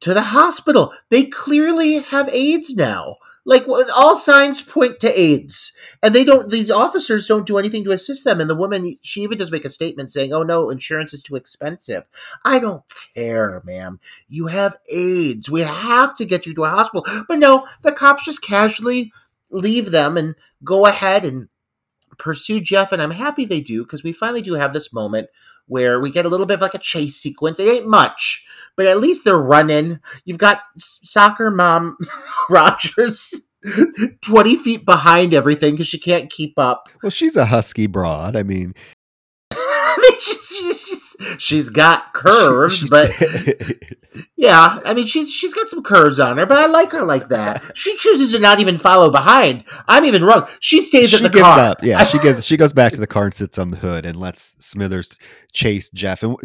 [0.00, 0.92] to the hospital.
[1.10, 3.16] They clearly have AIDS now.
[3.48, 3.64] Like
[3.96, 6.50] all signs point to AIDS, and they don't.
[6.50, 8.40] These officers don't do anything to assist them.
[8.40, 11.36] And the woman, she even does make a statement saying, "Oh no, insurance is too
[11.36, 12.02] expensive."
[12.44, 12.82] I don't
[13.14, 14.00] care, ma'am.
[14.28, 15.48] You have AIDS.
[15.48, 17.06] We have to get you to a hospital.
[17.28, 19.12] But no, the cops just casually
[19.50, 21.48] leave them and go ahead and
[22.18, 22.92] pursue Jeff.
[22.92, 25.28] And I'm happy they do because we finally do have this moment
[25.66, 27.58] where we get a little bit of like a chase sequence.
[27.58, 28.46] It ain't much,
[28.76, 30.00] but at least they're running.
[30.24, 31.98] You've got soccer mom
[32.50, 33.46] Rogers
[34.22, 36.88] 20 feet behind everything because she can't keep up.
[37.02, 38.36] Well, she's a husky broad.
[38.36, 38.74] I mean,
[39.52, 40.75] I mean, she's, she's,
[41.18, 43.10] she's, she's got curves, but
[44.36, 47.28] yeah, I mean, she's she's got some curves on her, but I like her like
[47.28, 47.62] that.
[47.74, 49.64] She chooses to not even follow behind.
[49.88, 50.46] I'm even wrong.
[50.60, 51.58] She stays she in the gives car.
[51.58, 51.82] Up.
[51.82, 52.36] Yeah, she goes.
[52.46, 55.16] She goes back to the car and sits on the hood and lets Smithers
[55.52, 56.22] chase Jeff.
[56.22, 56.36] And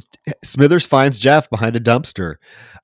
[0.43, 2.35] Smithers finds Jeff behind a dumpster.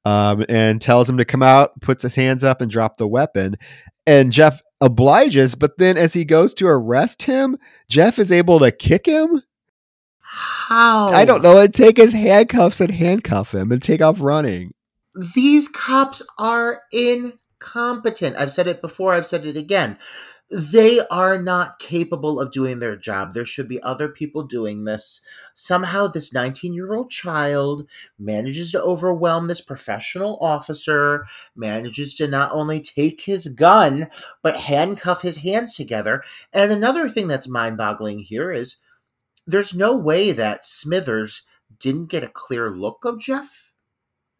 [0.05, 3.57] Um, and tells him to come out, puts his hands up and drop the weapon.
[4.05, 7.57] And Jeff obliges, but then as he goes to arrest him,
[7.89, 9.41] Jeff is able to kick him.
[10.29, 11.07] How?
[11.07, 11.57] I don't know.
[11.57, 14.73] And take his handcuffs and handcuff him and take off running.
[15.33, 18.35] These cops are incompetent.
[18.35, 19.97] I've said it before, I've said it again.
[20.49, 23.33] They are not capable of doing their job.
[23.33, 25.21] There should be other people doing this.
[25.53, 27.87] Somehow, this 19 year old child
[28.19, 31.25] manages to overwhelm this professional officer,
[31.55, 34.07] manages to not only take his gun,
[34.41, 36.21] but handcuff his hands together.
[36.53, 38.77] And another thing that's mind boggling here is
[39.47, 41.43] there's no way that Smithers
[41.79, 43.71] didn't get a clear look of Jeff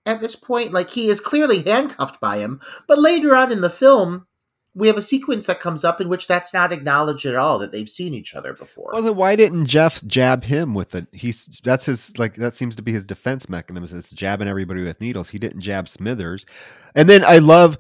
[0.06, 0.74] at this point.
[0.74, 4.28] Like he is clearly handcuffed by him, but later on in the film,
[4.78, 7.72] we have a sequence that comes up in which that's not acknowledged at all that
[7.72, 8.92] they've seen each other before.
[8.94, 11.08] Well, then why didn't Jeff jab him with it?
[11.12, 13.98] He's that's his like that seems to be his defense mechanism.
[13.98, 15.30] It's jabbing everybody with needles.
[15.30, 16.46] He didn't jab Smithers,
[16.94, 17.78] and then I love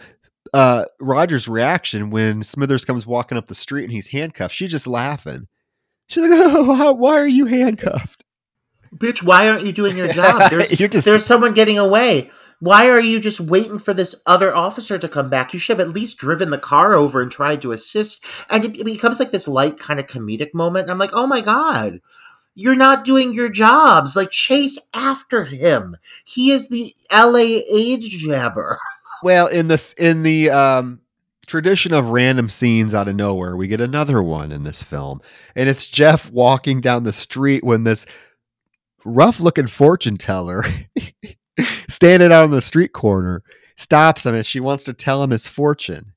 [0.54, 4.56] uh Roger's reaction when Smithers comes walking up the street and he's handcuffed.
[4.56, 5.48] She's just laughing.
[6.08, 8.24] She's like, "Oh, how, why are you handcuffed?"
[8.96, 10.50] Bitch, why aren't you doing your job?
[10.50, 12.32] There's, just- there's someone getting away.
[12.60, 15.54] Why are you just waiting for this other officer to come back?
[15.54, 18.24] You should have at least driven the car over and tried to assist.
[18.50, 20.84] And it, it becomes like this light kind of comedic moment.
[20.86, 22.00] And I'm like, oh my God,
[22.56, 24.16] you're not doing your jobs.
[24.16, 25.98] Like, chase after him.
[26.26, 28.80] He is the LA AIDS jabber.
[29.22, 31.02] Well, in this in the um,
[31.48, 35.22] tradition of random scenes out of nowhere, we get another one in this film,
[35.56, 38.06] and it's Jeff walking down the street when this
[39.06, 40.64] rough-looking fortune teller,
[41.90, 43.41] standing out on the street corner,
[43.78, 46.14] stops him, and she wants to tell him his fortune.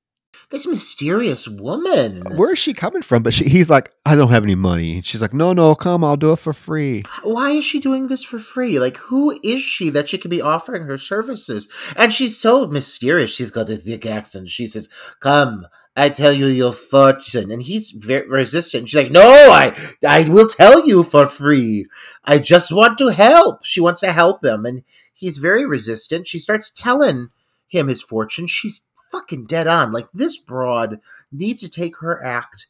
[0.50, 2.22] This mysterious woman.
[2.36, 3.22] Where is she coming from?
[3.22, 5.00] But she, he's like, I don't have any money.
[5.02, 7.04] She's like, No, no, come, I'll do it for free.
[7.22, 8.80] why is she doing this for free?
[8.80, 11.68] Like, who is she that she could be offering her services?
[11.96, 13.32] And she's so mysterious.
[13.34, 14.48] She's got a thick accent.
[14.48, 14.88] She says,
[15.20, 15.66] Come,
[15.96, 17.52] I tell you your fortune.
[17.52, 18.88] And he's very resistant.
[18.88, 19.72] She's like, No, I,
[20.04, 21.86] I will tell you for free.
[22.24, 23.64] I just want to help.
[23.64, 24.66] She wants to help him.
[24.66, 24.82] And
[25.14, 26.26] he's very resistant.
[26.26, 27.28] She starts telling
[27.68, 28.48] him his fortune.
[28.48, 29.92] She's fucking dead on.
[29.92, 31.00] Like, this broad
[31.32, 32.68] needs to take her act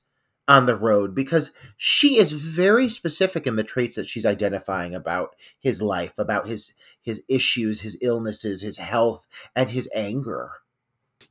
[0.49, 5.37] on the road because she is very specific in the traits that she's identifying about
[5.61, 10.60] his life, about his his issues, his illnesses, his health, and his anger.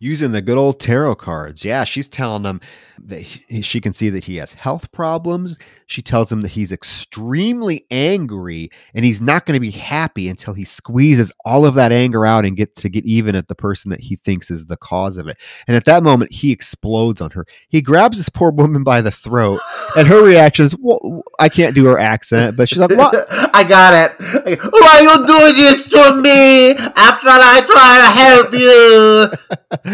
[0.01, 1.65] Using the good old tarot cards.
[1.65, 2.61] Yeah, she's telling him
[3.05, 5.57] that he, she can see that he has health problems.
[5.87, 10.53] She tells him that he's extremely angry and he's not going to be happy until
[10.53, 13.89] he squeezes all of that anger out and gets to get even at the person
[13.91, 15.37] that he thinks is the cause of it.
[15.67, 17.45] And at that moment, he explodes on her.
[17.69, 19.59] He grabs this poor woman by the throat,
[19.97, 23.27] and her reaction is, well, I can't do her accent, but she's like, What?
[23.55, 24.19] I got it.
[24.19, 29.85] Why are you doing this to me after I try to help you?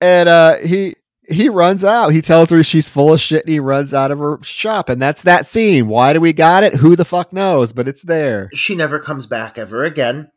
[0.00, 0.96] and uh, he
[1.28, 2.08] he runs out.
[2.08, 4.88] He tells her she's full of shit and he runs out of her shop.
[4.88, 5.86] And that's that scene.
[5.86, 6.74] Why do we got it?
[6.76, 7.72] Who the fuck knows?
[7.72, 8.50] But it's there.
[8.52, 10.30] She never comes back ever again.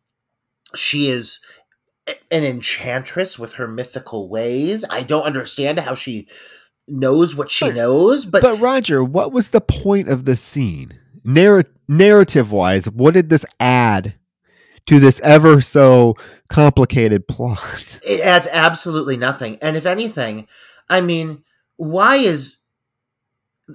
[0.76, 1.40] She is
[2.30, 4.86] an enchantress with her mythical ways.
[4.90, 6.28] I don't understand how she
[6.88, 11.00] knows what she But- knows, but, But Roger, what was the point of the scene?
[11.24, 14.16] Narr- narrative wise, what did this add
[14.88, 16.16] to this ever so
[16.50, 18.00] complicated plot?
[18.08, 19.58] it adds absolutely nothing.
[19.62, 20.48] And if anything,
[20.90, 21.44] I mean,
[21.78, 22.58] why is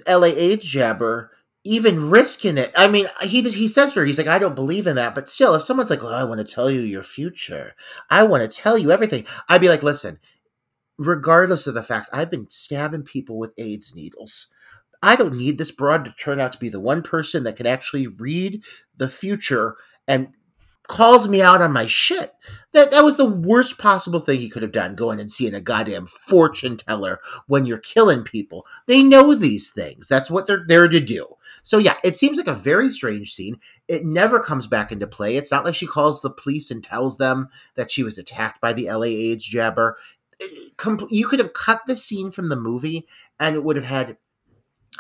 [0.07, 1.31] LA AIDS Jabber
[1.65, 2.73] even risking it?
[2.77, 5.15] I mean, he he says to her, he's like, I don't believe in that.
[5.15, 7.75] But still, if someone's like, well, I want to tell you your future,
[8.11, 10.19] I want to tell you everything, I'd be like, listen,
[10.99, 14.49] regardless of the fact I've been stabbing people with AIDS needles.
[15.01, 17.67] I don't need this broad to turn out to be the one person that can
[17.67, 18.63] actually read
[18.97, 19.77] the future
[20.09, 20.33] and
[20.89, 22.33] calls me out on my shit.
[22.73, 25.61] That that was the worst possible thing he could have done, going and seeing a
[25.61, 28.67] goddamn fortune teller when you're killing people.
[28.87, 30.07] They know these things.
[30.09, 31.27] That's what they're there to do.
[31.63, 33.59] So yeah, it seems like a very strange scene.
[33.89, 35.37] It never comes back into play.
[35.37, 38.73] It's not like she calls the police and tells them that she was attacked by
[38.75, 39.97] the LA AIDS jabber.
[40.41, 40.75] It-
[41.11, 43.07] You could have cut the scene from the movie
[43.41, 44.19] and it would have had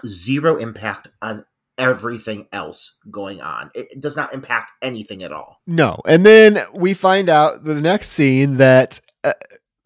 [0.06, 1.44] zero impact on
[1.79, 3.71] everything else going on.
[3.75, 5.61] It does not impact anything at all.
[5.67, 6.01] No.
[6.07, 9.33] And then we find out the next scene that uh,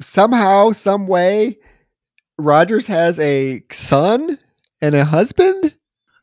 [0.01, 1.59] somehow, some way,
[2.39, 4.39] Rogers has a son
[4.81, 5.77] and a husband.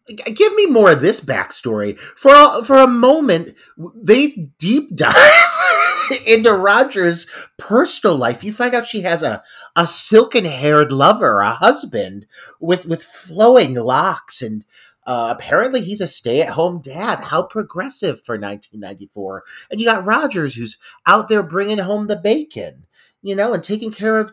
[0.08, 1.98] Give me more of this backstory.
[1.98, 3.56] For a, for a moment,
[3.96, 5.60] they deep dive
[6.28, 7.28] into Roger's
[7.58, 8.44] personal life.
[8.44, 9.44] You find out she has a,
[9.76, 12.26] a silken haired lover, a husband
[12.60, 14.66] with with flowing locks, and
[15.10, 17.20] uh, apparently he's a stay at home dad.
[17.20, 19.44] How progressive for 1994!
[19.72, 20.78] And you got Rogers who's
[21.08, 22.86] out there bringing home the bacon,
[23.24, 24.32] you know, and taking care of.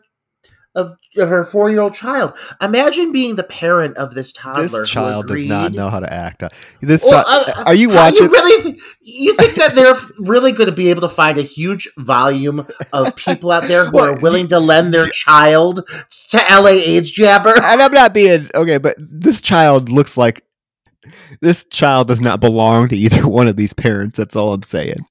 [0.74, 2.36] Of, of her four year old child.
[2.60, 4.64] Imagine being the parent of this toddler.
[4.64, 6.42] This who child does not know how to act.
[6.82, 8.24] This well, child, uh, are you watching?
[8.24, 11.42] You really think, you think that they're really going to be able to find a
[11.42, 15.88] huge volume of people out there who are willing to lend their child
[16.28, 17.54] to LA AIDS jabber?
[17.56, 20.45] and I'm not being okay, but this child looks like
[21.40, 24.16] this child does not belong to either one of these parents.
[24.18, 25.06] That's all I'm saying.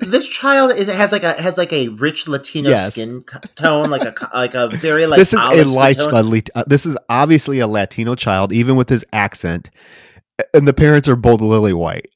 [0.00, 2.92] This child is has like a has like a rich Latino Yes.
[2.92, 3.24] skin
[3.56, 6.50] tone, like a like a very like this is a light.
[6.54, 9.70] uh, this is obviously a Latino child, even with his accent,
[10.54, 12.08] and the parents are both lily white.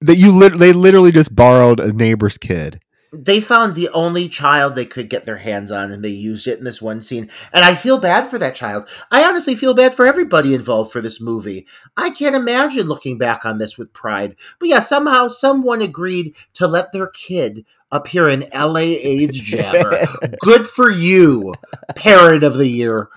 [0.00, 2.80] That you lit- they literally just borrowed a neighbor's kid.
[3.12, 6.58] They found the only child they could get their hands on and they used it
[6.58, 9.94] in this one scene and i feel bad for that child i honestly feel bad
[9.94, 11.66] for everybody involved for this movie
[11.96, 16.66] i can't imagine looking back on this with pride but yeah somehow someone agreed to
[16.66, 19.98] let their kid appear in la aids jabber
[20.40, 21.52] good for you
[21.94, 23.08] parent of the year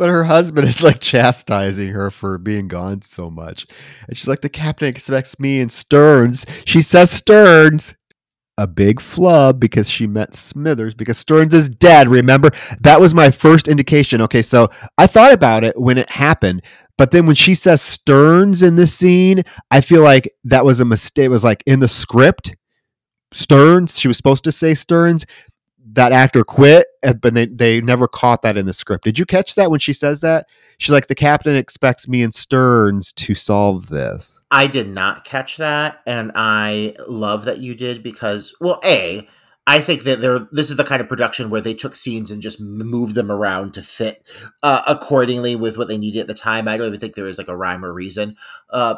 [0.00, 3.66] but her husband is like chastising her for being gone so much.
[4.08, 6.46] And she's like, the captain expects me and Stearns.
[6.64, 7.94] She says Stearns.
[8.60, 12.08] A big flub because she met Smithers because Stearns is dead.
[12.08, 12.50] Remember?
[12.82, 14.20] That was my first indication.
[14.20, 14.68] Okay, so
[14.98, 16.60] I thought about it when it happened,
[16.98, 20.84] but then when she says Stearns in this scene, I feel like that was a
[20.84, 21.24] mistake.
[21.24, 22.54] It was like in the script,
[23.32, 25.24] Stearns, she was supposed to say Stearns,
[25.92, 26.86] that actor quit,
[27.20, 29.04] but they, they never caught that in the script.
[29.04, 30.46] Did you catch that when she says that?
[30.78, 34.40] She's like, the captain expects me and Stearns to solve this.
[34.50, 39.26] I did not catch that, and I love that you did because, well, a,
[39.66, 40.48] I think that there.
[40.50, 43.74] This is the kind of production where they took scenes and just moved them around
[43.74, 44.26] to fit
[44.62, 46.66] uh, accordingly with what they needed at the time.
[46.66, 48.36] I don't even think there is like a rhyme or reason.
[48.70, 48.96] Uh,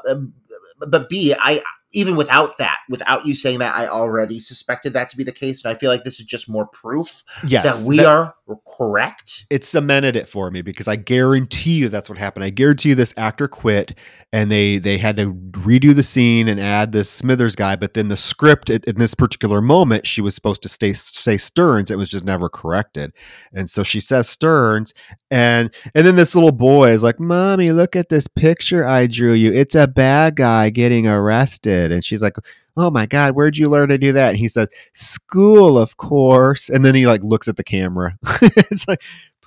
[0.78, 1.62] but B, I
[1.93, 5.64] even without that, without you saying that, I already suspected that to be the case,
[5.64, 8.35] and I feel like this is just more proof yes, that we that, are
[8.77, 9.47] correct.
[9.51, 12.44] It cemented it for me because I guarantee you that's what happened.
[12.44, 13.97] I guarantee you this actor quit,
[14.32, 18.09] and they they had to redo the scene and add this Smithers guy, but then
[18.09, 21.90] the script in this particular moment, she was supposed to stay say Stearns.
[21.90, 23.12] It was just never corrected,
[23.52, 24.94] and so she says Stearns,
[25.31, 29.32] and and then this little boy is like, "Mommy, look at this picture I drew
[29.32, 29.52] you.
[29.52, 32.37] It's a bad guy getting arrested." And she's like,
[32.77, 36.69] "Oh my god, where'd you learn to do that?" And he says, "School, of course."
[36.69, 38.17] And then he like looks at the camera.
[38.43, 39.03] it's like,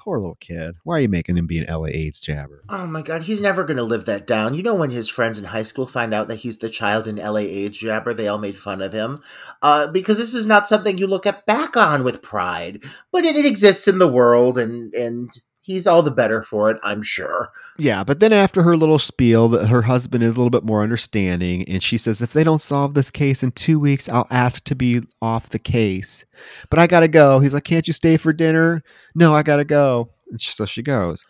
[0.05, 0.75] poor little kid.
[0.83, 2.63] Why are you making him be an LA AIDS jabber?
[2.69, 4.53] Oh my god, he's never going to live that down.
[4.53, 7.15] You know when his friends in high school find out that he's the child in
[7.15, 9.19] LA AIDS jabber, they all made fun of him.
[9.63, 13.35] Uh, because this is not something you look at back on with pride, but it,
[13.35, 17.51] it exists in the world, and and he's all the better for it, I'm sure.
[17.77, 20.83] Yeah, but then after her little spiel, that her husband is a little bit more
[20.83, 24.63] understanding, and she says, "If they don't solve this case in two weeks, I'll ask
[24.65, 26.23] to be off the case."
[26.69, 27.39] But I gotta go.
[27.39, 28.83] He's like, "Can't you stay for dinner?"
[29.15, 30.09] No, I gotta go.
[30.29, 31.25] And so she goes.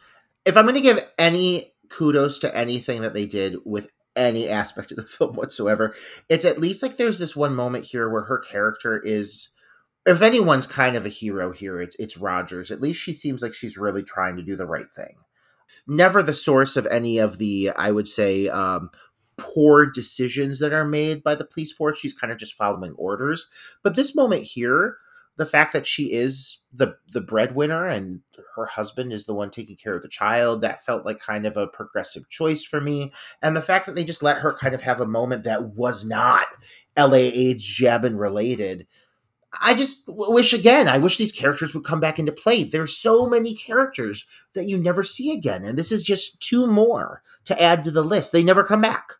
[0.46, 4.98] If I'm to give any kudos to anything that they did with any aspect of
[4.98, 5.96] the film whatsoever,
[6.28, 9.50] it's at least like there's this one moment here where her character is
[10.06, 12.72] if anyone's kind of a hero here, it's, it's Rogers.
[12.72, 15.16] At least she seems like she's really trying to do the right thing.
[15.88, 18.92] Never the source of any of the, I would say, um,
[19.38, 21.98] poor decisions that are made by the police force.
[21.98, 23.48] She's kind of just following orders.
[23.84, 24.98] But this moment here,
[25.38, 28.22] the fact that she is the the breadwinner and
[28.56, 31.58] her husband is the one taking care of the child, that felt like kind of
[31.58, 33.12] a progressive choice for me.
[33.42, 36.06] And the fact that they just let her kind of have a moment that was
[36.06, 36.48] not
[36.98, 38.88] LA AIDS jabbing related
[39.62, 40.88] I just wish again.
[40.88, 42.64] I wish these characters would come back into play.
[42.64, 47.22] There's so many characters that you never see again, and this is just two more
[47.46, 48.32] to add to the list.
[48.32, 49.14] They never come back.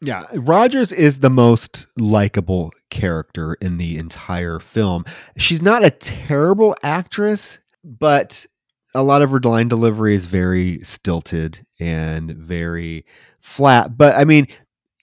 [0.00, 5.04] Yeah, Rogers is the most likable character in the entire film.
[5.36, 8.44] She's not a terrible actress, but
[8.94, 13.06] a lot of her line delivery is very stilted and very
[13.40, 13.96] flat.
[13.96, 14.48] But I mean,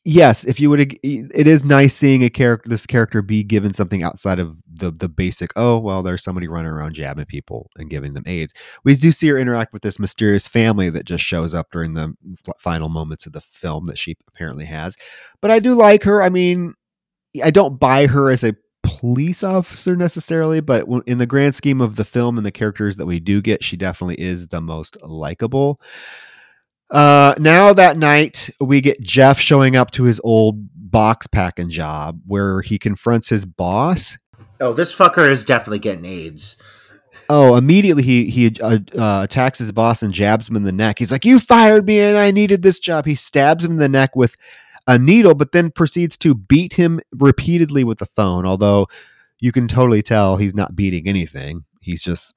[0.05, 4.03] yes, if you would, it is nice seeing a character, this character, be given something
[4.03, 5.51] outside of the the basic.
[5.55, 8.53] Oh, well, there's somebody running around jabbing people and giving them AIDS.
[8.83, 12.13] We do see her interact with this mysterious family that just shows up during the
[12.59, 14.95] final moments of the film that she apparently has.
[15.41, 16.21] But I do like her.
[16.21, 16.73] I mean,
[17.43, 21.95] I don't buy her as a police officer necessarily, but in the grand scheme of
[21.95, 25.79] the film and the characters that we do get, she definitely is the most likable.
[26.89, 32.19] Uh, now that night, we get Jeff showing up to his old box packing job
[32.25, 34.17] where he confronts his boss.
[34.59, 36.61] Oh, this fucker is definitely getting AIDS.
[37.29, 40.97] Oh, immediately he he uh, uh, attacks his boss and jabs him in the neck.
[40.97, 43.89] He's like, "You fired me, and I needed this job." He stabs him in the
[43.89, 44.35] neck with
[44.87, 48.47] a needle, but then proceeds to beat him repeatedly with the phone.
[48.47, 48.87] Although
[49.39, 52.33] you can totally tell he's not beating anything; he's just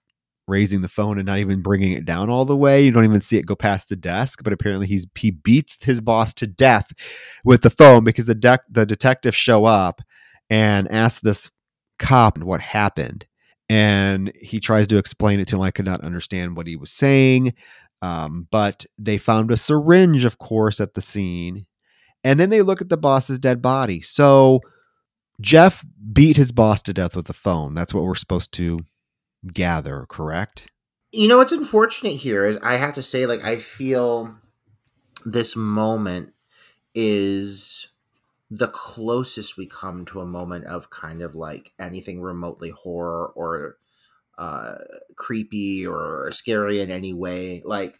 [0.48, 2.84] raising the phone and not even bringing it down all the way.
[2.84, 6.00] You don't even see it go past the desk, but apparently he's he beats his
[6.00, 6.92] boss to death
[7.44, 10.02] with the phone because the de- the detectives show up
[10.50, 11.50] and ask this
[11.98, 13.26] cop what happened.
[13.68, 15.62] And he tries to explain it to him.
[15.62, 17.54] I could not understand what he was saying.
[18.02, 21.66] Um, but they found a syringe, of course, at the scene.
[22.24, 24.00] And then they look at the boss's dead body.
[24.00, 24.60] So
[25.40, 27.74] Jeff beat his boss to death with the phone.
[27.74, 28.80] That's what we're supposed to
[29.46, 30.70] gather, correct?
[31.12, 34.36] You know what's unfortunate here is I have to say, like, I feel
[35.24, 36.32] this moment
[36.94, 37.88] is
[38.50, 43.78] the closest we come to a moment of kind of like anything remotely horror or
[44.36, 44.74] uh
[45.16, 47.98] creepy or scary in any way like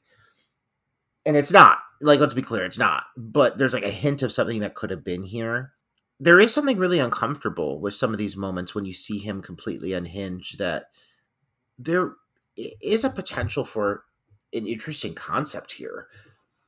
[1.25, 4.33] and it's not like let's be clear it's not but there's like a hint of
[4.33, 5.73] something that could have been here
[6.21, 9.95] there is something really uncomfortable with some of these moments when you see him completely
[9.95, 10.87] unhinged that
[11.79, 12.15] there
[12.55, 14.05] is a potential for
[14.53, 16.09] an interesting concept here.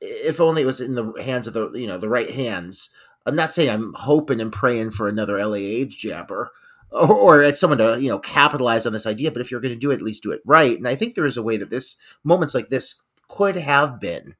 [0.01, 2.89] If only it was in the hands of the you know the right hands.
[3.25, 6.51] I'm not saying I'm hoping and praying for another LA AIDS jabber
[6.91, 9.31] or, or someone to you know capitalize on this idea.
[9.31, 10.77] But if you're going to do it, at least do it right.
[10.77, 14.35] And I think there is a way that this moments like this could have been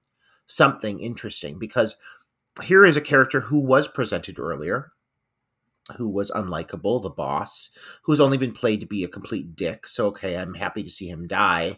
[0.45, 1.97] something interesting because
[2.63, 4.91] here is a character who was presented earlier
[5.97, 7.69] who was unlikable, the boss,
[8.03, 9.87] who's only been played to be a complete dick.
[9.87, 11.77] So, okay, I'm happy to see him die.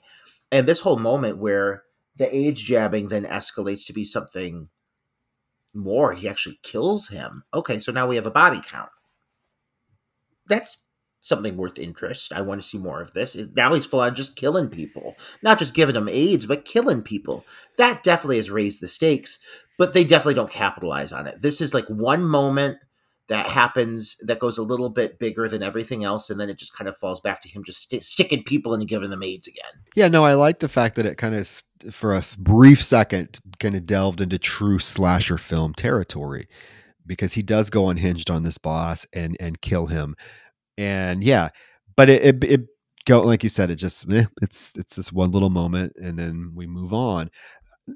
[0.52, 1.84] And this whole moment where
[2.16, 4.70] the AIDS jabbing then escalates to be something
[5.74, 7.44] more, he actually kills him.
[7.54, 8.90] Okay, so now we have a body count.
[10.48, 10.82] That's
[11.20, 12.32] something worth interest.
[12.32, 13.36] I want to see more of this.
[13.56, 17.46] Now he's full on just killing people, not just giving them AIDS, but killing people.
[17.78, 19.40] That definitely has raised the stakes,
[19.78, 21.42] but they definitely don't capitalize on it.
[21.42, 22.78] This is like one moment
[23.28, 26.76] that happens that goes a little bit bigger than everything else and then it just
[26.76, 29.72] kind of falls back to him just st- sticking people and giving them aids again.
[29.96, 33.76] Yeah no i like the fact that it kind of for a brief second kind
[33.76, 36.48] of delved into true slasher film territory
[37.06, 40.16] because he does go unhinged on this boss and and kill him.
[40.78, 41.50] And yeah
[41.96, 42.62] but it it, it
[43.08, 44.06] go like you said it just
[44.42, 47.30] it's it's this one little moment and then we move on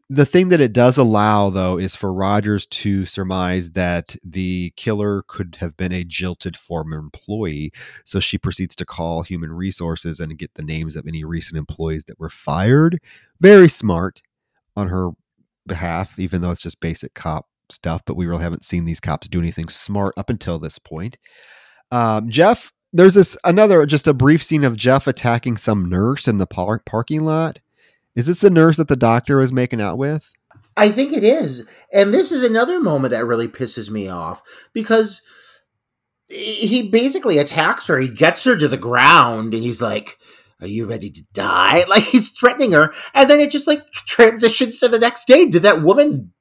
[0.10, 5.24] the thing that it does allow, though, is for Rogers to surmise that the killer
[5.28, 7.74] could have been a jilted former employee.
[8.06, 12.06] So she proceeds to call human resources and get the names of any recent employees
[12.06, 13.00] that were fired.
[13.42, 14.22] Very smart
[14.78, 15.10] on her
[15.68, 18.02] behalf, even though it's just basic cop stuff.
[18.06, 21.18] But we really haven't seen these cops do anything smart up until this point.
[21.92, 26.38] Um, Jeff, there's this another just a brief scene of Jeff attacking some nurse in
[26.38, 27.60] the par- parking lot
[28.16, 30.30] is this the nurse that the doctor was making out with?
[30.76, 31.68] I think it is.
[31.94, 34.42] And this is another moment that really pisses me off
[34.74, 35.22] because
[36.30, 38.00] he basically attacks her.
[38.00, 40.18] He gets her to the ground and he's like,
[40.62, 41.84] Are you ready to die?
[41.90, 42.94] Like he's threatening her.
[43.14, 45.48] And then it just like transitions to the next day.
[45.48, 46.34] Did that woman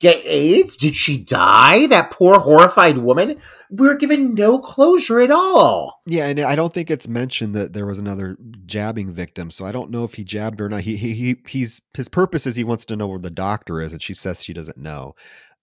[0.00, 0.76] get AIDS?
[0.76, 1.86] Did she die?
[1.86, 3.40] That poor horrified woman?
[3.70, 6.00] We are given no closure at all.
[6.06, 8.36] Yeah, and I don't think it's mentioned that there was another
[8.66, 9.50] jabbing victim.
[9.50, 10.82] So I don't know if he jabbed her or not.
[10.82, 13.92] He he, he he's his purpose is he wants to know where the doctor is,
[13.92, 15.14] and she says she doesn't know.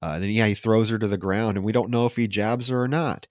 [0.02, 2.16] Uh, and then yeah, he throws her to the ground, and we don't know if
[2.16, 3.26] he jabs her or not.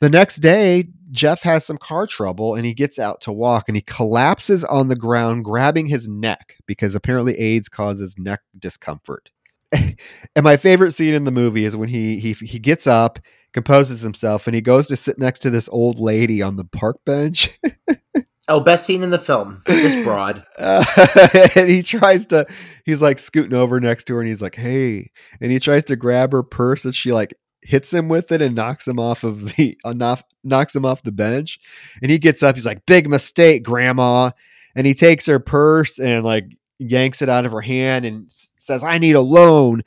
[0.00, 3.76] The next day, Jeff has some car trouble, and he gets out to walk, and
[3.76, 9.30] he collapses on the ground, grabbing his neck because apparently AIDS causes neck discomfort.
[10.36, 13.18] and my favorite scene in the movie is when he he he gets up,
[13.52, 16.98] composes himself, and he goes to sit next to this old lady on the park
[17.04, 17.58] bench.
[18.48, 19.62] oh, best scene in the film.
[19.66, 20.42] This broad.
[20.58, 20.84] Uh,
[21.54, 22.46] and he tries to.
[22.84, 25.96] He's like scooting over next to her, and he's like, "Hey!" And he tries to
[25.96, 29.56] grab her purse, and she like hits him with it and knocks him off of
[29.56, 31.58] the uh, knock, knocks him off the bench.
[32.00, 32.54] And he gets up.
[32.54, 34.30] He's like, "Big mistake, Grandma."
[34.74, 36.44] And he takes her purse and like
[36.78, 38.30] yanks it out of her hand and
[38.68, 39.82] says, I need a loan.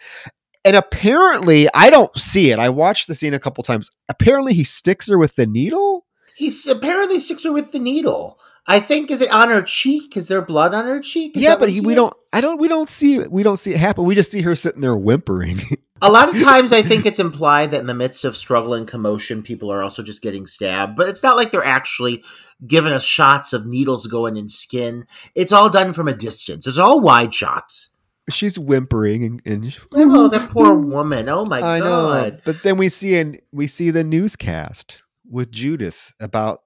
[0.64, 2.60] And apparently, I don't see it.
[2.60, 3.90] I watched the scene a couple times.
[4.10, 6.06] Apparently, he sticks her with the needle.
[6.36, 8.40] He's apparently sticks her with the needle.
[8.68, 10.16] I think is it on her cheek?
[10.16, 11.36] Is there blood on her cheek?
[11.36, 12.14] Is yeah, but he, we don't.
[12.32, 12.60] I don't.
[12.60, 13.20] We don't see.
[13.20, 14.06] We don't see it happen.
[14.06, 15.62] We just see her sitting there whimpering.
[16.02, 18.88] a lot of times, I think it's implied that in the midst of struggle and
[18.88, 20.96] commotion, people are also just getting stabbed.
[20.96, 22.24] But it's not like they're actually
[22.66, 25.08] giving us shots of needles going in skin.
[25.34, 26.68] It's all done from a distance.
[26.68, 27.90] It's all wide shots
[28.30, 31.30] she's whimpering and, and oh that poor woman.
[31.30, 32.34] Oh my I god.
[32.34, 32.40] Know.
[32.46, 36.62] but then we see and we see the newscast with judith about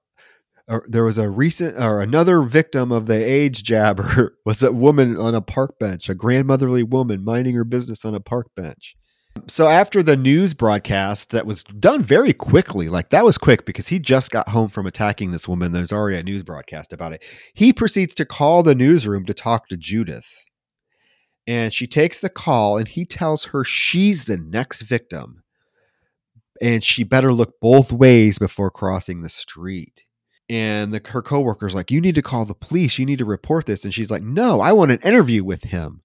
[0.68, 5.16] uh, there was a recent or another victim of the AIDS jabber was a woman
[5.16, 8.96] on a park bench a grandmotherly woman minding her business on a park bench.
[9.48, 13.88] So after the news broadcast that was done very quickly like that was quick because
[13.88, 17.22] he just got home from attacking this woman there's already a news broadcast about it
[17.54, 20.42] he proceeds to call the newsroom to talk to judith
[21.46, 25.42] and she takes the call and he tells her she's the next victim
[26.60, 30.02] and she better look both ways before crossing the street.
[30.48, 32.98] And the, her coworker's like you need to call the police.
[32.98, 33.84] You need to report this.
[33.84, 36.02] And she's like no i want an interview with him.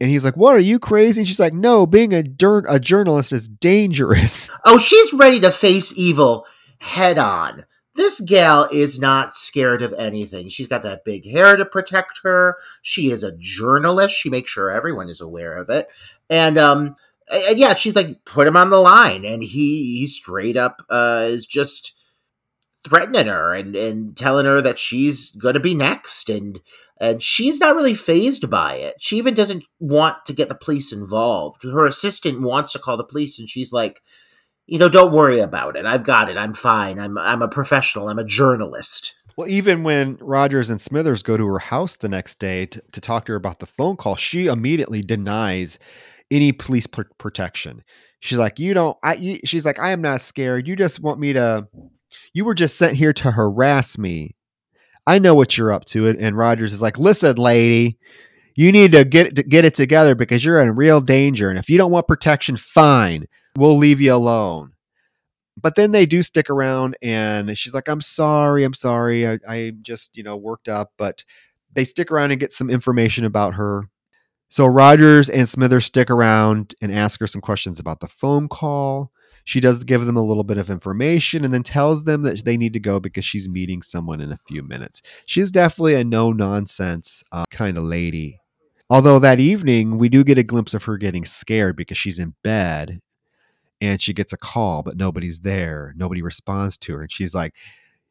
[0.00, 1.20] And he's like what are you crazy?
[1.20, 4.50] And she's like no being a, dur- a journalist is dangerous.
[4.64, 6.46] Oh she's ready to face evil
[6.78, 7.64] head on
[7.94, 10.48] this gal is not scared of anything.
[10.48, 12.56] She's got that big hair to protect her.
[12.80, 14.14] She is a journalist.
[14.14, 15.88] She makes sure everyone is aware of it.
[16.30, 16.96] And um
[17.30, 21.26] and yeah, she's like put him on the line and he he straight up uh
[21.28, 21.94] is just
[22.84, 26.60] threatening her and and telling her that she's going to be next and
[26.98, 28.94] and she's not really phased by it.
[29.00, 31.64] She even doesn't want to get the police involved.
[31.64, 34.02] Her assistant wants to call the police and she's like
[34.66, 35.84] you know, don't worry about it.
[35.84, 36.36] I've got it.
[36.36, 36.98] I'm fine.
[36.98, 38.08] I'm I'm a professional.
[38.08, 39.14] I'm a journalist.
[39.36, 43.00] Well, even when Rogers and Smithers go to her house the next day to, to
[43.00, 45.78] talk to her about the phone call, she immediately denies
[46.30, 47.82] any police pr- protection.
[48.20, 49.14] She's like, "You don't." I.
[49.14, 50.68] You, she's like, "I am not scared.
[50.68, 51.66] You just want me to.
[52.34, 54.36] You were just sent here to harass me.
[55.06, 57.98] I know what you're up to." And Rogers is like, "Listen, lady,
[58.54, 61.50] you need to get to get it together because you're in real danger.
[61.50, 63.26] And if you don't want protection, fine,
[63.56, 64.72] we'll leave you alone."
[65.60, 69.72] but then they do stick around and she's like i'm sorry i'm sorry I, I
[69.82, 70.92] just you know worked up.
[70.96, 71.24] But
[71.74, 73.88] they stick around and get some information about her.
[74.50, 79.10] So rogers and smithers stick around and ask her some questions about the phone call.
[79.44, 82.56] She does give them a little bit of information and then tells them that they
[82.56, 85.02] need to go because she's meeting someone in a few minutes.
[85.26, 88.38] She's definitely a no nonsense uh, kind of lady.
[88.88, 92.34] Although that evening we do get a glimpse of her getting scared because she's in
[92.44, 93.00] bed
[93.82, 95.92] and she gets a call, but nobody's there.
[95.96, 97.02] Nobody responds to her.
[97.02, 97.52] And she's like,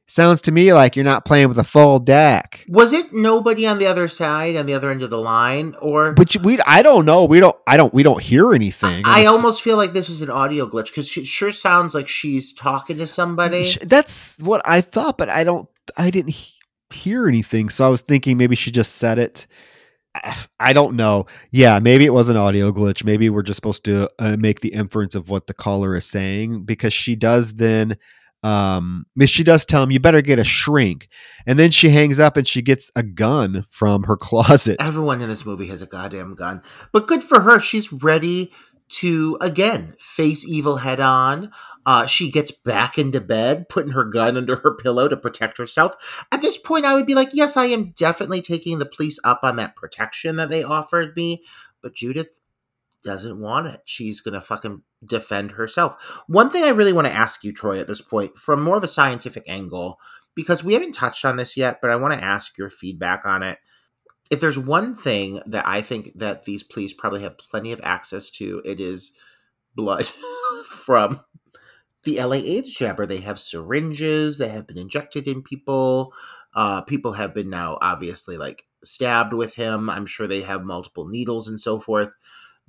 [0.08, 2.66] Sounds to me like you're not playing with a full deck.
[2.68, 6.12] Was it nobody on the other side, on the other end of the line, or?
[6.12, 7.24] But we, I don't know.
[7.24, 7.56] We don't.
[7.66, 7.94] I don't.
[7.94, 9.04] We don't hear anything.
[9.06, 12.10] I, I almost feel like this is an audio glitch because it sure sounds like
[12.10, 13.72] she's talking to somebody.
[13.84, 15.70] That's what I thought, but I don't.
[15.96, 16.36] I didn't
[16.90, 19.48] hear anything, so I was thinking maybe she just said it
[20.60, 21.26] I don't know.
[21.52, 23.04] Yeah, maybe it was an audio glitch.
[23.04, 26.64] Maybe we're just supposed to uh, make the inference of what the caller is saying
[26.64, 27.98] because she does then
[28.44, 31.08] um she does tell him you better get a shrink
[31.46, 35.30] and then she hangs up and she gets a gun from her closet everyone in
[35.30, 36.60] this movie has a goddamn gun
[36.92, 38.52] but good for her she's ready
[38.90, 41.52] to again face evil head on
[41.86, 46.24] uh, she gets back into bed, putting her gun under her pillow to protect herself.
[46.32, 49.40] At this point, I would be like, yes, I am definitely taking the police up
[49.44, 51.44] on that protection that they offered me.
[51.82, 52.40] But Judith
[53.04, 53.82] doesn't want it.
[53.86, 56.24] She's going to fucking defend herself.
[56.28, 58.84] One thing I really want to ask you, Troy, at this point, from more of
[58.84, 60.00] a scientific angle,
[60.36, 63.44] because we haven't touched on this yet, but I want to ask your feedback on
[63.44, 63.58] it.
[64.30, 68.30] If there's one thing that I think that these police probably have plenty of access
[68.32, 69.14] to, it is
[69.76, 70.06] blood
[70.66, 71.22] from
[72.04, 73.06] the LA AIDS jabber.
[73.06, 76.14] They have syringes that have been injected in people.
[76.54, 79.90] Uh, people have been now obviously like stabbed with him.
[79.90, 82.14] I'm sure they have multiple needles and so forth.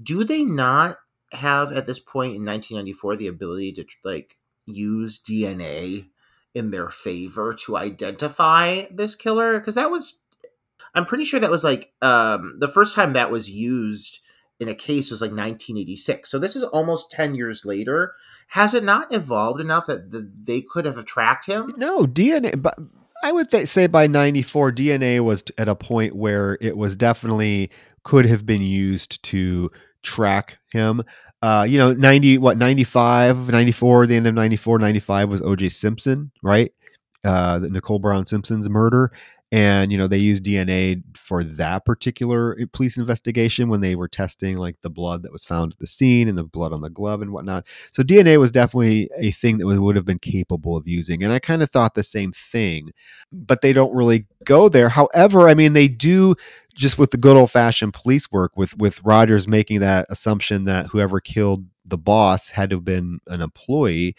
[0.02, 0.96] Do they not
[1.32, 4.36] have at this point in 1994 the ability to like
[4.66, 6.08] use DNA
[6.54, 9.58] in their favor to identify this killer?
[9.58, 10.20] Because that was,
[10.94, 14.20] I'm pretty sure that was like um, the first time that was used
[14.60, 16.30] in a case was like 1986.
[16.30, 18.14] So this is almost 10 years later
[18.52, 20.10] has it not evolved enough that
[20.46, 21.72] they could have tracked him?
[21.78, 22.60] No, DNA.
[22.60, 22.78] But
[23.24, 27.70] I would th- say by '94, DNA was at a point where it was definitely
[28.04, 29.70] could have been used to
[30.02, 31.02] track him.
[31.40, 36.30] Uh, you know, 90, what, 95, 94, the end of 94, 95 was OJ Simpson,
[36.42, 36.72] right?
[37.24, 39.12] Uh, Nicole Brown Simpson's murder
[39.52, 44.08] and you know they used dna for that particular eh, police investigation when they were
[44.08, 46.90] testing like the blood that was found at the scene and the blood on the
[46.90, 47.64] glove and whatnot.
[47.92, 51.38] So dna was definitely a thing that would have been capable of using and i
[51.38, 52.90] kind of thought the same thing
[53.30, 54.88] but they don't really go there.
[54.88, 56.34] However i mean they do
[56.74, 60.86] just with the good old fashioned police work with with rogers making that assumption that
[60.86, 64.16] whoever killed the boss had to have been an employee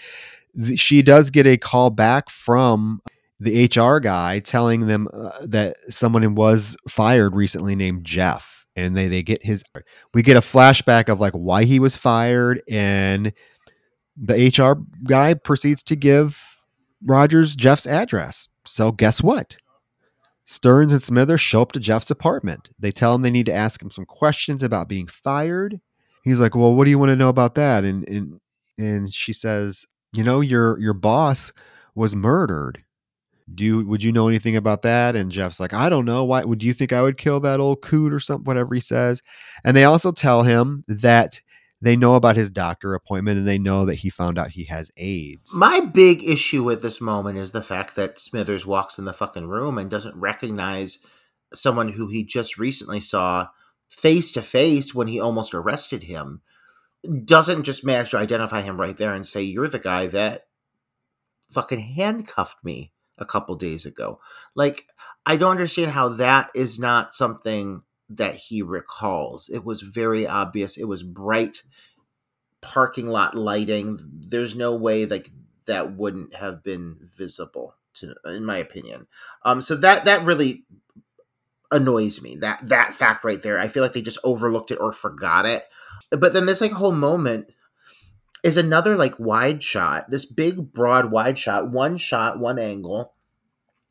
[0.76, 3.01] she does get a call back from
[3.44, 9.07] the HR guy telling them uh, that someone was fired recently named Jeff, and they
[9.07, 9.64] they get his.
[10.14, 13.34] We get a flashback of like why he was fired, and
[14.15, 16.41] the HR guy proceeds to give
[17.06, 18.48] Rogers Jeff's address.
[18.65, 19.57] So guess what?
[20.45, 22.70] Stearns and Smithers show up to Jeff's apartment.
[22.80, 25.80] They tell him they need to ask him some questions about being fired.
[26.24, 28.40] He's like, "Well, what do you want to know about that?" And and
[28.78, 31.52] and she says, "You know, your your boss
[31.95, 32.84] was murdered."
[33.53, 35.15] Do you would you know anything about that?
[35.15, 36.24] And jeff's like i don't know.
[36.24, 39.22] Why would you think i would kill that old coot or something whatever he says.
[39.64, 41.40] And they also tell him that
[41.84, 44.90] they know about his doctor appointment and they know that he found out he has
[44.95, 45.53] aids.
[45.53, 49.48] My big issue with this moment is the fact that smithers walks in the fucking
[49.48, 50.99] room and doesn't recognize
[51.53, 53.48] someone who he just recently saw
[53.90, 56.41] face to face when he almost arrested him.
[57.26, 60.45] Doesn't just manage to identify him right there and say you're the guy that
[61.52, 64.19] fucking handcuffed me a couple days ago.
[64.56, 64.88] Like,
[65.26, 69.49] I don't understand how that is not something that he recalls.
[69.49, 70.77] It was very obvious.
[70.77, 71.64] It was bright
[72.61, 73.98] parking lot lighting.
[74.11, 75.31] There's no way like
[75.65, 79.07] that wouldn't have been visible to in my opinion.
[79.44, 80.65] Um so that that really
[81.72, 82.35] annoys me.
[82.38, 83.60] That that fact right there.
[83.60, 85.64] I feel like they just overlooked it or forgot it.
[86.10, 87.52] But then this like a whole moment
[88.44, 93.14] is another like wide shot, this big broad wide shot, one shot, one angle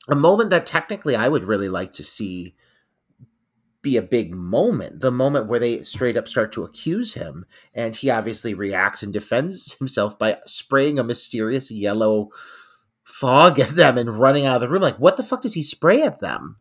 [0.09, 2.55] a moment that technically I would really like to see
[3.83, 5.01] be a big moment.
[5.01, 9.13] The moment where they straight up start to accuse him, and he obviously reacts and
[9.13, 12.31] defends himself by spraying a mysterious yellow
[13.03, 14.83] fog at them and running out of the room.
[14.83, 16.57] Like, what the fuck does he spray at them?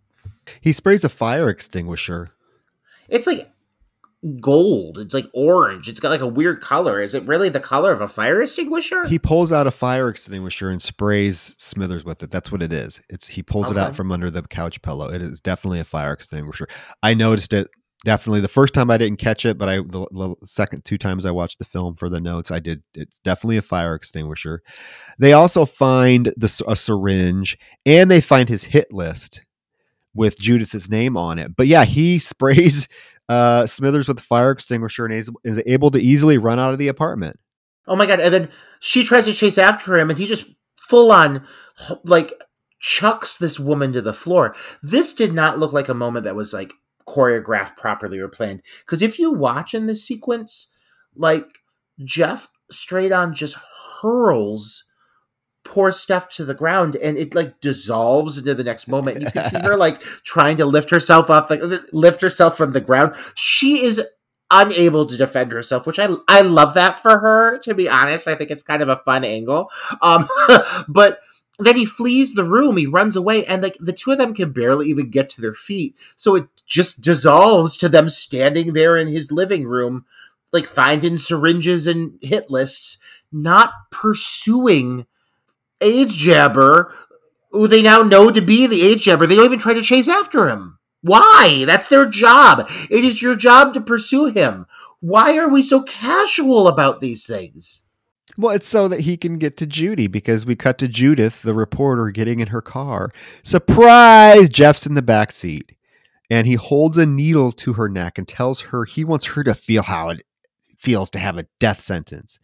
[0.59, 2.31] He sprays a fire extinguisher.
[3.07, 3.51] It's like
[4.39, 4.98] gold.
[4.99, 5.89] It's like orange.
[5.89, 7.02] It's got like a weird color.
[7.02, 9.07] Is it really the color of a fire extinguisher?
[9.07, 12.31] He pulls out a fire extinguisher and sprays Smithers with it.
[12.31, 13.02] That's what it is.
[13.10, 15.10] It's he pulls it out from under the couch pillow.
[15.11, 16.68] It is definitely a fire extinguisher.
[17.02, 17.68] I noticed it
[18.03, 21.26] definitely the first time I didn't catch it, but I the, the second two times
[21.26, 22.84] I watched the film for the notes, I did.
[22.93, 24.61] It's definitely a fire extinguisher.
[25.19, 29.41] They also find the a syringe and they find his hit list
[30.14, 31.56] with Judith's name on it.
[31.56, 32.88] But yeah, he sprays
[33.31, 36.79] uh, Smithers with the fire extinguisher and is, is able to easily run out of
[36.79, 37.39] the apartment.
[37.87, 38.19] Oh my god!
[38.19, 38.49] And then
[38.81, 41.47] she tries to chase after him, and he just full on
[42.03, 42.33] like
[42.79, 44.53] chucks this woman to the floor.
[44.83, 46.73] This did not look like a moment that was like
[47.07, 48.63] choreographed properly or planned.
[48.81, 50.69] Because if you watch in this sequence,
[51.15, 51.59] like
[52.03, 53.57] Jeff straight on just
[54.01, 54.83] hurls
[55.63, 59.21] poor stuff to the ground and it like dissolves into the next moment.
[59.21, 61.61] You can see her like trying to lift herself off, like
[61.93, 63.15] lift herself from the ground.
[63.35, 64.05] She is
[64.51, 67.57] unable to defend herself, which I I love that for her.
[67.59, 69.71] To be honest, I think it's kind of a fun angle.
[70.01, 70.27] Um,
[70.88, 71.19] but
[71.57, 72.77] then he flees the room.
[72.77, 75.53] He runs away, and like the two of them can barely even get to their
[75.53, 75.95] feet.
[76.15, 80.05] So it just dissolves to them standing there in his living room,
[80.51, 82.97] like finding syringes and hit lists,
[83.31, 85.05] not pursuing
[85.81, 86.93] AIDS jabber,
[87.51, 89.27] who they now know to be the AIDS jabber.
[89.27, 90.77] They don't even try to chase after him.
[91.01, 91.63] Why?
[91.65, 92.69] That's their job.
[92.89, 94.67] It is your job to pursue him.
[94.99, 97.87] Why are we so casual about these things?
[98.37, 101.53] Well, it's so that he can get to Judy because we cut to Judith, the
[101.53, 103.11] reporter, getting in her car.
[103.43, 104.47] Surprise!
[104.47, 105.75] Jeff's in the back seat,
[106.29, 109.53] and he holds a needle to her neck and tells her he wants her to
[109.53, 110.21] feel how it
[110.81, 112.39] feels to have a death sentence.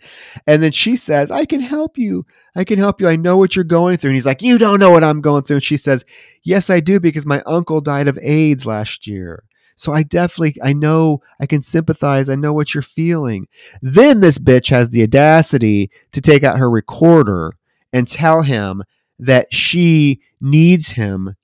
[0.46, 2.26] And then she says, "I can help you.
[2.56, 3.08] I can help you.
[3.08, 5.44] I know what you're going through." And he's like, "You don't know what I'm going
[5.44, 6.06] through." And she says,
[6.44, 9.44] "Yes, I do because my uncle died of AIDS last year."
[9.76, 12.30] So I definitely I know I can sympathize.
[12.30, 13.48] I know what you're feeling.
[13.82, 17.54] Then this bitch has the audacity to take out her recorder
[17.94, 18.84] and tell him
[19.20, 21.36] that she needs him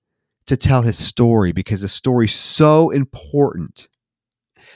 [0.46, 3.88] to tell his story because the story's so important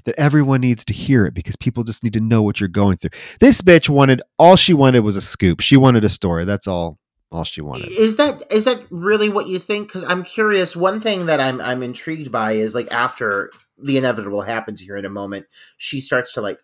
[0.06, 2.98] that everyone needs to hear it because people just need to know what you're going
[2.98, 3.12] through.
[3.40, 5.62] This bitch wanted all she wanted was a scoop.
[5.62, 6.46] She wanted a story.
[6.46, 7.00] That's all
[7.32, 7.90] all she wanted.
[7.92, 9.88] Is that is that really what you think?
[9.88, 10.76] Because I'm curious.
[10.76, 15.06] One thing that I'm I'm intrigued by is like after the inevitable happens here in
[15.06, 15.46] a moment,
[15.78, 16.60] she starts to like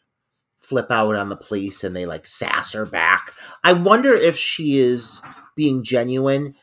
[0.57, 3.34] flip out on the police and they like sass her back.
[3.64, 5.22] I wonder if she is
[5.55, 6.55] being genuine.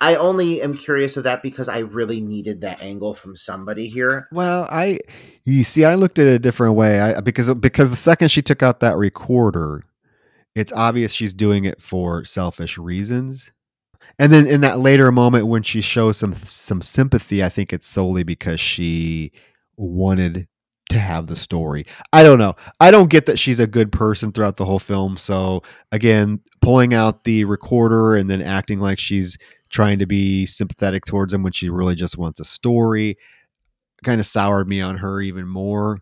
[0.00, 4.28] I only am curious of that because I really needed that angle from somebody here.
[4.30, 4.98] Well, I
[5.44, 7.00] you see, I looked at it a different way.
[7.00, 9.84] I because because the second she took out that recorder,
[10.54, 13.52] it's obvious she's doing it for selfish reasons.
[14.18, 17.86] And then in that later moment when she shows some some sympathy, I think it's
[17.86, 19.32] solely because she
[19.76, 20.46] wanted
[20.90, 21.84] to have the story.
[22.12, 22.54] I don't know.
[22.80, 25.16] I don't get that she's a good person throughout the whole film.
[25.16, 29.36] So again, pulling out the recorder and then acting like she's
[29.76, 33.16] trying to be sympathetic towards him when she really just wants a story
[34.04, 35.98] kind of soured me on her even more.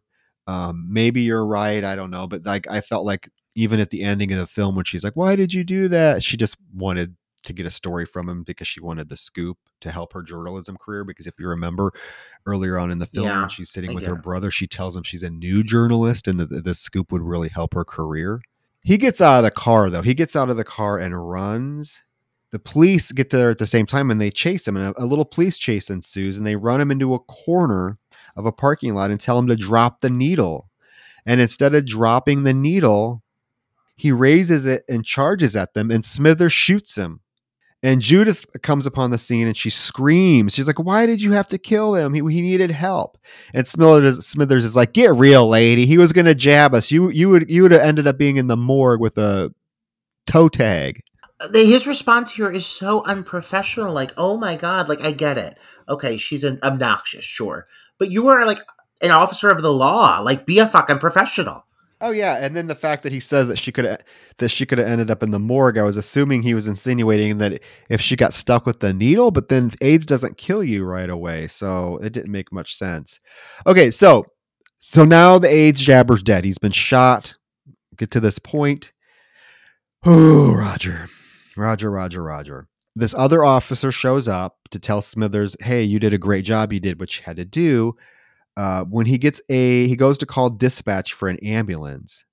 [0.46, 1.82] Um, maybe you're right.
[1.82, 4.76] I don't know, but like I felt like even at the ending of the film
[4.76, 8.05] when she's like, "Why did you do that?" She just wanted to get a story
[8.06, 11.05] from him because she wanted the scoop to help her journalism career.
[11.05, 11.92] Because if you remember
[12.46, 14.22] earlier on in the film Yeah, when she's sitting I with her it.
[14.22, 17.74] brother, she tells him she's a new journalist and that the scoop would really help
[17.74, 18.40] her career.
[18.82, 20.02] He gets out of the car though.
[20.02, 22.02] He gets out of the car and runs.
[22.55, 25.06] The police get there at the same time and they chase him, and a, a
[25.06, 27.98] little police chase ensues, and they run him into a corner
[28.36, 30.70] of a parking lot and tell him to drop the needle.
[31.26, 33.24] And instead of dropping the needle,
[33.97, 37.22] he raises it and charges at them, and Smithers shoots him.
[37.82, 40.55] And Judith comes upon the scene and she screams.
[40.55, 42.14] She's like, Why did you have to kill him?
[42.14, 43.18] He, he needed help.
[43.52, 45.86] And Smithers, Smithers is like, Get real, lady.
[45.86, 46.93] He was gonna jab us.
[46.93, 49.52] You you would you would have ended up being in the morgue with a
[50.28, 51.02] toe tag.
[51.52, 53.92] His response here is so unprofessional.
[53.92, 55.58] Like, oh my god, like I get it.
[55.88, 57.66] Okay, she's an obnoxious, sure,
[57.98, 58.60] but you are like
[59.02, 60.20] an officer of the law.
[60.20, 61.66] Like, be a fucking professional.
[62.00, 64.02] Oh yeah, and then the fact that he says that she could
[64.36, 67.38] that she could have ended up in the morgue, I was assuming he was insinuating
[67.38, 71.08] that if she got stuck with the needle, but then AIDS doesn't kill you right
[71.08, 73.20] away, so it didn't make much sense.
[73.66, 74.26] Okay, so
[74.76, 76.44] so now the AIDS jabber's dead.
[76.44, 77.36] He's been shot.
[77.96, 78.92] Get to this point.
[80.04, 81.06] Oh, Roger,
[81.56, 82.68] Roger, Roger, Roger.
[82.97, 86.72] this other officer shows up to tell Smithers, "Hey, you did a great job.
[86.72, 87.97] You did what you had to do."
[88.56, 92.24] Uh, when he gets a, he goes to call dispatch for an ambulance.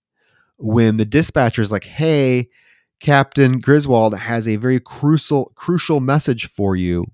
[0.57, 2.49] When the dispatcher is like, "Hey,
[2.99, 7.05] Captain Griswold has a very crucial crucial message for you.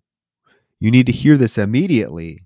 [0.81, 2.43] You need to hear this immediately."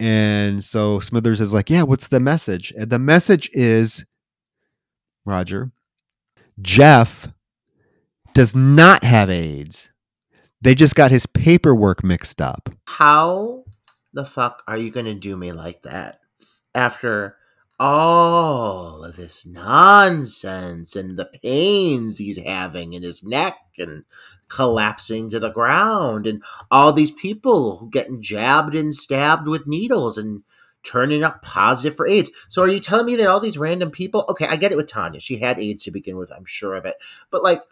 [0.00, 4.04] And so Smithers is like, "Yeah, what's the message?" And the message is,
[5.24, 5.70] Roger,
[6.60, 7.28] Jeff
[8.34, 9.90] does not have AIDS.
[10.62, 12.68] They just got his paperwork mixed up.
[12.86, 13.64] How
[14.12, 16.18] the fuck are you going to do me like that
[16.74, 17.36] after
[17.78, 24.04] all of this nonsense and the pains he's having in his neck and
[24.48, 30.42] collapsing to the ground and all these people getting jabbed and stabbed with needles and
[30.82, 32.30] turning up positive for AIDS.
[32.48, 34.86] So are you telling me that all these random people okay, I get it with
[34.86, 35.20] Tanya.
[35.20, 36.96] She had AIDS to begin with, I'm sure of it.
[37.30, 37.62] But like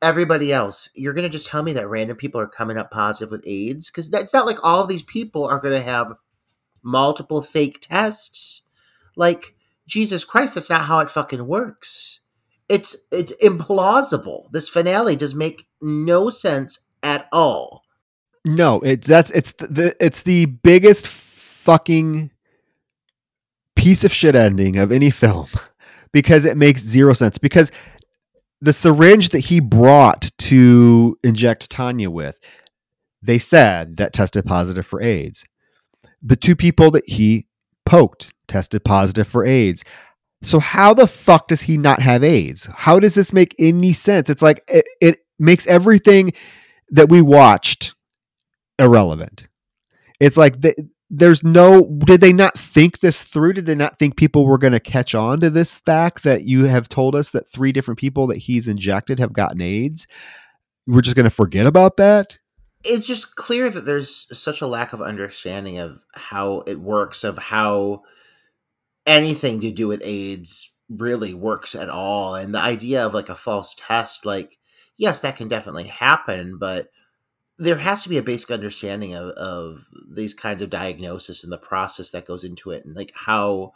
[0.00, 3.30] everybody else, you're going to just tell me that random people are coming up positive
[3.30, 3.90] with AIDS?
[3.90, 6.14] Because it's not like all these people are going to have
[6.82, 8.62] multiple fake tests.
[9.16, 9.56] Like,
[9.86, 12.20] Jesus Christ, that's not how it fucking works.
[12.68, 14.50] It's it's implausible.
[14.52, 17.82] This finale does make no sense at all.
[18.44, 22.30] No, it's that's it's the it's the biggest fucking
[23.74, 25.46] piece of shit ending of any film
[26.12, 27.70] because it makes zero sense because
[28.60, 32.38] the syringe that he brought to inject Tanya with,
[33.22, 35.44] they said that tested positive for AIDS.
[36.22, 37.46] The two people that he
[37.86, 39.84] poked tested positive for AIDS.
[40.42, 42.68] So how the fuck does he not have AIDS?
[42.74, 44.30] How does this make any sense?
[44.30, 46.32] It's like it, it makes everything
[46.90, 47.94] that we watched
[48.78, 49.48] irrelevant.
[50.20, 50.74] It's like the,
[51.10, 53.54] there's no did they not think this through?
[53.54, 56.64] Did they not think people were going to catch on to this fact that you
[56.64, 60.06] have told us that three different people that he's injected have gotten aids?
[60.86, 62.38] We're just going to forget about that?
[62.84, 67.38] It's just clear that there's such a lack of understanding of how it works of
[67.38, 68.02] how
[69.06, 72.34] anything to do with aids really works at all.
[72.34, 74.58] And the idea of like a false test like
[74.98, 76.88] yes that can definitely happen but
[77.58, 81.58] there has to be a basic understanding of, of these kinds of diagnosis and the
[81.58, 83.72] process that goes into it and like how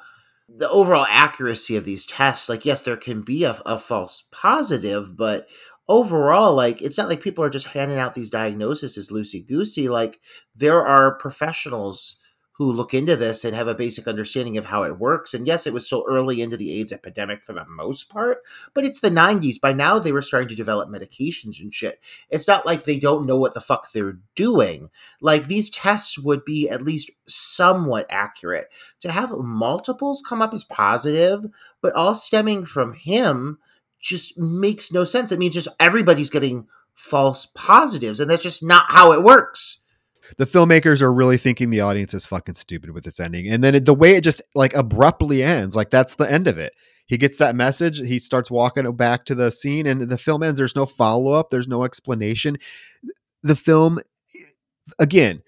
[0.48, 5.16] the overall accuracy of these tests like yes there can be a, a false positive
[5.16, 5.48] but
[5.88, 10.20] overall like it's not like people are just handing out these diagnoses loosey goosey like
[10.54, 12.18] there are professionals
[12.64, 15.34] who look into this and have a basic understanding of how it works.
[15.34, 18.42] And yes, it was still early into the AIDS epidemic for the most part,
[18.74, 19.60] but it's the 90s.
[19.60, 21.98] By now, they were starting to develop medications and shit.
[22.30, 24.90] It's not like they don't know what the fuck they're doing.
[25.20, 28.66] Like, these tests would be at least somewhat accurate.
[29.00, 31.44] To have multiples come up as positive,
[31.80, 33.58] but all stemming from him
[34.00, 35.32] just makes no sense.
[35.32, 39.81] It means just everybody's getting false positives, and that's just not how it works
[40.38, 43.48] the filmmakers are really thinking the audience is fucking stupid with this ending.
[43.48, 46.58] And then it, the way it just like abruptly ends, like that's the end of
[46.58, 46.72] it.
[47.06, 47.98] He gets that message.
[47.98, 50.58] He starts walking back to the scene, and the film ends.
[50.58, 51.50] There's no follow up.
[51.50, 52.56] There's no explanation.
[53.42, 54.00] The film,
[54.98, 55.42] again,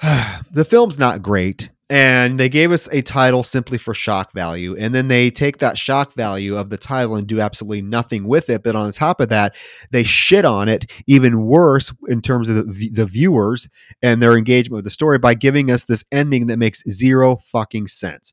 [0.50, 4.76] the film's not great and they gave us a title simply for shock value.
[4.76, 8.50] And then they take that shock value of the title and do absolutely nothing with
[8.50, 8.64] it.
[8.64, 9.54] But on top of that
[9.92, 13.68] they shit on it even worse in terms of the, the viewers
[14.02, 17.86] and their engagement with the story by giving us this ending that makes zero fucking
[17.86, 18.32] sense.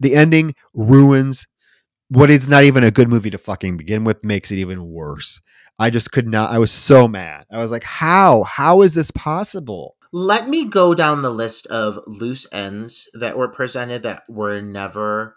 [0.00, 1.46] The ending ruins
[2.08, 5.40] what is not even a good movie to fucking begin with makes it even worse.
[5.78, 7.46] I just could not i was so mad.
[7.50, 8.44] I was like how?
[8.44, 13.48] How is this possible let me go down the list of loose ends that were
[13.48, 15.36] presented that were never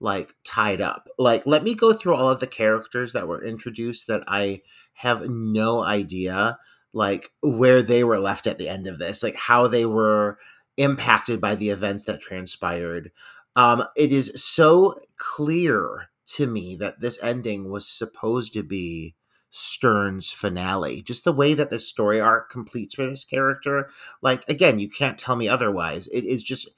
[0.00, 1.08] like tied up.
[1.18, 4.62] Like let me go through all of the characters that were introduced that I
[4.94, 6.58] have no idea
[6.92, 10.38] like where they were left at the end of this, like how they were
[10.76, 13.10] impacted by the events that transpired.
[13.56, 19.14] Um it is so clear to me that this ending was supposed to be
[19.50, 21.02] Stern's finale.
[21.02, 23.90] Just the way that the story arc completes for this character.
[24.22, 26.06] Like, again, you can't tell me otherwise.
[26.08, 26.68] It is just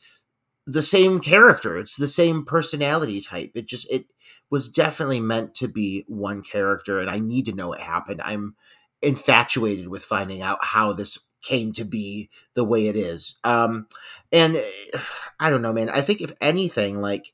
[0.66, 1.76] the same character.
[1.76, 3.52] It's the same personality type.
[3.54, 4.06] It just, it
[4.50, 8.22] was definitely meant to be one character, and I need to know what happened.
[8.24, 8.56] I'm
[9.02, 13.38] infatuated with finding out how this came to be the way it is.
[13.44, 13.86] Um,
[14.30, 14.62] and
[15.40, 15.90] I don't know, man.
[15.90, 17.32] I think if anything, like,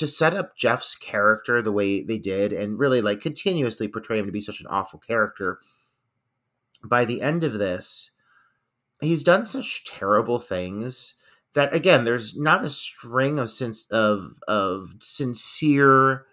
[0.00, 4.26] to set up Jeff's character the way they did and really like continuously portray him
[4.26, 5.60] to be such an awful character,
[6.84, 8.10] by the end of this,
[9.00, 11.14] he's done such terrible things
[11.54, 16.26] that again, there's not a string of sense of of sincere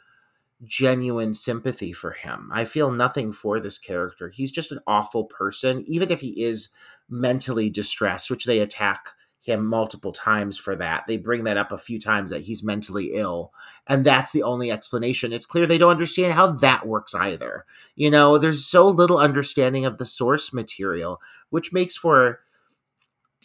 [0.63, 2.49] genuine sympathy for him.
[2.53, 4.29] I feel nothing for this character.
[4.29, 6.69] He's just an awful person, even if he is
[7.09, 9.09] mentally distressed, which they attack
[9.47, 11.05] him multiple times for that.
[11.07, 13.51] They bring that up a few times that he's mentally ill,
[13.87, 15.33] and that's the only explanation.
[15.33, 17.65] It's clear they don't understand how that works either.
[17.95, 21.19] You know, there's so little understanding of the source material,
[21.49, 22.41] which makes for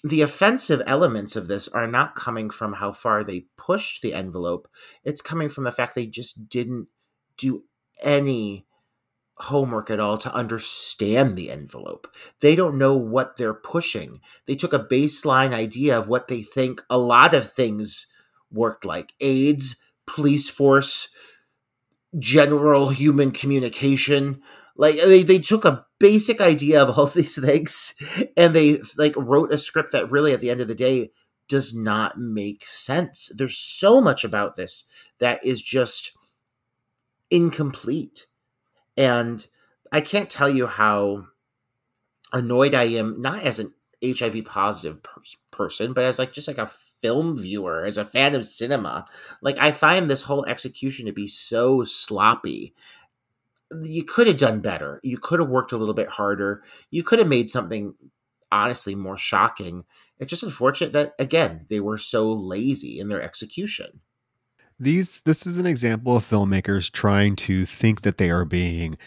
[0.04, 4.68] the offensive elements of this are not coming from how far they pushed the envelope.
[5.04, 6.88] It's coming from the fact they just didn't
[7.36, 7.64] do
[8.02, 8.66] any
[9.42, 12.06] homework at all to understand the envelope.
[12.40, 14.20] They don't know what they're pushing.
[14.46, 18.06] They took a baseline idea of what they think a lot of things
[18.50, 21.08] worked like AIDS, police force,
[22.18, 24.42] general human communication.
[24.76, 27.94] Like they, they took a basic idea of all these things
[28.36, 31.10] and they like wrote a script that really at the end of the day
[31.48, 33.30] does not make sense.
[33.36, 34.88] There's so much about this
[35.18, 36.16] that is just
[37.30, 38.26] incomplete.
[38.96, 39.46] And
[39.90, 41.26] I can't tell you how
[42.32, 46.58] annoyed I am, not as an HIV positive per- person, but as like just like
[46.58, 46.66] a
[47.00, 49.04] film viewer, as a fan of cinema.
[49.40, 52.74] Like I find this whole execution to be so sloppy.
[53.82, 55.00] You could have done better.
[55.02, 56.62] You could have worked a little bit harder.
[56.90, 57.94] You could have made something
[58.50, 59.84] honestly more shocking.
[60.18, 64.00] It's just unfortunate that again they were so lazy in their execution
[64.82, 68.98] these this is an example of filmmakers trying to think that they are being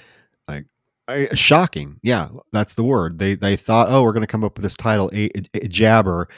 [0.47, 0.65] like
[1.07, 1.99] I, shocking.
[2.01, 3.19] Yeah that's the word.
[3.19, 5.67] They they thought oh we're going to come up with this title a, a, a,
[5.67, 6.29] jabber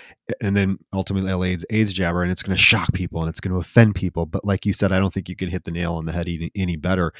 [0.41, 3.53] and then ultimately AIDS, AIDS jabber and it's going to shock people and it's going
[3.53, 5.93] to offend people but like you said i don't think you can hit the nail
[5.93, 7.13] on the head any, any better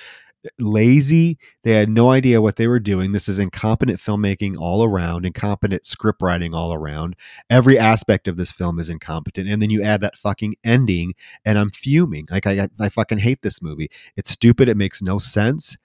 [0.59, 1.37] lazy.
[1.63, 3.11] They had no idea what they were doing.
[3.11, 7.15] This is incompetent filmmaking all around, incompetent script writing all around.
[7.49, 9.49] Every aspect of this film is incompetent.
[9.49, 11.13] And then you add that fucking ending,
[11.45, 12.27] and I'm fuming.
[12.29, 13.89] Like, I, I fucking hate this movie.
[14.15, 14.69] It's stupid.
[14.69, 15.77] It makes no sense.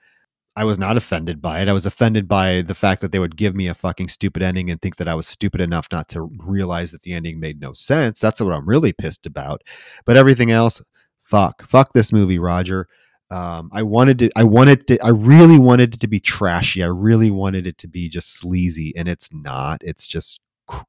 [0.54, 1.68] I was not offended by it.
[1.68, 4.70] I was offended by the fact that they would give me a fucking stupid ending
[4.70, 7.72] and think that I was stupid enough not to realize that the ending made no
[7.72, 8.20] sense.
[8.20, 9.62] That's what I'm really pissed about.
[10.04, 10.82] But everything else,
[11.22, 11.66] fuck.
[11.66, 12.86] Fuck this movie, Roger.
[13.32, 16.82] Um, I wanted to, I wanted to, I really wanted it to be trashy.
[16.82, 19.82] I really wanted it to be just sleazy, and it's not.
[19.82, 20.40] It's just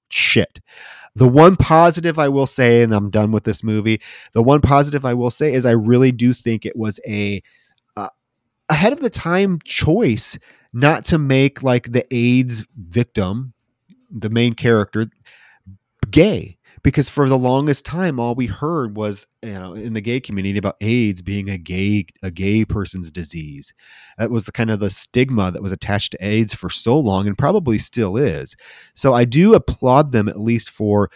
[0.10, 0.60] shit.
[1.16, 4.02] The one positive I will say, and I'm done with this movie.
[4.34, 7.42] The one positive I will say is I really do think it was a
[7.96, 8.10] uh,
[8.70, 10.38] ahead of the time choice
[10.74, 13.54] not to make like the AIDS victim,
[14.12, 15.08] the main character,
[16.10, 20.20] gay because for the longest time all we heard was you know in the gay
[20.20, 23.74] community about AIDS being a gay a gay person's disease.
[24.18, 27.28] That was the kind of the stigma that was attached to AIDS for so long
[27.28, 28.56] and probably still is.
[28.94, 31.10] So I do applaud them at least for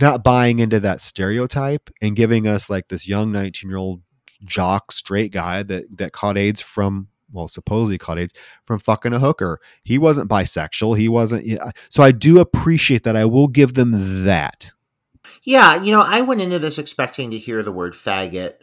[0.00, 4.02] not buying into that stereotype and giving us like this young 19 year old
[4.44, 8.34] jock straight guy that that caught AIDS from well, supposedly caught AIDS
[8.64, 9.60] from fucking a hooker.
[9.84, 10.98] He wasn't bisexual.
[10.98, 11.60] He wasn't.
[11.90, 13.16] So I do appreciate that.
[13.16, 14.72] I will give them that.
[15.42, 18.54] Yeah, you know, I went into this expecting to hear the word faggot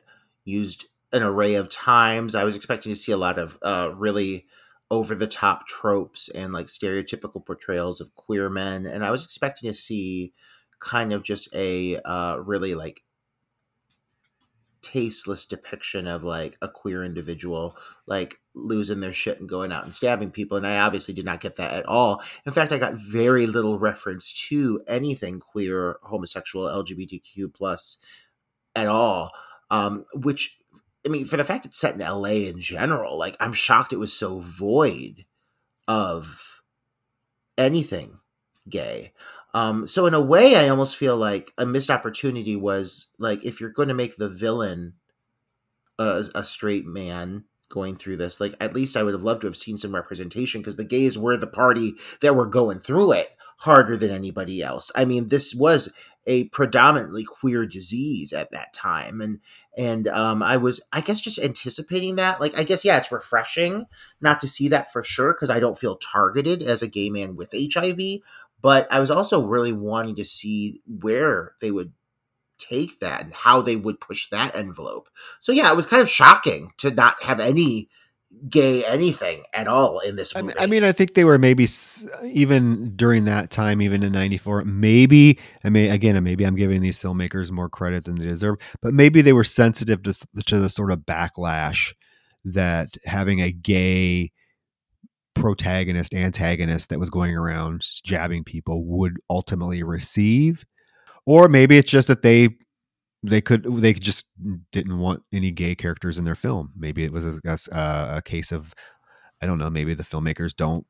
[0.43, 2.35] used an array of times.
[2.35, 4.45] I was expecting to see a lot of uh, really
[4.91, 8.85] over the top tropes and like stereotypical portrayals of queer men.
[8.85, 10.33] And I was expecting to see
[10.79, 13.01] kind of just a uh, really like
[14.85, 17.75] tasteless depiction of like a queer individual
[18.05, 21.41] like losing their shit and going out and stabbing people and i obviously did not
[21.41, 22.21] get that at all.
[22.45, 27.97] In fact i got very little reference to anything queer homosexual lgbtq plus
[28.75, 29.31] at all
[29.71, 30.59] um, which
[31.03, 33.99] i mean for the fact it's set in la in general like i'm shocked it
[33.99, 35.25] was so void
[35.87, 36.61] of
[37.57, 38.19] anything
[38.69, 39.13] gay
[39.55, 43.61] um, so in a way, I almost feel like a missed opportunity was like if
[43.61, 44.95] you're going to make the villain
[45.97, 49.47] a, a straight man going through this, like at least I would have loved to
[49.47, 53.29] have seen some representation because the gays were the party that were going through it
[53.59, 54.91] harder than anybody else.
[54.93, 55.93] I mean, this was
[56.27, 59.39] a predominantly queer disease at that time, and
[59.77, 62.39] and um, I was, I guess, just anticipating that.
[62.39, 63.85] Like, I guess, yeah, it's refreshing
[64.21, 67.35] not to see that for sure because I don't feel targeted as a gay man
[67.35, 68.21] with HIV
[68.65, 71.93] but I was also really wanting to see where they would
[72.57, 75.07] take that and how they would push that envelope.
[75.39, 77.89] So yeah, it was kind of shocking to not have any
[78.49, 80.57] gay anything at all in this movie.
[80.59, 81.67] I mean, I think they were maybe
[82.23, 85.37] even during that time, even in '94, maybe.
[85.63, 89.21] I mean, again, maybe I'm giving these filmmakers more credit than they deserve, but maybe
[89.21, 90.13] they were sensitive to,
[90.47, 91.93] to the sort of backlash
[92.45, 94.31] that having a gay
[95.35, 100.65] protagonist antagonist that was going around jabbing people would ultimately receive
[101.25, 102.49] or maybe it's just that they
[103.23, 104.25] they could they just
[104.71, 106.71] didn't want any gay characters in their film.
[106.77, 107.39] Maybe it was a,
[107.71, 108.73] a, a case of
[109.41, 109.69] I don't know.
[109.69, 110.85] Maybe the filmmakers don't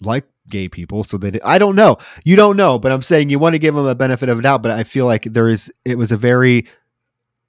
[0.00, 1.38] like gay people, so they.
[1.40, 1.98] I don't know.
[2.24, 4.42] You don't know, but I'm saying you want to give them a benefit of a
[4.42, 4.62] doubt.
[4.62, 5.70] But I feel like there is.
[5.84, 6.66] It was a very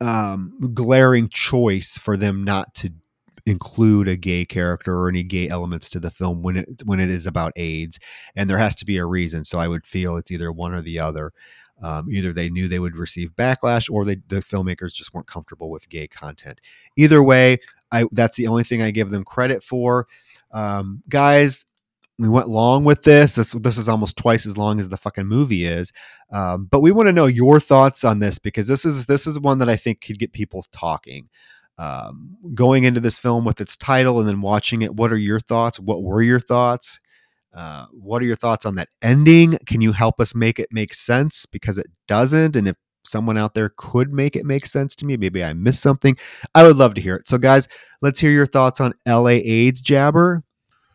[0.02, 2.92] um, glaring choice for them not to
[3.50, 7.10] include a gay character or any gay elements to the film when it when it
[7.10, 8.00] is about AIDS,
[8.36, 9.44] and there has to be a reason.
[9.44, 11.34] So I would feel it's either one or the other.
[11.82, 15.70] Um, either they knew they would receive backlash, or they, the filmmakers just weren't comfortable
[15.72, 16.60] with gay content.
[16.98, 17.60] Either way,
[17.92, 20.08] I that's the only thing I give them credit for.
[20.52, 21.66] Um, guys,
[22.18, 23.36] we went long with this.
[23.36, 25.94] This this is almost twice as long as the fucking movie is.
[26.32, 29.40] Um, but we want to know your thoughts on this because this is this is
[29.40, 31.30] one that I think could get people talking.
[31.80, 35.40] Um, going into this film with its title and then watching it, what are your
[35.40, 35.80] thoughts?
[35.80, 37.00] What were your thoughts?
[37.54, 39.58] Uh, what are your thoughts on that ending?
[39.66, 42.58] Can you help us make it make sense because it doesn't?
[42.58, 42.76] And if
[43.06, 46.18] someone out there could make it make sense to me, maybe I missed something.
[46.54, 47.28] I would love to hear it.
[47.28, 47.70] So, guys,
[48.02, 50.44] let's hear your thoughts on LA AIDS Jabber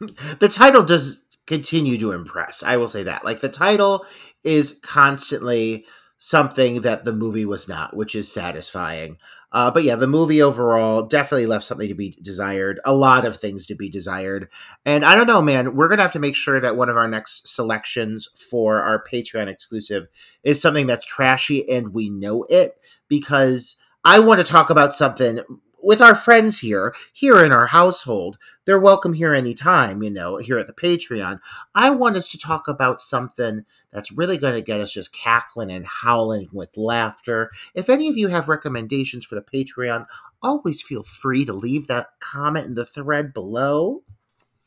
[0.39, 2.63] the title does continue to impress.
[2.63, 3.25] I will say that.
[3.25, 4.07] Like the title
[4.43, 5.87] is constantly
[6.19, 9.19] something that the movie was not, which is satisfying.
[9.55, 13.37] Uh, but yeah, the movie overall definitely left something to be desired, a lot of
[13.37, 14.49] things to be desired.
[14.85, 16.97] And I don't know, man, we're going to have to make sure that one of
[16.97, 20.09] our next selections for our Patreon exclusive
[20.43, 25.41] is something that's trashy and we know it because I want to talk about something
[25.85, 30.59] with our friends here, here in our household, they're welcome here anytime, you know, here
[30.59, 31.39] at the Patreon.
[31.75, 35.71] I want us to talk about something that's really going to get us just cackling
[35.71, 37.51] and howling with laughter.
[37.75, 40.07] If any of you have recommendations for the Patreon,
[40.43, 44.03] always feel free to leave that comment in the thread below.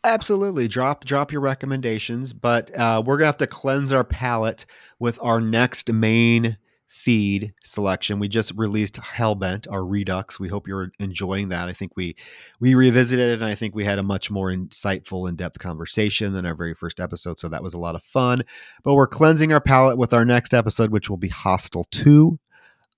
[0.03, 4.65] Absolutely, drop drop your recommendations, but uh, we're gonna have to cleanse our palate
[4.99, 8.19] with our next main feed selection.
[8.19, 10.39] We just released Hellbent, our Redux.
[10.39, 11.67] We hope you're enjoying that.
[11.67, 12.15] I think we
[12.59, 16.33] we revisited it, and I think we had a much more insightful, in depth conversation
[16.33, 17.39] than our very first episode.
[17.39, 18.43] So that was a lot of fun.
[18.83, 22.39] But we're cleansing our palate with our next episode, which will be Hostel Two.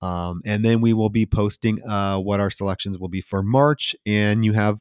[0.02, 3.94] Um, and then we will be posting uh, what our selections will be for March,
[4.06, 4.78] and you have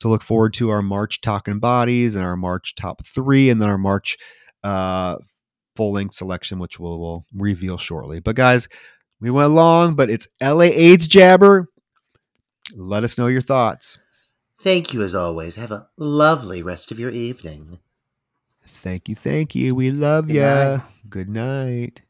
[0.00, 3.68] to look forward to our March Talking Bodies and our March Top Three, and then
[3.68, 4.16] our March
[4.64, 5.16] uh,
[5.80, 8.20] full length selection, which we'll, we'll reveal shortly.
[8.20, 8.68] But guys,
[9.18, 11.68] we went long, but it's LA AIDS Jabber.
[12.76, 13.98] Let us know your thoughts.
[14.60, 15.56] Thank you as always.
[15.56, 17.78] Have a lovely rest of your evening.
[18.66, 19.16] Thank you.
[19.16, 19.74] Thank you.
[19.74, 20.82] We love you.
[21.08, 22.02] Good night.